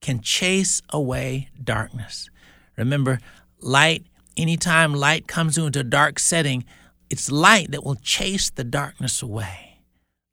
can 0.00 0.20
chase 0.20 0.82
away 0.90 1.48
darkness. 1.62 2.30
Remember, 2.76 3.18
light 3.60 4.06
anytime 4.36 4.94
light 4.94 5.26
comes 5.26 5.58
into 5.58 5.80
a 5.80 5.84
dark 5.84 6.18
setting, 6.18 6.64
it's 7.10 7.30
light 7.30 7.70
that 7.70 7.84
will 7.84 7.96
chase 7.96 8.50
the 8.50 8.64
darkness 8.64 9.22
away. 9.22 9.80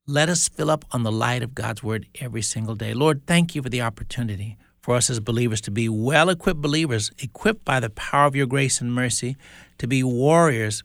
Let 0.06 0.28
us 0.28 0.49
fill 0.49 0.70
up 0.70 0.86
on 0.91 1.04
the 1.04 1.12
light 1.12 1.43
of 1.43 1.56
God's 1.56 1.82
Word 1.82 2.08
every 2.20 2.41
single 2.41 2.76
day. 2.76 2.93
Lord, 2.93 3.26
thank 3.26 3.56
you 3.56 3.62
for 3.62 3.70
the 3.70 3.82
opportunity 3.82 4.58
for 4.82 4.95
us 4.95 5.10
as 5.10 5.22
believers 5.22 5.62
to 5.62 5.72
be 5.72 5.88
well 5.88 6.30
equipped 6.30 6.62
believers, 6.62 7.10
equipped 7.20 7.64
by 7.64 7.80
the 7.80 7.89
power 7.89 8.26
of 8.26 8.36
your 8.36 8.45
grace 8.45 8.82
and 8.82 8.93
mercy, 8.93 9.38
to 9.78 9.88
be 9.88 10.04
warriors 10.04 10.84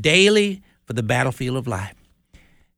daily 0.00 0.62
for 0.86 0.94
the 0.94 1.02
battlefield 1.02 1.56
of 1.56 1.66
life. 1.66 1.94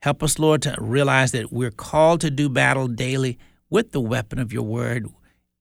Help 0.03 0.23
us, 0.23 0.39
Lord, 0.39 0.63
to 0.63 0.75
realize 0.81 1.33
that 1.33 1.53
we're 1.53 1.71
called 1.71 2.21
to 2.23 2.31
do 2.31 2.49
battle 2.49 2.89
daily 2.89 3.39
with 3.71 3.93
the 3.93 4.01
weapon 4.01 4.39
of 4.39 4.53
your 4.53 4.63
word, 4.63 5.09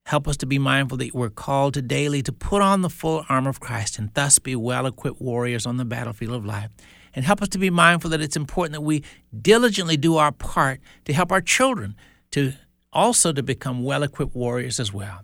Help 0.08 0.26
us 0.26 0.38
to 0.38 0.46
be 0.46 0.58
mindful 0.58 0.98
that 0.98 1.14
we're 1.14 1.30
called 1.30 1.74
to 1.74 1.82
daily 1.82 2.24
to 2.24 2.32
put 2.32 2.62
on 2.62 2.82
the 2.82 2.90
full 2.90 3.26
armor 3.28 3.50
of 3.50 3.60
Christ 3.60 4.00
and 4.00 4.10
thus 4.14 4.40
be 4.40 4.56
well 4.56 4.86
equipped 4.86 5.20
warriors 5.20 5.66
on 5.66 5.76
the 5.76 5.84
battlefield 5.84 6.34
of 6.34 6.46
life. 6.46 6.70
And 7.14 7.26
help 7.26 7.42
us 7.42 7.50
to 7.50 7.58
be 7.58 7.70
mindful 7.70 8.12
that 8.12 8.22
it's 8.22 8.38
important 8.38 8.72
that 8.72 8.82
we 8.88 9.04
diligently 9.42 9.98
do 9.98 10.16
our 10.16 10.32
part 10.32 10.80
to 11.04 11.14
help 11.14 11.30
our 11.30 11.42
children 11.42 11.94
to 12.32 12.54
also 12.94 13.34
to 13.34 13.44
become 13.44 13.84
well 13.84 14.02
equipped 14.02 14.34
warriors 14.34 14.80
as 14.80 14.94
well. 14.94 15.24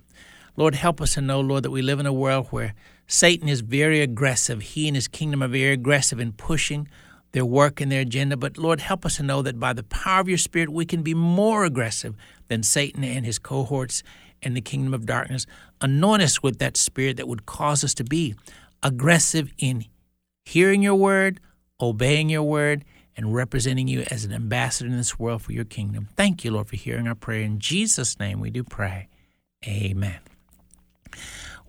Lord, 0.57 0.75
help 0.75 0.99
us 0.99 1.13
to 1.13 1.21
know, 1.21 1.39
Lord, 1.39 1.63
that 1.63 1.71
we 1.71 1.81
live 1.81 2.01
in 2.01 2.05
a 2.05 2.11
world 2.11 2.47
where 2.49 2.73
Satan 3.07 3.47
is 3.47 3.61
very 3.61 4.01
aggressive. 4.01 4.61
He 4.61 4.89
and 4.89 4.97
his 4.97 5.07
kingdom 5.07 5.41
are 5.41 5.47
very 5.47 5.71
aggressive 5.71 6.19
in 6.19 6.33
pushing 6.33 6.89
their 7.31 7.45
work 7.45 7.79
and 7.79 7.89
their 7.89 8.01
agenda. 8.01 8.35
But 8.35 8.57
Lord, 8.57 8.81
help 8.81 9.05
us 9.05 9.15
to 9.15 9.23
know 9.23 9.41
that 9.43 9.61
by 9.61 9.71
the 9.71 9.83
power 9.83 10.19
of 10.19 10.27
your 10.27 10.37
Spirit, 10.37 10.69
we 10.69 10.85
can 10.85 11.03
be 11.03 11.13
more 11.13 11.63
aggressive 11.63 12.15
than 12.49 12.63
Satan 12.63 13.05
and 13.05 13.25
his 13.25 13.39
cohorts 13.39 14.03
in 14.45 14.53
the 14.53 14.61
kingdom 14.61 14.93
of 14.93 15.05
darkness. 15.05 15.45
Anoint 15.81 16.21
us 16.21 16.43
with 16.43 16.59
that 16.59 16.77
spirit 16.77 17.17
that 17.17 17.27
would 17.27 17.45
cause 17.45 17.83
us 17.83 17.93
to 17.95 18.03
be 18.03 18.35
aggressive 18.81 19.51
in 19.57 19.85
hearing 20.45 20.83
your 20.83 20.95
word, 20.95 21.39
obeying 21.79 22.29
your 22.29 22.43
word, 22.43 22.83
and 23.15 23.33
representing 23.33 23.87
you 23.87 24.03
as 24.09 24.25
an 24.25 24.33
ambassador 24.33 24.89
in 24.89 24.97
this 24.97 25.19
world 25.19 25.41
for 25.41 25.53
your 25.53 25.65
kingdom. 25.65 26.07
Thank 26.15 26.43
you, 26.43 26.51
Lord, 26.51 26.67
for 26.67 26.75
hearing 26.75 27.07
our 27.07 27.15
prayer. 27.15 27.41
In 27.41 27.59
Jesus' 27.59 28.19
name 28.19 28.39
we 28.39 28.49
do 28.49 28.63
pray. 28.63 29.07
Amen. 29.65 30.19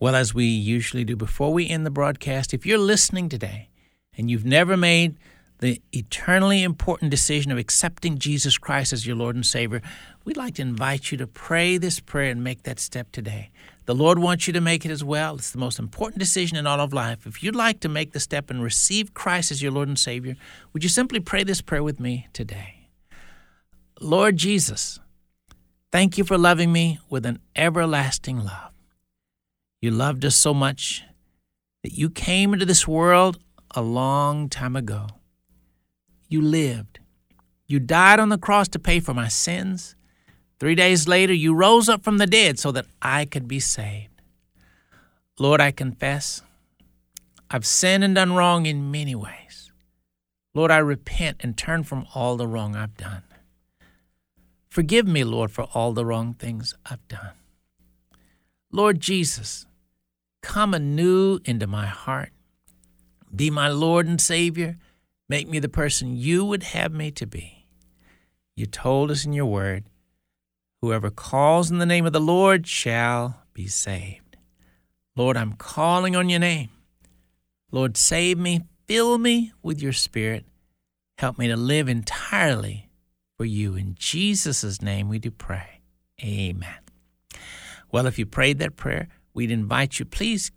Well, 0.00 0.14
as 0.14 0.34
we 0.34 0.46
usually 0.46 1.04
do 1.04 1.16
before 1.16 1.52
we 1.52 1.68
end 1.68 1.86
the 1.86 1.90
broadcast, 1.90 2.52
if 2.52 2.66
you're 2.66 2.78
listening 2.78 3.28
today 3.28 3.68
and 4.16 4.30
you've 4.30 4.44
never 4.44 4.76
made 4.76 5.16
the 5.60 5.80
eternally 5.92 6.62
important 6.62 7.10
decision 7.10 7.52
of 7.52 7.58
accepting 7.58 8.18
Jesus 8.18 8.58
Christ 8.58 8.92
as 8.92 9.06
your 9.06 9.16
Lord 9.16 9.36
and 9.36 9.46
Savior, 9.46 9.80
we'd 10.24 10.36
like 10.36 10.54
to 10.56 10.62
invite 10.62 11.12
you 11.12 11.18
to 11.18 11.26
pray 11.26 11.78
this 11.78 12.00
prayer 12.00 12.30
and 12.30 12.42
make 12.42 12.64
that 12.64 12.80
step 12.80 13.12
today. 13.12 13.50
The 13.86 13.94
Lord 13.94 14.18
wants 14.18 14.46
you 14.46 14.52
to 14.54 14.60
make 14.60 14.84
it 14.84 14.90
as 14.90 15.04
well. 15.04 15.36
It's 15.36 15.50
the 15.50 15.58
most 15.58 15.78
important 15.78 16.18
decision 16.18 16.56
in 16.56 16.66
all 16.66 16.80
of 16.80 16.92
life. 16.92 17.26
If 17.26 17.42
you'd 17.42 17.54
like 17.54 17.80
to 17.80 17.88
make 17.88 18.12
the 18.12 18.20
step 18.20 18.50
and 18.50 18.62
receive 18.62 19.14
Christ 19.14 19.50
as 19.50 19.62
your 19.62 19.72
Lord 19.72 19.88
and 19.88 19.98
Savior, 19.98 20.36
would 20.72 20.82
you 20.82 20.88
simply 20.88 21.20
pray 21.20 21.44
this 21.44 21.60
prayer 21.60 21.82
with 21.82 22.00
me 22.00 22.28
today? 22.32 22.88
Lord 24.00 24.36
Jesus, 24.36 24.98
thank 25.92 26.18
you 26.18 26.24
for 26.24 26.36
loving 26.36 26.72
me 26.72 26.98
with 27.08 27.24
an 27.26 27.38
everlasting 27.54 28.38
love. 28.38 28.72
You 29.80 29.90
loved 29.90 30.24
us 30.24 30.34
so 30.34 30.52
much 30.52 31.04
that 31.82 31.92
you 31.92 32.10
came 32.10 32.54
into 32.54 32.66
this 32.66 32.88
world 32.88 33.38
a 33.74 33.82
long 33.82 34.48
time 34.48 34.76
ago 34.76 35.08
you 36.34 36.42
lived. 36.42 36.98
You 37.66 37.78
died 37.78 38.18
on 38.18 38.28
the 38.28 38.36
cross 38.36 38.68
to 38.68 38.78
pay 38.78 39.00
for 39.00 39.14
my 39.14 39.28
sins. 39.28 39.94
Three 40.58 40.74
days 40.74 41.08
later, 41.08 41.32
you 41.32 41.54
rose 41.54 41.88
up 41.88 42.02
from 42.02 42.18
the 42.18 42.26
dead 42.26 42.58
so 42.58 42.72
that 42.72 42.86
I 43.00 43.24
could 43.24 43.46
be 43.48 43.60
saved. 43.60 44.20
Lord, 45.38 45.60
I 45.60 45.70
confess 45.70 46.42
I've 47.50 47.64
sinned 47.64 48.02
and 48.02 48.16
done 48.16 48.34
wrong 48.34 48.66
in 48.66 48.90
many 48.90 49.14
ways. 49.14 49.70
Lord, 50.54 50.70
I 50.70 50.78
repent 50.78 51.38
and 51.40 51.56
turn 51.56 51.84
from 51.84 52.06
all 52.14 52.36
the 52.36 52.48
wrong 52.48 52.74
I've 52.74 52.96
done. 52.96 53.22
Forgive 54.68 55.06
me, 55.06 55.22
Lord, 55.22 55.52
for 55.52 55.68
all 55.72 55.92
the 55.92 56.04
wrong 56.04 56.34
things 56.34 56.74
I've 56.84 57.06
done. 57.06 57.34
Lord 58.72 58.98
Jesus, 58.98 59.66
come 60.42 60.74
anew 60.74 61.38
into 61.44 61.68
my 61.68 61.86
heart. 61.86 62.32
Be 63.34 63.50
my 63.50 63.68
Lord 63.68 64.06
and 64.06 64.20
Savior 64.20 64.78
Make 65.28 65.48
me 65.48 65.58
the 65.58 65.68
person 65.68 66.16
you 66.16 66.44
would 66.44 66.62
have 66.62 66.92
me 66.92 67.10
to 67.12 67.26
be. 67.26 67.66
You 68.56 68.66
told 68.66 69.10
us 69.10 69.24
in 69.24 69.32
your 69.32 69.46
word, 69.46 69.84
whoever 70.80 71.10
calls 71.10 71.70
in 71.70 71.78
the 71.78 71.86
name 71.86 72.06
of 72.06 72.12
the 72.12 72.20
Lord 72.20 72.66
shall 72.66 73.42
be 73.52 73.66
saved. 73.66 74.36
Lord, 75.16 75.36
I'm 75.36 75.54
calling 75.54 76.14
on 76.14 76.28
your 76.28 76.40
name. 76.40 76.70
Lord, 77.70 77.96
save 77.96 78.38
me, 78.38 78.62
fill 78.86 79.18
me 79.18 79.52
with 79.62 79.80
your 79.80 79.92
spirit. 79.92 80.44
Help 81.18 81.38
me 81.38 81.48
to 81.48 81.56
live 81.56 81.88
entirely 81.88 82.90
for 83.36 83.44
you. 83.44 83.76
In 83.76 83.94
Jesus' 83.98 84.82
name 84.82 85.08
we 85.08 85.18
do 85.18 85.30
pray. 85.30 85.80
Amen. 86.22 86.78
Well, 87.90 88.06
if 88.06 88.18
you 88.18 88.26
prayed 88.26 88.58
that 88.58 88.76
prayer, 88.76 89.08
we'd 89.32 89.50
invite 89.50 89.98
you, 89.98 90.04
please 90.04 90.50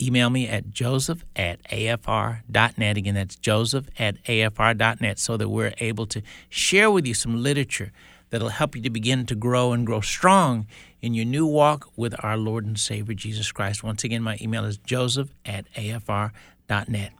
email 0.00 0.30
me 0.30 0.48
at 0.48 0.70
joseph 0.70 1.24
at 1.34 1.62
afr.net. 1.64 2.96
Again, 2.96 3.14
that's 3.14 3.36
joseph 3.36 3.88
at 3.98 4.22
afr.net 4.24 5.18
so 5.18 5.36
that 5.36 5.48
we're 5.48 5.74
able 5.78 6.06
to 6.06 6.22
share 6.48 6.90
with 6.90 7.06
you 7.06 7.14
some 7.14 7.42
literature 7.42 7.92
that'll 8.30 8.48
help 8.48 8.74
you 8.74 8.82
to 8.82 8.90
begin 8.90 9.26
to 9.26 9.34
grow 9.34 9.72
and 9.72 9.86
grow 9.86 10.00
strong 10.00 10.66
in 11.00 11.14
your 11.14 11.24
new 11.24 11.46
walk 11.46 11.90
with 11.96 12.14
our 12.24 12.36
Lord 12.36 12.64
and 12.64 12.78
Savior 12.78 13.14
Jesus 13.14 13.52
Christ. 13.52 13.84
Once 13.84 14.04
again, 14.04 14.22
my 14.22 14.38
email 14.40 14.64
is 14.64 14.78
joseph 14.78 15.28
at 15.44 15.70
afr.net. 15.74 17.12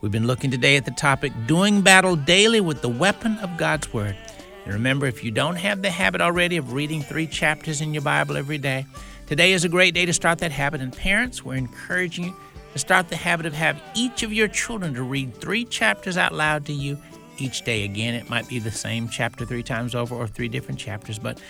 We've 0.00 0.12
been 0.12 0.26
looking 0.26 0.50
today 0.50 0.76
at 0.76 0.84
the 0.84 0.92
topic 0.92 1.32
Doing 1.46 1.82
Battle 1.82 2.16
Daily 2.16 2.60
with 2.60 2.80
the 2.80 2.88
Weapon 2.88 3.36
of 3.38 3.56
God's 3.56 3.92
Word. 3.92 4.16
And 4.64 4.74
remember, 4.74 5.06
if 5.06 5.24
you 5.24 5.30
don't 5.30 5.56
have 5.56 5.82
the 5.82 5.90
habit 5.90 6.20
already 6.20 6.56
of 6.56 6.72
reading 6.72 7.02
three 7.02 7.26
chapters 7.26 7.80
in 7.80 7.92
your 7.92 8.02
Bible 8.02 8.36
every 8.36 8.58
day, 8.58 8.86
today 9.30 9.52
is 9.52 9.64
a 9.64 9.68
great 9.68 9.94
day 9.94 10.04
to 10.04 10.12
start 10.12 10.40
that 10.40 10.50
habit. 10.50 10.80
And 10.80 10.92
parents, 10.92 11.44
we're 11.44 11.54
encouraging 11.54 12.24
you 12.24 12.36
to 12.72 12.78
start 12.80 13.08
the 13.08 13.16
habit 13.16 13.46
of 13.46 13.52
having 13.52 13.80
each 13.94 14.24
of 14.24 14.32
your 14.32 14.48
children 14.48 14.92
to 14.94 15.04
read 15.04 15.32
three 15.36 15.64
chapters 15.64 16.16
out 16.16 16.34
loud 16.34 16.66
to 16.66 16.72
you 16.72 16.98
each 17.38 17.62
day. 17.62 17.84
Again, 17.84 18.14
it 18.14 18.28
might 18.28 18.48
be 18.48 18.58
the 18.58 18.72
same 18.72 19.08
chapter 19.08 19.46
three 19.46 19.62
times 19.62 19.94
over 19.94 20.16
or 20.16 20.26
three 20.26 20.48
different 20.48 20.80
chapters, 20.80 21.16
but 21.16 21.40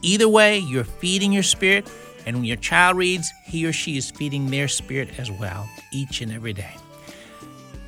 either 0.00 0.28
way, 0.28 0.58
you're 0.58 0.84
feeding 0.84 1.32
your 1.32 1.42
spirit. 1.42 1.90
And 2.24 2.36
when 2.36 2.44
your 2.44 2.56
child 2.56 2.96
reads, 2.96 3.28
he 3.46 3.66
or 3.66 3.72
she 3.72 3.96
is 3.96 4.12
feeding 4.12 4.48
their 4.48 4.68
spirit 4.68 5.18
as 5.18 5.28
well 5.28 5.68
each 5.92 6.20
and 6.20 6.30
every 6.30 6.52
day. 6.52 6.74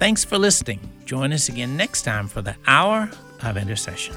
Thanks 0.00 0.24
for 0.24 0.38
listening. 0.38 0.80
Join 1.04 1.32
us 1.32 1.48
again 1.48 1.76
next 1.76 2.02
time 2.02 2.26
for 2.26 2.42
the 2.42 2.56
Hour 2.66 3.08
of 3.44 3.56
Intercession. 3.56 4.16